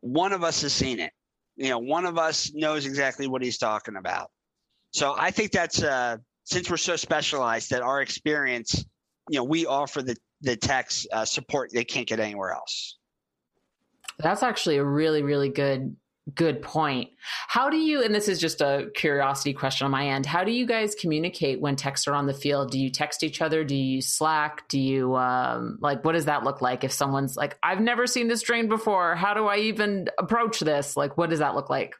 One 0.00 0.32
of 0.32 0.42
us 0.42 0.62
has 0.62 0.72
seen 0.72 1.00
it. 1.00 1.12
You 1.56 1.68
know, 1.68 1.78
one 1.78 2.06
of 2.06 2.18
us 2.18 2.52
knows 2.54 2.86
exactly 2.86 3.26
what 3.26 3.42
he's 3.42 3.58
talking 3.58 3.96
about. 3.96 4.30
So 4.92 5.14
I 5.16 5.30
think 5.30 5.52
that's 5.52 5.82
uh, 5.82 6.18
since 6.44 6.70
we're 6.70 6.76
so 6.76 6.96
specialized 6.96 7.70
that 7.70 7.82
our 7.82 8.00
experience, 8.00 8.84
you 9.28 9.38
know, 9.38 9.44
we 9.44 9.66
offer 9.66 10.02
the 10.02 10.16
the 10.40 10.56
techs 10.56 11.06
uh, 11.12 11.24
support 11.24 11.70
they 11.72 11.84
can't 11.84 12.06
get 12.06 12.20
anywhere 12.20 12.52
else. 12.52 12.98
That's 14.18 14.42
actually 14.42 14.76
a 14.76 14.84
really 14.84 15.22
really 15.22 15.48
good 15.48 15.96
good 16.34 16.62
point. 16.62 17.10
How 17.48 17.68
do 17.68 17.76
you, 17.76 18.02
and 18.02 18.14
this 18.14 18.28
is 18.28 18.40
just 18.40 18.60
a 18.60 18.90
curiosity 18.94 19.52
question 19.52 19.84
on 19.84 19.90
my 19.90 20.08
end, 20.08 20.24
how 20.24 20.42
do 20.44 20.52
you 20.52 20.66
guys 20.66 20.94
communicate 20.94 21.60
when 21.60 21.76
texts 21.76 22.08
are 22.08 22.14
on 22.14 22.26
the 22.26 22.34
field? 22.34 22.70
Do 22.70 22.78
you 22.78 22.90
text 22.90 23.22
each 23.22 23.42
other? 23.42 23.62
Do 23.62 23.76
you 23.76 24.00
Slack? 24.00 24.66
Do 24.68 24.80
you, 24.80 25.14
um, 25.16 25.78
like, 25.80 26.04
what 26.04 26.12
does 26.12 26.24
that 26.24 26.42
look 26.42 26.62
like 26.62 26.82
if 26.82 26.92
someone's 26.92 27.36
like, 27.36 27.58
I've 27.62 27.80
never 27.80 28.06
seen 28.06 28.28
this 28.28 28.42
drain 28.42 28.68
before. 28.68 29.14
How 29.14 29.34
do 29.34 29.46
I 29.46 29.58
even 29.58 30.08
approach 30.18 30.60
this? 30.60 30.96
Like, 30.96 31.18
what 31.18 31.30
does 31.30 31.40
that 31.40 31.54
look 31.54 31.68
like? 31.68 31.94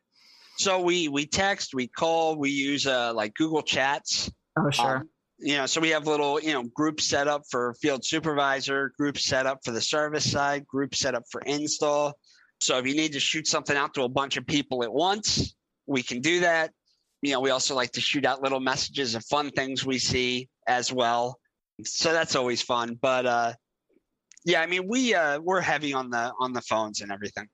So 0.56 0.80
we, 0.80 1.08
we 1.08 1.26
text, 1.26 1.74
we 1.74 1.88
call, 1.88 2.36
we 2.36 2.50
use 2.50 2.86
uh, 2.86 3.12
like 3.12 3.34
Google 3.34 3.62
Chats. 3.62 4.30
Oh, 4.58 4.70
sure. 4.70 4.96
Um, 4.96 5.08
you 5.38 5.56
know, 5.56 5.66
so 5.66 5.80
we 5.80 5.90
have 5.90 6.06
little, 6.06 6.40
you 6.40 6.52
know, 6.52 6.62
groups 6.62 7.04
set 7.04 7.28
up 7.28 7.42
for 7.50 7.74
field 7.74 8.04
supervisor, 8.04 8.92
groups 8.96 9.24
set 9.26 9.46
up 9.46 9.58
for 9.64 9.72
the 9.72 9.80
service 9.80 10.30
side, 10.30 10.66
groups 10.66 11.00
set 11.00 11.14
up 11.14 11.24
for 11.30 11.42
install 11.42 12.14
so 12.64 12.78
if 12.78 12.86
you 12.86 12.94
need 12.94 13.12
to 13.12 13.20
shoot 13.20 13.46
something 13.46 13.76
out 13.76 13.94
to 13.94 14.02
a 14.02 14.08
bunch 14.08 14.36
of 14.36 14.46
people 14.46 14.82
at 14.82 14.92
once, 14.92 15.54
we 15.86 16.02
can 16.02 16.20
do 16.20 16.40
that. 16.40 16.72
You 17.22 17.32
know, 17.32 17.40
we 17.40 17.50
also 17.50 17.74
like 17.74 17.92
to 17.92 18.00
shoot 18.00 18.24
out 18.24 18.42
little 18.42 18.60
messages 18.60 19.14
of 19.14 19.24
fun 19.26 19.50
things 19.50 19.84
we 19.84 19.98
see 19.98 20.48
as 20.66 20.92
well. 20.92 21.38
So 21.84 22.12
that's 22.12 22.36
always 22.36 22.62
fun. 22.62 22.98
But 23.00 23.26
uh 23.26 23.52
yeah, 24.44 24.60
I 24.60 24.66
mean 24.66 24.88
we 24.88 25.14
uh 25.14 25.40
we're 25.40 25.60
heavy 25.60 25.92
on 25.92 26.10
the 26.10 26.32
on 26.38 26.52
the 26.52 26.62
phones 26.62 27.00
and 27.00 27.12
everything. 27.12 27.48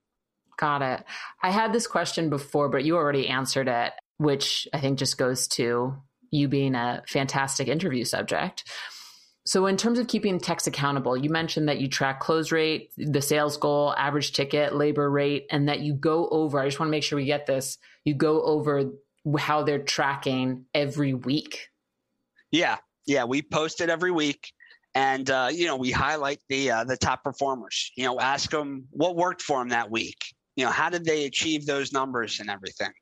Got 0.59 0.83
it. 0.83 1.05
I 1.43 1.51
had 1.51 1.73
this 1.73 1.87
question 1.87 2.29
before, 2.31 2.69
but 2.69 2.85
you 2.85 2.97
already 2.97 3.29
answered 3.29 3.67
it, 3.69 3.93
which 4.19 4.69
I 4.73 4.81
think 4.81 4.99
just 4.99 5.17
goes 5.17 5.49
to 5.49 5.97
you 6.31 6.49
being 6.49 6.75
a 6.75 7.03
fantastic 7.09 7.67
interview 7.67 8.05
subject. 8.05 8.65
So, 9.51 9.67
in 9.67 9.77
terms 9.77 9.99
of 9.99 10.07
keeping 10.07 10.39
techs 10.39 10.69
accountable, 10.69 11.17
you 11.17 11.29
mentioned 11.29 11.69
that 11.69 11.81
you 11.81 11.89
track 11.89 12.21
close 12.21 12.53
rate, 12.53 12.93
the 12.97 13.21
sales 13.21 13.57
goal, 13.57 13.93
average 13.99 14.31
ticket, 14.31 14.77
labor 14.77 15.11
rate, 15.11 15.49
and 15.51 15.69
that 15.69 15.81
you 15.81 15.93
go 15.93 16.29
over. 16.29 16.61
I 16.61 16.69
just 16.69 16.79
want 16.79 16.87
to 16.87 16.93
make 16.93 17.03
sure 17.03 17.17
we 17.17 17.25
get 17.25 17.47
this. 17.47 17.77
You 18.05 18.15
go 18.15 18.43
over 18.43 18.93
how 19.41 19.65
they're 19.65 19.83
tracking 19.83 20.67
every 20.73 21.15
week. 21.15 21.67
Yeah, 22.53 22.77
yeah, 23.07 23.25
we 23.25 23.43
post 23.43 23.81
it 23.81 23.91
every 23.91 24.13
week, 24.13 24.53
and 24.95 25.29
uh, 25.29 25.49
you 25.51 25.67
know 25.67 25.75
we 25.75 25.91
highlight 25.91 26.39
the 26.49 26.71
uh, 26.71 26.85
the 26.85 26.97
top 26.97 27.25
performers. 27.25 27.91
You 27.97 28.05
know, 28.05 28.21
ask 28.21 28.53
them 28.53 28.87
what 28.93 29.17
worked 29.17 29.43
for 29.43 29.59
them 29.59 29.71
that 29.71 29.91
week. 29.91 30.33
You 30.55 30.67
know, 30.67 30.71
how 30.71 30.91
did 30.91 31.05
they 31.05 31.25
achieve 31.25 31.67
those 31.67 31.93
numbers 31.93 32.39
and 32.39 32.49
everything. 32.49 32.93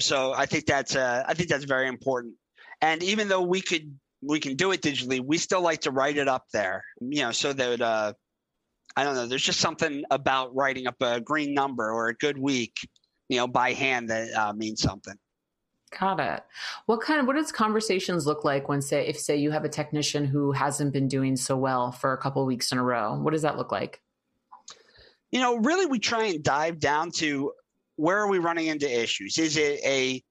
So 0.00 0.32
I 0.32 0.46
think 0.46 0.66
that's 0.66 0.94
uh, 0.94 1.24
I 1.26 1.34
think 1.34 1.48
that's 1.48 1.64
very 1.64 1.88
important. 1.88 2.34
And 2.80 3.02
even 3.02 3.26
though 3.26 3.42
we 3.42 3.60
could 3.60 3.98
we 4.22 4.40
can 4.40 4.54
do 4.54 4.72
it 4.72 4.80
digitally. 4.80 5.20
We 5.20 5.36
still 5.38 5.60
like 5.60 5.80
to 5.82 5.90
write 5.90 6.16
it 6.16 6.28
up 6.28 6.44
there, 6.52 6.84
you 7.00 7.22
know, 7.22 7.32
so 7.32 7.52
that 7.52 7.80
uh, 7.80 8.12
I 8.96 9.04
don't 9.04 9.14
know. 9.14 9.26
There's 9.26 9.42
just 9.42 9.60
something 9.60 10.04
about 10.10 10.54
writing 10.54 10.86
up 10.86 10.96
a 11.00 11.20
green 11.20 11.54
number 11.54 11.90
or 11.90 12.08
a 12.08 12.14
good 12.14 12.38
week, 12.38 12.76
you 13.28 13.38
know, 13.38 13.48
by 13.48 13.72
hand 13.72 14.10
that 14.10 14.32
uh, 14.32 14.52
means 14.52 14.80
something. 14.80 15.14
Got 15.98 16.20
it. 16.20 16.42
What 16.86 17.02
kind 17.02 17.20
of 17.20 17.26
what 17.26 17.36
does 17.36 17.52
conversations 17.52 18.26
look 18.26 18.44
like 18.44 18.68
when 18.68 18.80
say 18.80 19.06
if 19.06 19.18
say 19.18 19.36
you 19.36 19.50
have 19.50 19.64
a 19.64 19.68
technician 19.68 20.24
who 20.24 20.52
hasn't 20.52 20.92
been 20.92 21.06
doing 21.06 21.36
so 21.36 21.56
well 21.56 21.92
for 21.92 22.12
a 22.12 22.18
couple 22.18 22.46
weeks 22.46 22.72
in 22.72 22.78
a 22.78 22.82
row? 22.82 23.18
What 23.18 23.32
does 23.32 23.42
that 23.42 23.58
look 23.58 23.72
like? 23.72 24.00
You 25.32 25.40
know, 25.40 25.56
really 25.56 25.86
we 25.86 25.98
try 25.98 26.26
and 26.26 26.42
dive 26.42 26.78
down 26.78 27.10
to 27.16 27.52
where 27.96 28.18
are 28.18 28.28
we 28.28 28.38
running 28.38 28.68
into 28.68 28.88
issues? 28.90 29.38
Is 29.38 29.56
it 29.56 29.80
a 29.84 30.22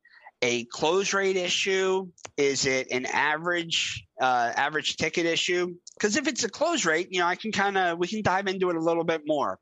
a 0.41 0.65
close 0.65 1.13
rate 1.13 1.35
issue? 1.35 2.07
Is 2.37 2.65
it 2.65 2.91
an 2.91 3.05
average 3.05 4.05
uh, 4.19 4.51
average 4.55 4.97
ticket 4.97 5.25
issue? 5.25 5.75
Because 5.95 6.17
if 6.17 6.27
it's 6.27 6.43
a 6.43 6.49
close 6.49 6.85
rate, 6.85 7.09
you 7.11 7.19
know, 7.19 7.27
I 7.27 7.35
can 7.35 7.51
kind 7.51 7.77
of 7.77 7.97
we 7.99 8.07
can 8.07 8.21
dive 8.21 8.47
into 8.47 8.69
it 8.69 8.75
a 8.75 8.81
little 8.81 9.03
bit 9.03 9.21
more. 9.25 9.59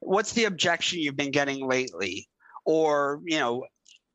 What's 0.00 0.32
the 0.32 0.44
objection 0.44 1.00
you've 1.00 1.16
been 1.16 1.30
getting 1.30 1.66
lately? 1.68 2.28
Or 2.64 3.20
you 3.24 3.38
know, 3.38 3.64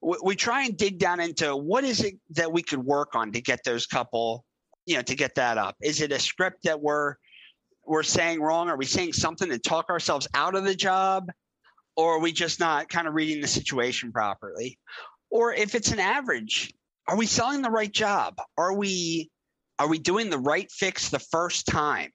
we, 0.01 0.17
we 0.23 0.35
try 0.35 0.63
and 0.63 0.77
dig 0.77 0.99
down 0.99 1.19
into 1.19 1.55
what 1.55 1.83
is 1.83 2.03
it 2.03 2.15
that 2.31 2.51
we 2.51 2.61
could 2.61 2.83
work 2.83 3.15
on 3.15 3.31
to 3.33 3.41
get 3.41 3.63
those 3.65 3.85
couple, 3.85 4.45
you 4.85 4.95
know, 4.95 5.01
to 5.01 5.15
get 5.15 5.35
that 5.35 5.57
up. 5.57 5.75
Is 5.81 6.01
it 6.01 6.11
a 6.11 6.19
script 6.19 6.63
that 6.63 6.81
we're 6.81 7.15
we're 7.85 8.03
saying 8.03 8.41
wrong? 8.41 8.69
Are 8.69 8.77
we 8.77 8.85
saying 8.85 9.13
something 9.13 9.49
to 9.49 9.59
talk 9.59 9.89
ourselves 9.89 10.27
out 10.33 10.55
of 10.55 10.63
the 10.63 10.75
job? 10.75 11.29
Or 11.97 12.17
are 12.17 12.19
we 12.19 12.33
just 12.33 12.59
not 12.59 12.89
kind 12.89 13.07
of 13.07 13.13
reading 13.13 13.41
the 13.41 13.47
situation 13.47 14.11
properly? 14.11 14.77
Or 15.29 15.53
if 15.53 15.75
it's 15.75 15.91
an 15.91 15.99
average 15.99 16.73
are 17.07 17.17
we 17.17 17.27
selling 17.27 17.61
the 17.61 17.69
right 17.69 17.91
job? 17.91 18.39
Are 18.57 18.73
we 18.73 19.29
are 19.77 19.87
we 19.87 19.99
doing 19.99 20.29
the 20.29 20.39
right 20.39 20.71
fix 20.71 21.09
the 21.09 21.19
first 21.19 21.67
time? 21.67 22.11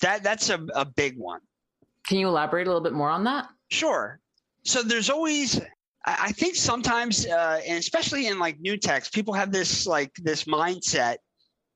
That 0.00 0.22
that's 0.22 0.50
a, 0.50 0.64
a 0.74 0.84
big 0.84 1.16
one. 1.18 1.40
Can 2.06 2.18
you 2.18 2.28
elaborate 2.28 2.66
a 2.66 2.70
little 2.70 2.82
bit 2.82 2.92
more 2.92 3.10
on 3.10 3.24
that? 3.24 3.48
Sure. 3.70 4.18
So 4.64 4.82
there's 4.82 5.10
always 5.10 5.60
i 6.04 6.32
think 6.32 6.56
sometimes 6.56 7.26
uh, 7.26 7.60
and 7.66 7.78
especially 7.78 8.26
in 8.26 8.38
like 8.38 8.58
new 8.58 8.76
techs 8.76 9.08
people 9.08 9.32
have 9.32 9.52
this 9.52 9.86
like 9.86 10.10
this 10.16 10.44
mindset 10.44 11.18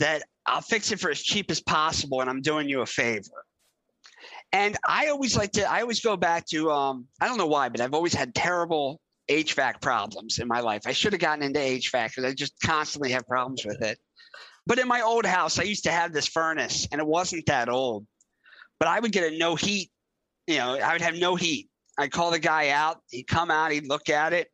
that 0.00 0.22
i'll 0.46 0.60
fix 0.60 0.90
it 0.90 0.98
for 0.98 1.10
as 1.10 1.22
cheap 1.22 1.48
as 1.48 1.60
possible 1.60 2.20
and 2.20 2.28
i'm 2.28 2.42
doing 2.42 2.68
you 2.68 2.80
a 2.80 2.86
favor. 2.86 3.44
And 4.52 4.76
i 4.86 5.08
always 5.08 5.36
like 5.36 5.52
to 5.52 5.70
i 5.70 5.80
always 5.80 6.00
go 6.00 6.16
back 6.16 6.46
to 6.46 6.70
um, 6.70 7.06
i 7.20 7.28
don't 7.28 7.38
know 7.38 7.46
why 7.46 7.68
but 7.68 7.80
i've 7.80 7.94
always 7.94 8.14
had 8.14 8.34
terrible 8.34 9.00
HVAC 9.28 9.80
problems 9.80 10.38
in 10.38 10.48
my 10.48 10.60
life. 10.60 10.82
I 10.86 10.92
should 10.92 11.12
have 11.12 11.20
gotten 11.20 11.44
into 11.44 11.60
HVAC 11.60 12.08
because 12.08 12.24
I 12.24 12.34
just 12.34 12.54
constantly 12.60 13.12
have 13.12 13.26
problems 13.26 13.64
with 13.64 13.82
it. 13.82 13.98
But 14.66 14.78
in 14.78 14.88
my 14.88 15.02
old 15.02 15.26
house, 15.26 15.58
I 15.58 15.62
used 15.62 15.84
to 15.84 15.92
have 15.92 16.12
this 16.12 16.26
furnace 16.26 16.88
and 16.90 17.00
it 17.00 17.06
wasn't 17.06 17.46
that 17.46 17.68
old. 17.68 18.06
But 18.78 18.88
I 18.88 19.00
would 19.00 19.12
get 19.12 19.32
a 19.32 19.36
no 19.36 19.54
heat, 19.54 19.90
you 20.46 20.58
know, 20.58 20.78
I 20.78 20.92
would 20.92 21.02
have 21.02 21.16
no 21.16 21.34
heat. 21.36 21.68
I'd 21.98 22.12
call 22.12 22.30
the 22.30 22.38
guy 22.38 22.70
out, 22.70 22.98
he'd 23.10 23.26
come 23.26 23.50
out, 23.50 23.72
he'd 23.72 23.88
look 23.88 24.10
at 24.10 24.34
it, 24.34 24.48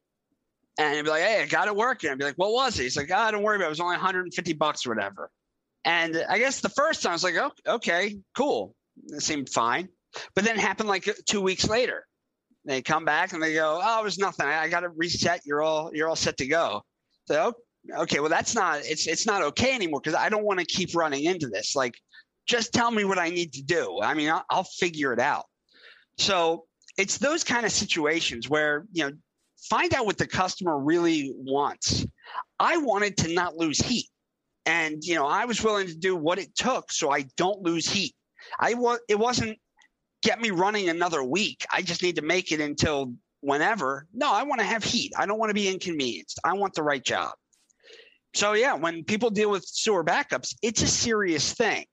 and 0.79 0.95
he'd 0.95 1.03
be 1.03 1.11
like, 1.11 1.23
Hey, 1.23 1.43
I 1.43 1.47
got 1.47 1.67
it 1.67 1.75
working. 1.75 2.11
I'd 2.11 2.19
be 2.19 2.25
like, 2.25 2.37
What 2.37 2.53
was 2.53 2.79
it? 2.79 2.85
He's 2.85 2.97
like, 2.97 3.11
Oh, 3.13 3.31
don't 3.31 3.43
worry 3.43 3.57
about 3.57 3.65
it. 3.65 3.69
It 3.69 3.71
was 3.71 3.81
only 3.81 3.97
150 3.97 4.53
bucks 4.53 4.87
or 4.87 4.95
whatever. 4.95 5.31
And 5.85 6.25
I 6.29 6.39
guess 6.39 6.61
the 6.61 6.69
first 6.69 7.03
time 7.03 7.11
I 7.11 7.15
was 7.15 7.25
like, 7.25 7.35
oh, 7.37 7.51
okay, 7.75 8.19
cool. 8.37 8.75
It 9.07 9.23
seemed 9.23 9.49
fine. 9.49 9.89
But 10.35 10.45
then 10.45 10.57
it 10.57 10.61
happened 10.61 10.89
like 10.89 11.09
two 11.27 11.41
weeks 11.41 11.69
later. 11.69 12.07
They 12.65 12.83
come 12.83 13.05
back 13.05 13.33
and 13.33 13.43
they 13.43 13.55
go, 13.55 13.81
"Oh, 13.83 14.01
it 14.01 14.05
was 14.05 14.19
nothing. 14.19 14.47
I, 14.47 14.63
I 14.63 14.69
got 14.69 14.81
to 14.81 14.89
reset. 14.91 15.45
You're 15.45 15.63
all 15.63 15.91
you're 15.93 16.09
all 16.09 16.17
set 16.17 16.37
to 16.39 16.47
go." 16.47 16.83
So 17.27 17.55
okay, 17.99 18.21
well 18.21 18.29
that's 18.29 18.55
not 18.55 18.81
it's 18.85 19.07
it's 19.07 19.27
not 19.27 19.43
okay 19.43 19.75
anymore 19.75 20.01
because 20.03 20.19
I 20.19 20.29
don't 20.29 20.45
want 20.45 20.61
to 20.61 20.67
keep 20.67 20.95
running 20.95 21.25
into 21.25 21.49
this. 21.49 21.75
Like, 21.75 21.95
just 22.47 22.73
tell 22.73 22.91
me 22.91 23.05
what 23.05 23.19
I 23.19 23.31
need 23.31 23.53
to 23.55 23.63
do. 23.63 24.01
I 24.03 24.15
mean, 24.15 24.31
I'll, 24.31 24.45
I'll 24.51 24.65
figure 24.65 25.13
it 25.13 25.19
out. 25.19 25.47
So 26.19 26.67
it's 26.97 27.19
those 27.19 27.43
kind 27.43 27.67
of 27.67 27.73
situations 27.73 28.49
where 28.49 28.87
you 28.93 29.05
know 29.05 29.13
find 29.69 29.95
out 29.95 30.07
what 30.07 30.19
the 30.19 30.27
customer 30.27 30.79
really 30.79 31.33
wants. 31.37 32.07
I 32.59 32.77
wanted 32.79 33.17
to 33.19 33.33
not 33.33 33.57
lose 33.57 33.79
heat. 33.79 34.09
And 34.67 35.03
you 35.03 35.17
know, 35.17 35.27
I 35.27 35.45
was 35.45 35.63
willing 35.63 35.89
to 35.89 35.97
do 35.97 36.15
what 36.15 36.39
it 36.39 36.55
took 36.55 36.93
so 36.93 37.11
I 37.11 37.25
don't 37.37 37.63
lose 37.63 37.89
heat. 37.89 38.15
I 38.59 38.75
was 38.75 39.01
it 39.09 39.19
wasn't 39.19 39.59
get 40.23 40.41
me 40.41 40.51
running 40.51 40.89
another 40.89 41.23
week. 41.23 41.65
I 41.73 41.83
just 41.83 42.03
need 42.03 42.17
to 42.17 42.23
make 42.23 42.53
it 42.53 42.61
until 42.61 43.15
whenever. 43.41 44.07
No, 44.13 44.33
I 44.33 44.45
want 44.45 44.61
to 44.61 44.67
have 44.67 44.85
heat. 44.85 45.13
I 45.17 45.27
don't 45.27 45.39
want 45.39 45.51
to 45.51 45.55
be 45.55 45.69
inconvenienced. 45.69 46.41
I 46.45 46.53
want 46.55 46.75
the 46.75 46.83
right 46.83 47.05
job. 47.05 47.33
So 48.35 48.55
yeah, 48.55 48.75
when 48.75 49.05
people 49.05 49.31
deal 49.31 49.51
with 49.51 49.65
sewer 49.67 50.05
backups, 50.05 50.55
it's 50.63 50.81
a 50.83 50.87
serious 50.87 51.53
thing. 51.53 51.85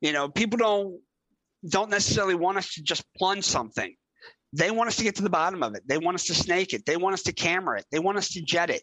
You 0.00 0.12
know, 0.12 0.28
people 0.28 0.58
don't 0.58 1.00
don't 1.68 1.90
necessarily 1.90 2.34
want 2.34 2.58
us 2.58 2.74
to 2.74 2.82
just 2.82 3.04
plunge 3.16 3.44
something. 3.44 3.94
They 4.52 4.70
want 4.70 4.88
us 4.88 4.96
to 4.96 5.04
get 5.04 5.16
to 5.16 5.22
the 5.22 5.30
bottom 5.30 5.62
of 5.62 5.74
it. 5.74 5.82
They 5.86 5.98
want 5.98 6.16
us 6.16 6.24
to 6.24 6.34
snake 6.34 6.72
it. 6.72 6.84
They 6.86 6.96
want 6.96 7.14
us 7.14 7.22
to 7.24 7.32
camera 7.32 7.78
it. 7.78 7.86
They 7.92 7.98
want 7.98 8.18
us 8.18 8.30
to 8.30 8.42
jet 8.42 8.70
it. 8.70 8.82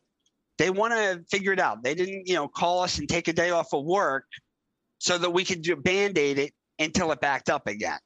they 0.57 0.69
want 0.69 0.93
to 0.93 1.23
figure 1.29 1.53
it 1.53 1.59
out. 1.59 1.83
They 1.83 1.93
didn't, 1.95 2.27
you 2.27 2.35
know, 2.35 2.47
call 2.47 2.81
us 2.81 2.97
and 2.97 3.07
take 3.07 3.27
a 3.27 3.33
day 3.33 3.51
off 3.51 3.73
of 3.73 3.85
work 3.85 4.25
so 4.99 5.17
that 5.17 5.29
we 5.29 5.43
could 5.43 5.83
band-aid 5.83 6.39
it 6.39 6.53
until 6.79 7.11
it 7.11 7.21
backed 7.21 7.49
up 7.49 7.67
again. 7.67 7.99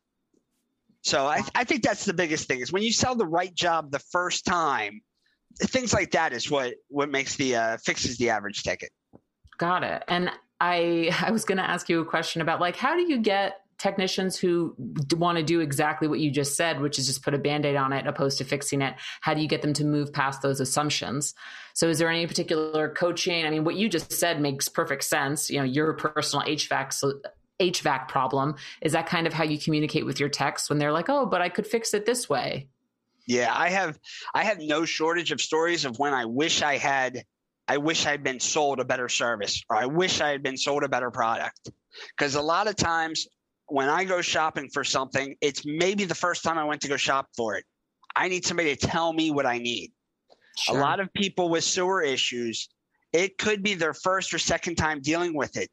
So 1.04 1.26
I, 1.26 1.42
I 1.56 1.64
think 1.64 1.84
that's 1.84 2.06
the 2.06 2.14
biggest 2.14 2.48
thing 2.48 2.60
is 2.60 2.72
when 2.72 2.84
you 2.84 2.92
sell 2.92 3.16
the 3.16 3.26
right 3.26 3.54
job 3.54 3.92
the 3.92 4.00
first 4.00 4.46
time, 4.46 5.02
things 5.60 5.94
like 5.94 6.12
that 6.12 6.34
is 6.34 6.50
what 6.50 6.76
what 6.90 7.10
makes 7.10 7.36
the 7.36 7.56
uh, 7.56 7.78
fixes 7.78 8.18
the 8.18 8.30
average 8.30 8.64
ticket. 8.64 8.92
Got 9.58 9.84
it. 9.84 10.04
And 10.08 10.32
I 10.60 11.16
I 11.22 11.32
was 11.32 11.46
going 11.46 11.58
to 11.58 11.70
ask 11.70 11.90
you 11.90 12.02
a 12.02 12.06
question 12.06 12.42
about 12.42 12.62
like 12.62 12.76
how 12.76 12.96
do 12.96 13.02
you 13.02 13.18
get 13.18 13.58
technicians 13.80 14.38
who 14.38 14.76
want 15.18 15.40
to 15.40 15.44
do 15.44 15.60
exactly 15.60 16.08
what 16.08 16.20
you 16.20 16.30
just 16.30 16.56
said, 16.56 16.80
which 16.80 17.00
is 17.00 17.08
just 17.08 17.24
put 17.24 17.34
a 17.34 17.40
band-aid 17.40 17.76
on 17.76 17.92
it 17.94 18.06
opposed 18.06 18.38
to 18.38 18.44
fixing 18.44 18.82
it? 18.82 18.94
How 19.22 19.34
do 19.34 19.42
you 19.42 19.48
get 19.48 19.64
them 19.64 19.74
to 19.74 19.84
move 19.84 20.14
past 20.14 20.44
those 20.44 20.60
assumptions? 20.60 21.34
So 21.74 21.90
is 21.90 21.98
there 21.98 22.10
any 22.10 22.28
particular 22.28 22.90
coaching? 22.90 23.44
I 23.44 23.50
mean, 23.50 23.64
what 23.64 23.76
you 23.76 23.90
just 23.90 24.14
said 24.14 24.40
makes 24.40 24.70
perfect 24.70 25.04
sense. 25.04 25.50
You 25.50 25.58
know, 25.58 25.66
your 25.66 25.94
personal 25.94 26.46
HVAC 26.46 26.94
HVAC 27.62 28.08
problem. 28.08 28.56
Is 28.82 28.92
that 28.94 29.06
kind 29.06 29.28
of 29.28 29.34
how 29.34 29.44
you 29.44 29.60
communicate 29.60 30.06
with 30.06 30.20
your 30.20 30.30
techs 30.30 30.70
when 30.70 30.80
they're 30.80 30.92
like, 30.92 31.10
"Oh, 31.10 31.26
but 31.26 31.42
I 31.42 31.50
could 31.50 31.68
fix 31.68 31.94
it 31.94 32.06
this 32.06 32.28
way"? 32.28 32.68
Yeah, 33.28 33.54
I 33.56 33.70
have 33.70 34.00
I 34.34 34.44
have 34.44 34.60
no 34.60 34.86
shortage 34.86 35.32
of 35.32 35.40
stories 35.40 35.86
of 35.86 36.00
when 36.00 36.14
I 36.14 36.26
wish 36.26 36.62
I 36.62 36.78
had 36.78 37.24
I 37.68 37.78
wish 37.78 38.06
I'd 38.06 38.24
been 38.24 38.40
sold 38.40 38.80
a 38.80 38.86
better 38.86 39.08
service 39.08 39.64
or 39.70 39.78
I 39.78 39.86
wish 39.86 40.20
I 40.20 40.30
had 40.30 40.44
been 40.44 40.58
sold 40.58 40.84
a 40.84 40.90
better 40.90 41.12
product. 41.12 41.70
Because 42.18 42.36
a 42.36 42.42
lot 42.42 42.68
of 42.68 42.76
times 42.76 43.28
when 43.68 43.88
I 43.88 44.04
go 44.04 44.22
shopping 44.22 44.70
for 44.74 44.84
something, 44.84 45.36
it's 45.40 45.64
maybe 45.66 46.04
the 46.04 46.16
first 46.16 46.44
time 46.44 46.58
I 46.58 46.66
went 46.66 46.82
to 46.82 46.90
go 46.90 46.98
shop 46.98 47.28
for 47.38 47.56
it. 47.56 47.64
I 48.16 48.28
need 48.28 48.46
somebody 48.46 48.76
to 48.76 48.88
tell 48.88 49.14
me 49.14 49.32
what 49.32 49.46
I 49.46 49.60
need. 49.60 49.92
Sure. 50.58 50.78
A 50.78 50.82
lot 50.82 51.00
of 51.00 51.14
people 51.14 51.48
with 51.48 51.64
sewer 51.64 52.02
issues, 52.02 52.68
it 53.14 53.38
could 53.38 53.64
be 53.64 53.74
their 53.74 53.94
first 53.94 54.34
or 54.34 54.40
second 54.40 54.76
time 54.76 55.00
dealing 55.02 55.34
with 55.34 55.56
it. 55.56 55.70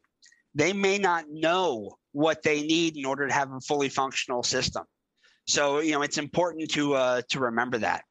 They 0.59 0.73
may 0.73 0.97
not 0.97 1.23
know 1.29 1.95
what 2.11 2.43
they 2.43 2.61
need 2.61 2.97
in 2.97 3.05
order 3.05 3.25
to 3.25 3.33
have 3.33 3.49
a 3.49 3.61
fully 3.61 3.87
functional 3.87 4.43
system. 4.43 4.83
So, 5.47 5.79
you 5.79 5.93
know, 5.93 6.01
it's 6.01 6.17
important 6.17 6.69
to 6.71 6.95
uh, 6.95 7.21
to 7.29 7.39
remember 7.39 7.77
that. 7.77 8.03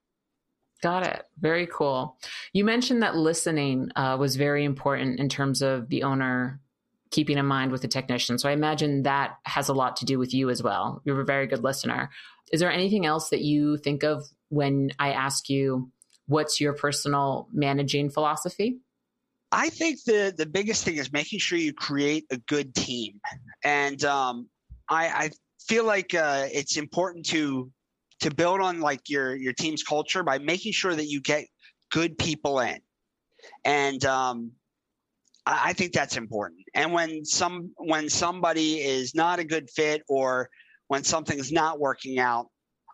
Got 0.83 1.07
it. 1.07 1.25
Very 1.39 1.67
cool. 1.67 2.17
You 2.55 2.65
mentioned 2.65 3.03
that 3.03 3.15
listening 3.15 3.91
uh, 3.97 4.17
was 4.19 4.37
very 4.37 4.65
important 4.65 5.21
in 5.21 5.29
terms 5.29 5.61
of 5.61 5.91
the 5.91 6.05
owner 6.05 6.61
keeping 7.11 7.37
in 7.37 7.45
mind 7.45 7.71
with 7.71 7.83
the 7.83 7.89
technician. 7.89 8.39
So 8.39 8.49
I 8.49 8.53
imagine 8.53 9.03
that 9.03 9.37
has 9.45 9.69
a 9.69 9.75
lot 9.75 9.97
to 9.97 10.07
do 10.07 10.19
with 10.19 10.33
you 10.33 10.49
as 10.49 10.63
well. 10.63 11.03
You're 11.05 11.21
a 11.21 11.27
very 11.27 11.47
good 11.47 11.63
listener. 11.63 12.09
Is 12.51 12.61
there 12.61 12.73
anything 12.73 13.05
else 13.05 13.29
that 13.29 13.43
you 13.43 13.77
think 13.77 14.05
of 14.05 14.25
when 14.49 14.93
I 14.99 15.13
ask 15.13 15.51
you 15.51 15.93
what's 16.27 16.61
your 16.63 16.73
personal 16.73 17.49
managing 17.53 18.09
philosophy? 18.09 18.79
I 19.51 19.71
think 19.71 20.05
the 20.05 20.35
the 20.37 20.47
biggest 20.47 20.85
thing 20.85 20.97
is 20.97 21.13
making 21.13 21.39
sure 21.39 21.59
you 21.59 21.73
create 21.73 22.27
a 22.31 22.37
good 22.37 22.75
team, 22.75 23.21
and 23.65 24.03
um, 24.05 24.49
I, 24.89 25.09
I 25.09 25.31
feel 25.67 25.85
like 25.85 26.15
uh, 26.15 26.47
it's 26.53 26.77
important 26.77 27.27
to 27.27 27.71
to 28.21 28.35
build 28.35 28.61
on 28.61 28.81
like 28.81 29.09
your 29.09 29.37
your 29.37 29.53
team's 29.55 29.83
culture 29.83 30.23
by 30.23 30.39
making 30.39 30.73
sure 30.73 30.95
that 30.95 31.07
you 31.07 31.21
get 31.21 31.47
good 31.91 32.19
people 32.19 32.61
in, 32.61 32.79
and 33.65 34.05
um, 34.05 34.53
I 35.47 35.73
think 35.73 35.93
that's 35.93 36.19
important. 36.19 36.61
And 36.75 36.93
when 36.93 37.25
some 37.25 37.73
when 37.77 38.11
somebody 38.11 38.81
is 38.81 39.15
not 39.15 39.39
a 39.39 39.45
good 39.45 39.71
fit 39.71 40.03
or 40.09 40.51
when 40.89 41.05
something's 41.05 41.51
not 41.51 41.81
working 41.81 42.19
out, 42.19 42.49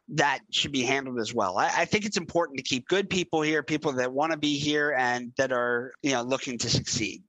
that 0.09 0.41
should 0.51 0.73
be 0.73 0.83
handled 0.83 1.19
as 1.19 1.33
well. 1.33 1.59
I, 1.59 1.71
I 1.79 1.85
think 1.85 2.05
it's 2.05 2.17
important 2.17 2.59
to 2.59 2.63
keep 2.63 2.87
good 2.89 3.09
people 3.09 3.43
here, 3.43 3.63
people 3.63 3.93
that 3.93 4.13
want 4.13 4.33
to 4.33 4.39
be 4.39 4.59
here 4.59 4.95
and 4.97 5.33
that 5.39 5.53
are 5.53 5.93
you 6.03 6.13
know 6.13 6.23
looking 6.23 6.59
to 6.59 6.71
succeed. 6.71 7.23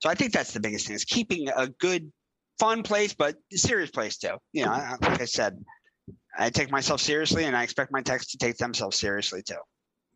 So 0.00 0.08
I 0.08 0.14
think 0.14 0.32
that's 0.32 0.52
the 0.52 0.60
biggest 0.60 0.86
thing 0.86 0.96
is 0.96 1.04
keeping 1.04 1.48
a 1.54 1.68
good, 1.68 2.10
fun 2.58 2.82
place, 2.82 3.14
but 3.14 3.36
serious 3.52 3.90
place 3.90 4.16
too. 4.16 4.36
You 4.52 4.64
know, 4.64 4.72
like 5.00 5.20
I 5.20 5.26
said, 5.26 5.62
I 6.36 6.50
take 6.50 6.70
myself 6.70 7.00
seriously, 7.00 7.44
and 7.44 7.56
I 7.56 7.62
expect 7.62 7.92
my 7.92 8.02
techs 8.02 8.32
to 8.32 8.38
take 8.38 8.56
themselves 8.56 8.98
seriously 8.98 9.42
too. 9.42 9.58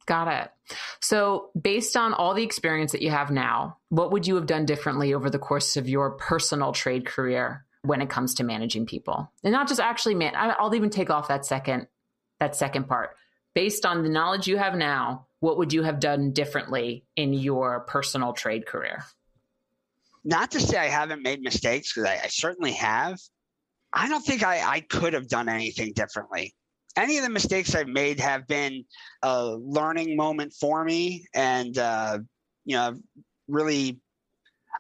Got 0.07 0.29
it. 0.29 0.77
So, 1.01 1.51
based 1.61 1.97
on 1.97 2.15
all 2.15 2.33
the 2.33 2.43
experience 2.43 2.93
that 2.93 3.03
you 3.03 3.11
have 3.11 3.31
now, 3.31 3.79
what 3.89 4.13
would 4.13 4.27
you 4.27 4.37
have 4.37 4.47
done 4.47 4.65
differently 4.65 5.15
over 5.15 5.29
the 5.31 5.39
course 5.39 5.77
of 5.77 5.89
your 5.89 6.13
personal 6.13 6.73
trade 6.73 7.05
career 7.05 7.65
when 7.83 8.01
it 8.01 8.09
comes 8.09 8.35
to 8.35 8.45
managing 8.45 8.87
people? 8.87 9.31
And 9.45 9.53
not 9.53 9.69
just 9.69 9.81
actually 9.81 10.15
man, 10.15 10.33
I'll 10.37 10.75
even 10.75 10.91
take 10.91 11.11
off 11.11 11.29
that 11.29 11.45
second 11.45 11.89
that 12.41 12.57
second 12.57 12.89
part. 12.89 13.17
Based 13.55 13.87
on 13.87 14.03
the 14.03 14.09
knowledge 14.09 14.47
you 14.47 14.57
have 14.59 14.75
now, 14.75 15.27
what 15.41 15.59
would 15.59 15.73
you 15.73 15.83
have 15.83 16.01
done 16.01 16.33
differently 16.33 17.05
in 17.17 17.33
your 17.33 17.81
personal 17.81 18.33
trade 18.33 18.67
career? 18.67 19.05
Not 20.25 20.51
to 20.53 20.61
say 20.61 20.77
I 20.77 20.87
haven't 20.89 21.23
made 21.23 21.41
mistakes 21.41 21.93
because 21.93 22.09
I, 22.09 22.21
I, 22.25 22.29
certainly 22.29 22.73
have. 22.73 23.19
I 23.93 24.09
don't 24.09 24.25
think 24.25 24.43
I, 24.43 24.61
I 24.61 24.81
could 24.81 25.15
have 25.15 25.29
done 25.29 25.49
anything 25.49 25.93
differently 25.95 26.55
any 26.97 27.19
of 27.19 27.25
the 27.25 27.31
mistakes 27.31 27.75
I've 27.75 27.89
made 27.89 28.19
have 28.21 28.47
been 28.47 28.85
a 29.23 29.51
learning 29.51 30.17
moment 30.17 30.55
for 30.55 30.83
me, 30.83 31.27
and 31.35 31.77
uh, 31.77 32.19
you 32.65 32.77
know, 32.77 32.97
really, 33.49 34.01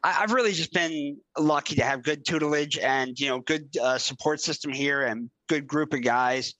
I, 0.02 0.12
have 0.12 0.32
really 0.32 0.52
just 0.52 0.72
been 0.72 1.18
lucky 1.38 1.76
to 1.76 1.84
have 1.84 2.02
good 2.02 2.24
tutelage 2.24 2.78
and 2.78 3.18
you 3.18 3.28
know, 3.28 3.40
good 3.40 3.68
uh, 3.80 3.98
support 3.98 4.40
system 4.40 4.72
here 4.72 5.02
and 5.02 5.30
good 5.48 5.66
group 5.66 5.92
of 5.92 6.02
guys. 6.02 6.54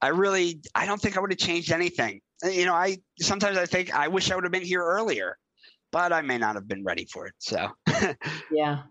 I 0.00 0.08
really, 0.08 0.60
I 0.74 0.86
don't 0.86 1.00
think 1.00 1.16
I 1.16 1.20
would 1.20 1.30
have 1.30 1.38
changed 1.38 1.72
anything. 1.72 2.20
You 2.44 2.66
know, 2.66 2.74
I 2.74 2.98
sometimes 3.20 3.56
I 3.56 3.66
think 3.66 3.94
I 3.94 4.08
wish 4.08 4.30
I 4.30 4.34
would 4.34 4.44
have 4.44 4.52
been 4.52 4.62
here 4.62 4.82
earlier, 4.82 5.38
but 5.90 6.12
I 6.12 6.20
may 6.20 6.38
not 6.38 6.54
have 6.54 6.68
been 6.68 6.84
ready 6.84 7.06
for 7.06 7.26
it. 7.26 7.34
So, 7.38 7.70
yeah, 8.50 8.82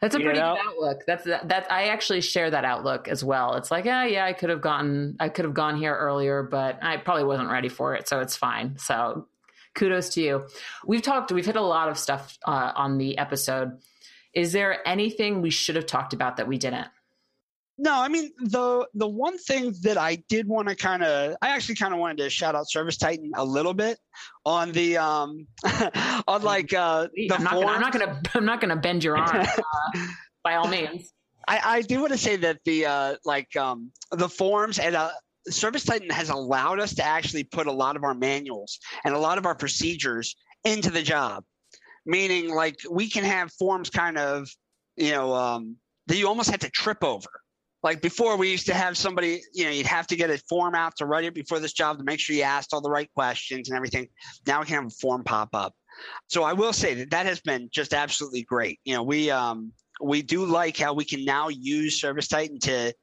that's 0.00 0.14
a 0.14 0.20
pretty 0.20 0.40
know? 0.40 0.56
good 0.56 0.66
outlook. 0.66 1.02
That's 1.06 1.24
that, 1.24 1.48
that. 1.48 1.70
I 1.70 1.88
actually 1.88 2.20
share 2.22 2.50
that 2.50 2.64
outlook 2.64 3.08
as 3.08 3.22
well. 3.22 3.54
It's 3.56 3.70
like, 3.70 3.84
yeah, 3.84 4.04
yeah, 4.06 4.24
I 4.24 4.32
could 4.32 4.50
have 4.50 4.60
gotten, 4.60 5.16
I 5.20 5.28
could 5.28 5.44
have 5.44 5.54
gone 5.54 5.76
here 5.76 5.94
earlier, 5.94 6.42
but 6.42 6.82
I 6.82 6.96
probably 6.96 7.24
wasn't 7.24 7.50
ready 7.50 7.68
for 7.68 7.94
it, 7.94 8.08
so 8.08 8.20
it's 8.20 8.36
fine. 8.36 8.78
So, 8.78 9.28
kudos 9.74 10.10
to 10.10 10.22
you. 10.22 10.46
We've 10.86 11.02
talked, 11.02 11.32
we've 11.32 11.46
hit 11.46 11.56
a 11.56 11.62
lot 11.62 11.88
of 11.88 11.98
stuff 11.98 12.38
uh, 12.46 12.72
on 12.74 12.98
the 12.98 13.18
episode. 13.18 13.78
Is 14.32 14.52
there 14.52 14.86
anything 14.86 15.42
we 15.42 15.50
should 15.50 15.76
have 15.76 15.86
talked 15.86 16.12
about 16.12 16.38
that 16.38 16.48
we 16.48 16.58
didn't? 16.58 16.88
No, 17.76 17.92
I 17.92 18.08
mean 18.08 18.30
the 18.38 18.86
the 18.94 19.08
one 19.08 19.36
thing 19.36 19.74
that 19.82 19.98
I 19.98 20.16
did 20.28 20.46
want 20.46 20.68
to 20.68 20.76
kind 20.76 21.02
of 21.02 21.36
I 21.42 21.48
actually 21.48 21.74
kind 21.74 21.92
of 21.92 21.98
wanted 21.98 22.18
to 22.18 22.30
shout 22.30 22.54
out 22.54 22.66
ServiceTitan 22.74 23.30
a 23.34 23.44
little 23.44 23.74
bit 23.74 23.98
on 24.44 24.70
the 24.70 24.96
um 24.96 25.46
on 26.28 26.42
like 26.42 26.72
uh 26.72 27.08
the 27.14 27.34
I'm 27.34 27.42
not, 27.42 27.54
gonna, 27.54 27.66
I'm 27.66 27.80
not 27.80 27.92
gonna 27.92 28.22
I'm 28.34 28.44
not 28.44 28.60
gonna 28.60 28.76
bend 28.76 29.02
your 29.02 29.16
arm 29.16 29.36
uh, 29.58 30.00
by 30.44 30.54
all 30.54 30.68
means. 30.68 31.12
I, 31.48 31.60
I 31.64 31.82
do 31.82 32.00
want 32.00 32.12
to 32.12 32.18
say 32.18 32.36
that 32.36 32.60
the 32.64 32.86
uh 32.86 33.16
like 33.24 33.56
um 33.56 33.90
the 34.12 34.28
forms 34.28 34.78
and 34.78 34.94
uh 34.94 35.10
ServiceTitan 35.50 36.12
has 36.12 36.30
allowed 36.30 36.78
us 36.78 36.94
to 36.94 37.04
actually 37.04 37.42
put 37.42 37.66
a 37.66 37.72
lot 37.72 37.96
of 37.96 38.04
our 38.04 38.14
manuals 38.14 38.78
and 39.04 39.14
a 39.14 39.18
lot 39.18 39.36
of 39.36 39.46
our 39.46 39.54
procedures 39.54 40.36
into 40.64 40.90
the 40.90 41.02
job. 41.02 41.42
Meaning 42.06 42.54
like 42.54 42.76
we 42.88 43.10
can 43.10 43.24
have 43.24 43.52
forms 43.52 43.90
kind 43.90 44.16
of, 44.16 44.48
you 44.96 45.10
know, 45.10 45.34
um 45.34 45.76
that 46.06 46.16
you 46.16 46.28
almost 46.28 46.50
had 46.50 46.60
to 46.60 46.70
trip 46.70 47.02
over 47.02 47.28
like 47.84 48.00
before 48.00 48.38
we 48.38 48.50
used 48.50 48.66
to 48.66 48.74
have 48.74 48.96
somebody 48.96 49.42
you 49.52 49.64
know 49.64 49.70
you'd 49.70 49.86
have 49.86 50.06
to 50.08 50.16
get 50.16 50.30
a 50.30 50.38
form 50.48 50.74
out 50.74 50.96
to 50.96 51.06
write 51.06 51.24
it 51.24 51.34
before 51.34 51.60
this 51.60 51.74
job 51.74 51.98
to 51.98 52.04
make 52.04 52.18
sure 52.18 52.34
you 52.34 52.42
asked 52.42 52.72
all 52.72 52.80
the 52.80 52.90
right 52.90 53.12
questions 53.14 53.68
and 53.68 53.76
everything. 53.76 54.08
Now 54.46 54.60
we 54.60 54.66
can 54.66 54.76
have 54.76 54.86
a 54.86 54.90
form 54.90 55.22
pop 55.22 55.50
up. 55.52 55.74
So 56.28 56.42
i 56.42 56.54
will 56.54 56.72
say 56.72 56.94
that 56.94 57.10
that 57.10 57.26
has 57.26 57.40
been 57.40 57.68
just 57.70 57.94
absolutely 57.94 58.42
great. 58.42 58.80
You 58.84 58.94
know 58.94 59.04
we 59.04 59.30
um 59.30 59.70
we 60.00 60.22
do 60.22 60.44
like 60.46 60.76
how 60.76 60.94
we 60.94 61.04
can 61.04 61.24
now 61.24 61.48
use 61.50 62.00
ServiceTitan 62.00 62.58
to 62.62 62.94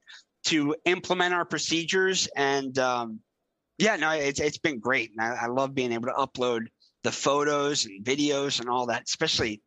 to 0.46 0.76
implement 0.86 1.36
our 1.36 1.46
procedures 1.46 2.28
and 2.36 2.78
um 2.80 3.20
yeah 3.78 3.96
no 3.96 4.10
it's, 4.12 4.40
it's 4.40 4.58
been 4.58 4.80
great. 4.80 5.12
And 5.16 5.22
I, 5.22 5.44
I 5.44 5.48
love 5.48 5.76
being 5.76 5.94
able 5.94 6.08
to 6.08 6.14
upload 6.14 6.66
the 7.04 7.12
photos 7.12 7.86
and 7.86 8.04
videos 8.04 8.60
and 8.60 8.68
all 8.68 8.88
that 8.88 9.04
especially 9.04 9.62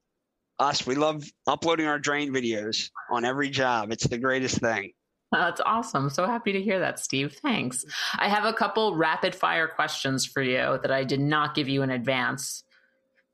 us. 0.58 0.86
We 0.86 0.96
love 0.96 1.24
uploading 1.46 1.86
our 1.86 1.98
drain 1.98 2.32
videos 2.32 2.90
on 3.10 3.24
every 3.24 3.50
job. 3.50 3.90
It's 3.92 4.06
the 4.06 4.18
greatest 4.18 4.60
thing 4.60 4.92
that's 5.40 5.60
awesome. 5.64 6.10
So 6.10 6.26
happy 6.26 6.52
to 6.52 6.62
hear 6.62 6.78
that, 6.80 6.98
Steve. 6.98 7.34
Thanks. 7.42 7.84
I 8.18 8.28
have 8.28 8.44
a 8.44 8.52
couple 8.52 8.94
rapid 8.94 9.34
fire 9.34 9.68
questions 9.68 10.24
for 10.24 10.42
you 10.42 10.78
that 10.82 10.90
I 10.90 11.04
did 11.04 11.20
not 11.20 11.54
give 11.54 11.68
you 11.68 11.82
in 11.82 11.90
advance. 11.90 12.64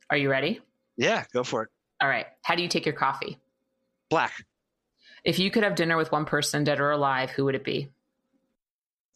Are 0.09 0.17
you 0.17 0.31
ready? 0.31 0.61
Yeah, 0.97 1.25
go 1.33 1.45
for 1.45 1.65
it. 1.65 1.69
All 2.01 2.09
right. 2.09 2.27
How 2.43 2.55
do 2.55 2.63
you 2.63 2.69
take 2.69 2.87
your 2.87 2.95
coffee? 2.95 3.39
Black. 4.09 4.33
If 5.25 5.39
you 5.39 5.51
could 5.51 5.63
have 5.65 5.75
dinner 5.75 5.97
with 5.97 6.11
one 6.11 6.25
person, 6.25 6.65
dead 6.65 6.81
or 6.81 6.91
alive, 6.91 7.31
who 7.31 7.45
would 7.45 7.55
it 7.55 7.65
be? 7.65 7.89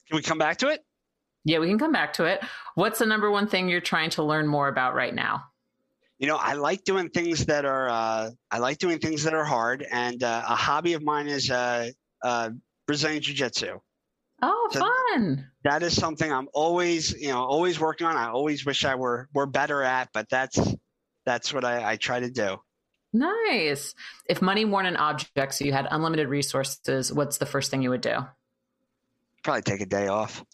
Can 0.08 0.16
we 0.16 0.22
come 0.22 0.38
back 0.38 0.58
to 0.58 0.68
it? 0.68 0.84
Yeah, 1.44 1.58
we 1.58 1.68
can 1.68 1.78
come 1.78 1.92
back 1.92 2.14
to 2.14 2.24
it. 2.24 2.42
What's 2.74 2.98
the 2.98 3.06
number 3.06 3.30
one 3.30 3.48
thing 3.48 3.68
you're 3.68 3.80
trying 3.80 4.10
to 4.10 4.22
learn 4.22 4.46
more 4.46 4.68
about 4.68 4.94
right 4.94 5.14
now? 5.14 5.44
You 6.18 6.28
know, 6.28 6.36
I 6.36 6.54
like 6.54 6.84
doing 6.84 7.10
things 7.10 7.46
that 7.46 7.64
are 7.64 7.88
uh, 7.88 8.30
I 8.50 8.58
like 8.58 8.78
doing 8.78 8.98
things 8.98 9.24
that 9.24 9.34
are 9.34 9.44
hard, 9.44 9.84
and 9.90 10.22
uh, 10.22 10.42
a 10.48 10.54
hobby 10.54 10.92
of 10.92 11.02
mine 11.02 11.26
is 11.26 11.50
uh, 11.50 11.90
uh 12.22 12.50
Brazilian 12.86 13.22
Jiu 13.22 13.34
Jitsu. 13.34 13.80
Oh, 14.42 14.68
so 14.70 14.80
fun! 14.80 15.48
That 15.62 15.82
is 15.82 15.94
something 15.96 16.30
I'm 16.30 16.48
always, 16.52 17.12
you 17.12 17.28
know, 17.28 17.42
always 17.42 17.80
working 17.80 18.06
on. 18.06 18.16
I 18.16 18.28
always 18.28 18.66
wish 18.66 18.84
I 18.84 18.94
were 18.94 19.28
were 19.32 19.46
better 19.46 19.82
at, 19.82 20.10
but 20.12 20.28
that's 20.28 20.58
that's 21.24 21.52
what 21.52 21.64
I, 21.64 21.92
I 21.92 21.96
try 21.96 22.20
to 22.20 22.30
do. 22.30 22.58
Nice. 23.12 23.94
If 24.28 24.42
money 24.42 24.64
weren't 24.64 24.88
an 24.88 24.96
object, 24.96 25.54
so 25.54 25.64
you 25.64 25.72
had 25.72 25.86
unlimited 25.90 26.28
resources, 26.28 27.12
what's 27.12 27.38
the 27.38 27.46
first 27.46 27.70
thing 27.70 27.80
you 27.80 27.90
would 27.90 28.00
do? 28.00 28.16
Probably 29.44 29.62
take 29.62 29.80
a 29.80 29.86
day 29.86 30.08
off. 30.08 30.44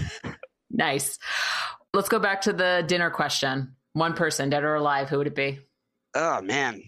nice. 0.70 1.18
Let's 1.92 2.08
go 2.08 2.20
back 2.20 2.42
to 2.42 2.52
the 2.52 2.84
dinner 2.86 3.10
question. 3.10 3.74
One 3.94 4.14
person, 4.14 4.48
dead 4.48 4.62
or 4.62 4.76
alive, 4.76 5.08
who 5.08 5.18
would 5.18 5.26
it 5.26 5.34
be? 5.34 5.58
Oh 6.14 6.40
man. 6.40 6.82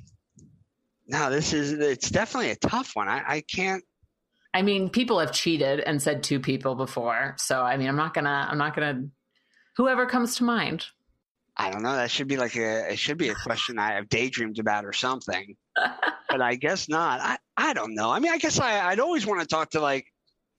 No, 1.09 1.29
this 1.29 1.53
is 1.53 1.73
it's 1.73 2.09
definitely 2.09 2.53
a 2.53 2.57
tough 2.57 2.93
one. 2.95 3.09
I, 3.09 3.23
I 3.27 3.41
can't 3.41 3.83
I 4.53 4.63
mean, 4.63 4.91
people 4.91 5.21
have 5.21 5.33
cheated 5.33 5.81
and 5.81 6.03
said 6.03 6.23
two 6.23 6.41
people 6.41 6.75
before. 6.75 7.37
So 7.39 7.63
I 7.63 7.77
mean 7.77 7.89
I'm 7.89 7.97
not 7.97 8.15
gonna 8.15 8.49
I'm 8.51 8.59
not 8.59 8.75
gonna 8.75 9.05
whoever 9.77 10.07
comes 10.07 10.37
to 10.37 10.45
mind. 10.45 10.87
I 11.57 11.71
don't 11.71 11.83
know. 11.83 11.95
That 11.95 12.11
should 12.11 12.29
be 12.29 12.37
like 12.37 12.57
a 12.57 12.93
it 12.93 12.99
should 12.99 13.19
be 13.19 13.29
a 13.29 13.35
question 13.35 13.79
I 13.79 13.95
have 13.95 14.09
daydreamed 14.09 14.59
about 14.59 14.85
or 14.85 14.93
something. 14.93 15.57
but 15.77 16.41
I 16.41 16.55
guess 16.55 16.89
not. 16.89 17.21
I, 17.21 17.39
I 17.57 17.73
don't 17.75 17.95
know. 17.95 18.11
I 18.11 18.19
mean, 18.19 18.33
I 18.33 18.39
guess 18.39 18.59
I, 18.59 18.81
I'd 18.89 19.01
always 19.01 19.27
want 19.27 19.41
to 19.41 19.47
talk 19.47 19.71
to 19.71 19.81
like 19.81 20.07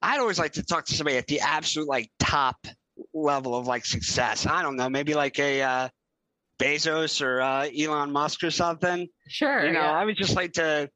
I'd 0.01 0.19
always 0.19 0.39
like 0.39 0.53
to 0.53 0.63
talk 0.63 0.85
to 0.85 0.95
somebody 0.95 1.17
at 1.17 1.27
the 1.27 1.41
absolute 1.41 1.87
like 1.87 2.09
top 2.19 2.57
level 3.13 3.55
of 3.55 3.67
like 3.67 3.85
success. 3.85 4.45
I 4.45 4.61
don't 4.63 4.75
know, 4.75 4.89
maybe 4.89 5.13
like 5.13 5.39
a 5.39 5.61
uh, 5.61 5.89
Bezos 6.59 7.21
or 7.21 7.41
uh, 7.41 7.67
Elon 7.67 8.11
Musk 8.11 8.43
or 8.43 8.51
something. 8.51 9.07
Sure. 9.27 9.65
You 9.65 9.71
know, 9.71 9.81
yeah. 9.81 9.91
I 9.91 10.05
would 10.05 10.17
just 10.17 10.35
like 10.35 10.53
to 10.53 10.89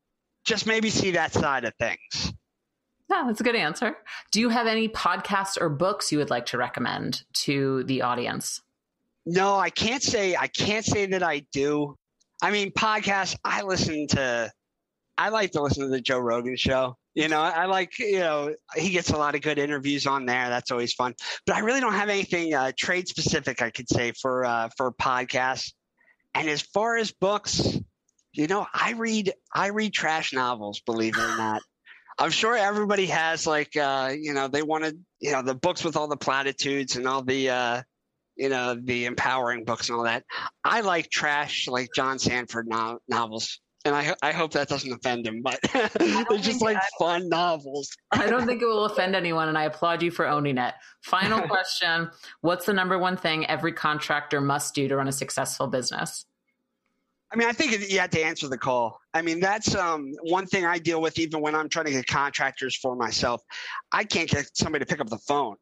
just 0.45 0.65
maybe 0.65 0.89
see 0.89 1.11
that 1.11 1.33
side 1.33 1.65
of 1.65 1.73
things. 1.79 2.33
Yeah, 3.09 3.23
that's 3.27 3.39
a 3.39 3.43
good 3.43 3.55
answer. 3.55 3.97
Do 4.31 4.39
you 4.39 4.49
have 4.49 4.67
any 4.67 4.89
podcasts 4.89 5.57
or 5.59 5.69
books 5.69 6.11
you 6.11 6.17
would 6.17 6.29
like 6.29 6.47
to 6.47 6.57
recommend 6.57 7.23
to 7.33 7.83
the 7.83 8.01
audience? 8.01 8.61
No, 9.25 9.55
I 9.55 9.69
can't 9.69 10.03
say 10.03 10.35
I 10.35 10.47
can't 10.47 10.85
say 10.85 11.05
that 11.07 11.23
I 11.23 11.45
do. 11.51 11.95
I 12.41 12.51
mean, 12.51 12.71
podcasts. 12.71 13.35
I 13.43 13.63
listen 13.63 14.07
to. 14.09 14.51
I 15.17 15.29
like 15.29 15.51
to 15.51 15.61
listen 15.61 15.83
to 15.83 15.89
the 15.89 16.01
Joe 16.01 16.19
Rogan 16.19 16.57
show. 16.57 16.97
You 17.13 17.29
know, 17.29 17.39
I 17.39 17.65
like 17.65 17.97
you 17.97 18.19
know 18.19 18.53
he 18.75 18.89
gets 18.89 19.09
a 19.11 19.17
lot 19.17 19.35
of 19.35 19.41
good 19.41 19.57
interviews 19.57 20.05
on 20.05 20.25
there. 20.25 20.49
That's 20.49 20.71
always 20.71 20.93
fun. 20.93 21.15
But 21.45 21.55
I 21.55 21.59
really 21.59 21.79
don't 21.79 21.93
have 21.93 22.09
anything 22.09 22.53
uh, 22.53 22.71
trade 22.77 23.07
specific 23.07 23.61
I 23.61 23.69
could 23.69 23.89
say 23.89 24.11
for 24.11 24.45
uh, 24.45 24.69
for 24.75 24.91
podcasts. 24.91 25.73
And 26.33 26.49
as 26.49 26.61
far 26.61 26.97
as 26.97 27.11
books, 27.11 27.79
you 28.33 28.47
know, 28.47 28.67
I 28.73 28.91
read 28.91 29.33
I 29.53 29.67
read 29.67 29.93
trash 29.93 30.33
novels. 30.33 30.81
Believe 30.85 31.15
it 31.17 31.21
or 31.21 31.37
not. 31.37 31.61
I'm 32.17 32.31
sure 32.31 32.55
everybody 32.55 33.07
has 33.07 33.45
like 33.45 33.75
uh, 33.75 34.13
you 34.17 34.33
know 34.33 34.47
they 34.47 34.61
wanted 34.61 35.03
you 35.19 35.31
know 35.31 35.41
the 35.41 35.55
books 35.55 35.83
with 35.83 35.97
all 35.97 36.07
the 36.07 36.17
platitudes 36.17 36.95
and 36.95 37.07
all 37.07 37.23
the 37.23 37.49
uh, 37.49 37.81
you 38.35 38.49
know, 38.49 38.75
the 38.75 39.05
empowering 39.05 39.63
books 39.63 39.89
and 39.89 39.97
all 39.97 40.03
that. 40.03 40.23
I 40.63 40.81
like 40.81 41.09
trash, 41.09 41.67
like 41.67 41.89
John 41.95 42.19
Sandford 42.19 42.67
no- 42.67 42.99
novels. 43.07 43.59
And 43.85 43.95
I, 43.95 44.15
I 44.23 44.31
hope 44.31 44.53
that 44.53 44.67
doesn't 44.67 44.91
offend 44.91 45.27
him, 45.27 45.43
but 45.43 45.59
they're 45.99 46.39
just 46.39 46.61
like 46.61 46.79
fun 46.97 47.29
novels. 47.29 47.87
I 48.11 48.25
don't 48.25 48.47
think 48.47 48.63
it 48.63 48.65
will 48.65 48.85
offend 48.91 49.15
anyone, 49.15 49.47
and 49.47 49.55
I 49.55 49.65
applaud 49.65 50.01
you 50.01 50.09
for 50.09 50.27
owning 50.27 50.57
it. 50.57 50.73
Final 51.03 51.41
question 51.47 52.09
What's 52.41 52.65
the 52.65 52.73
number 52.73 52.97
one 52.97 53.15
thing 53.15 53.45
every 53.45 53.73
contractor 53.73 54.41
must 54.41 54.73
do 54.73 54.87
to 54.87 54.95
run 54.95 55.07
a 55.07 55.11
successful 55.11 55.67
business? 55.67 56.25
I 57.33 57.37
mean, 57.37 57.47
I 57.47 57.53
think 57.53 57.89
you 57.91 57.99
have 57.99 58.11
to 58.11 58.23
answer 58.23 58.47
the 58.47 58.57
call. 58.57 58.99
I 59.13 59.21
mean, 59.21 59.39
that's 59.39 59.75
um, 59.75 60.13
one 60.21 60.45
thing 60.45 60.65
I 60.65 60.77
deal 60.77 61.01
with 61.01 61.17
even 61.19 61.41
when 61.41 61.55
I'm 61.55 61.69
trying 61.69 61.85
to 61.85 61.91
get 61.91 62.07
contractors 62.07 62.75
for 62.77 62.95
myself. 62.95 63.41
I 63.91 64.03
can't 64.03 64.29
get 64.29 64.45
somebody 64.53 64.85
to 64.85 64.89
pick 64.89 65.01
up 65.01 65.09
the 65.09 65.17
phone 65.17 65.55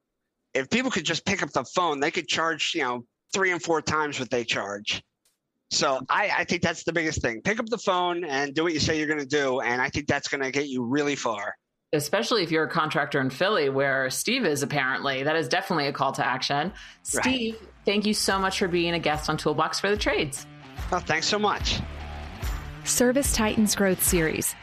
if 0.53 0.70
people 0.70 0.91
could 0.91 1.05
just 1.05 1.26
pick 1.26 1.41
up 1.43 1.51
the 1.51 1.64
phone, 1.64 1.99
they 1.99 2.11
could 2.11 2.28
charge, 2.28 2.74
you 2.76 2.84
know, 2.84 3.05
three 3.34 3.51
and 3.51 3.61
four 3.61 3.82
times 3.82 4.20
what 4.20 4.30
they 4.30 4.43
charge. 4.43 5.01
So 5.72 5.99
I, 6.07 6.30
I 6.38 6.43
think 6.43 6.61
that's 6.61 6.84
the 6.84 6.93
biggest 6.93 7.22
thing. 7.22 7.41
Pick 7.41 7.59
up 7.59 7.66
the 7.66 7.80
phone 7.80 8.24
and 8.24 8.53
do 8.53 8.64
what 8.64 8.74
you 8.74 8.80
say 8.80 8.97
you're 8.97 9.07
going 9.07 9.20
to 9.20 9.26
do. 9.26 9.61
And 9.61 9.82
I 9.82 9.89
think 9.89 10.07
that's 10.07 10.28
going 10.28 10.43
to 10.43 10.51
get 10.51 10.68
you 10.68 10.84
really 10.84 11.16
far. 11.16 11.55
Especially 11.93 12.43
if 12.43 12.51
you're 12.51 12.64
a 12.64 12.70
contractor 12.70 13.20
in 13.20 13.30
Philly, 13.30 13.70
where 13.70 14.09
Steve 14.09 14.45
is 14.45 14.61
apparently. 14.64 15.24
That 15.24 15.36
is 15.36 15.47
definitely 15.47 15.88
a 15.88 15.93
call 15.93 16.11
to 16.14 16.26
action. 16.26 16.74
Steve, 17.01 17.55
right. 17.59 17.70
thank 17.86 18.05
you 18.05 18.14
so 18.14 18.39
much 18.39 18.59
for 18.59 18.68
being 18.68 18.93
a 18.93 18.99
guest 18.99 19.30
on 19.30 19.38
Toolbox 19.38 19.80
for 19.80 19.89
the 19.89 19.97
Trades. 19.97 20.45
Oh, 20.93 20.99
thanks 20.99 21.25
so 21.25 21.39
much. 21.39 21.79
ServiceTitan's 22.83 23.73
Growth 23.73 24.03
Series, 24.03 24.53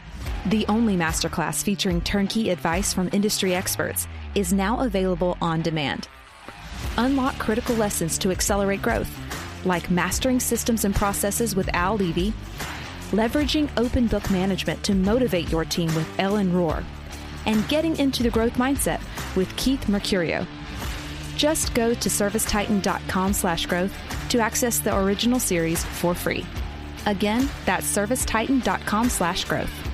the 0.46 0.64
only 0.68 0.96
masterclass 0.96 1.64
featuring 1.64 2.00
turnkey 2.02 2.50
advice 2.50 2.92
from 2.92 3.10
industry 3.12 3.52
experts 3.52 4.06
is 4.36 4.52
now 4.52 4.78
available 4.78 5.36
on 5.42 5.60
demand. 5.60 6.06
Unlock 6.98 7.36
critical 7.40 7.74
lessons 7.74 8.16
to 8.18 8.30
accelerate 8.30 8.80
growth, 8.80 9.10
like 9.64 9.90
mastering 9.90 10.38
systems 10.38 10.84
and 10.84 10.94
processes 10.94 11.56
with 11.56 11.68
Al 11.74 11.96
Levy, 11.96 12.32
leveraging 13.10 13.68
open 13.76 14.06
book 14.06 14.30
management 14.30 14.84
to 14.84 14.94
motivate 14.94 15.50
your 15.50 15.64
team 15.64 15.92
with 15.96 16.08
Ellen 16.20 16.52
Rohr, 16.52 16.84
and 17.46 17.66
getting 17.68 17.98
into 17.98 18.22
the 18.22 18.30
growth 18.30 18.54
mindset 18.54 19.00
with 19.34 19.54
Keith 19.56 19.86
Mercurio. 19.86 20.46
Just 21.40 21.72
go 21.72 21.94
to 21.94 22.08
servicetitan.com 22.10 23.32
slash 23.32 23.64
growth 23.64 23.96
to 24.28 24.40
access 24.40 24.78
the 24.78 24.94
original 24.94 25.40
series 25.40 25.82
for 25.82 26.14
free. 26.14 26.44
Again, 27.06 27.48
that's 27.64 27.90
servicetitan.com 27.90 29.08
slash 29.08 29.46
growth. 29.46 29.89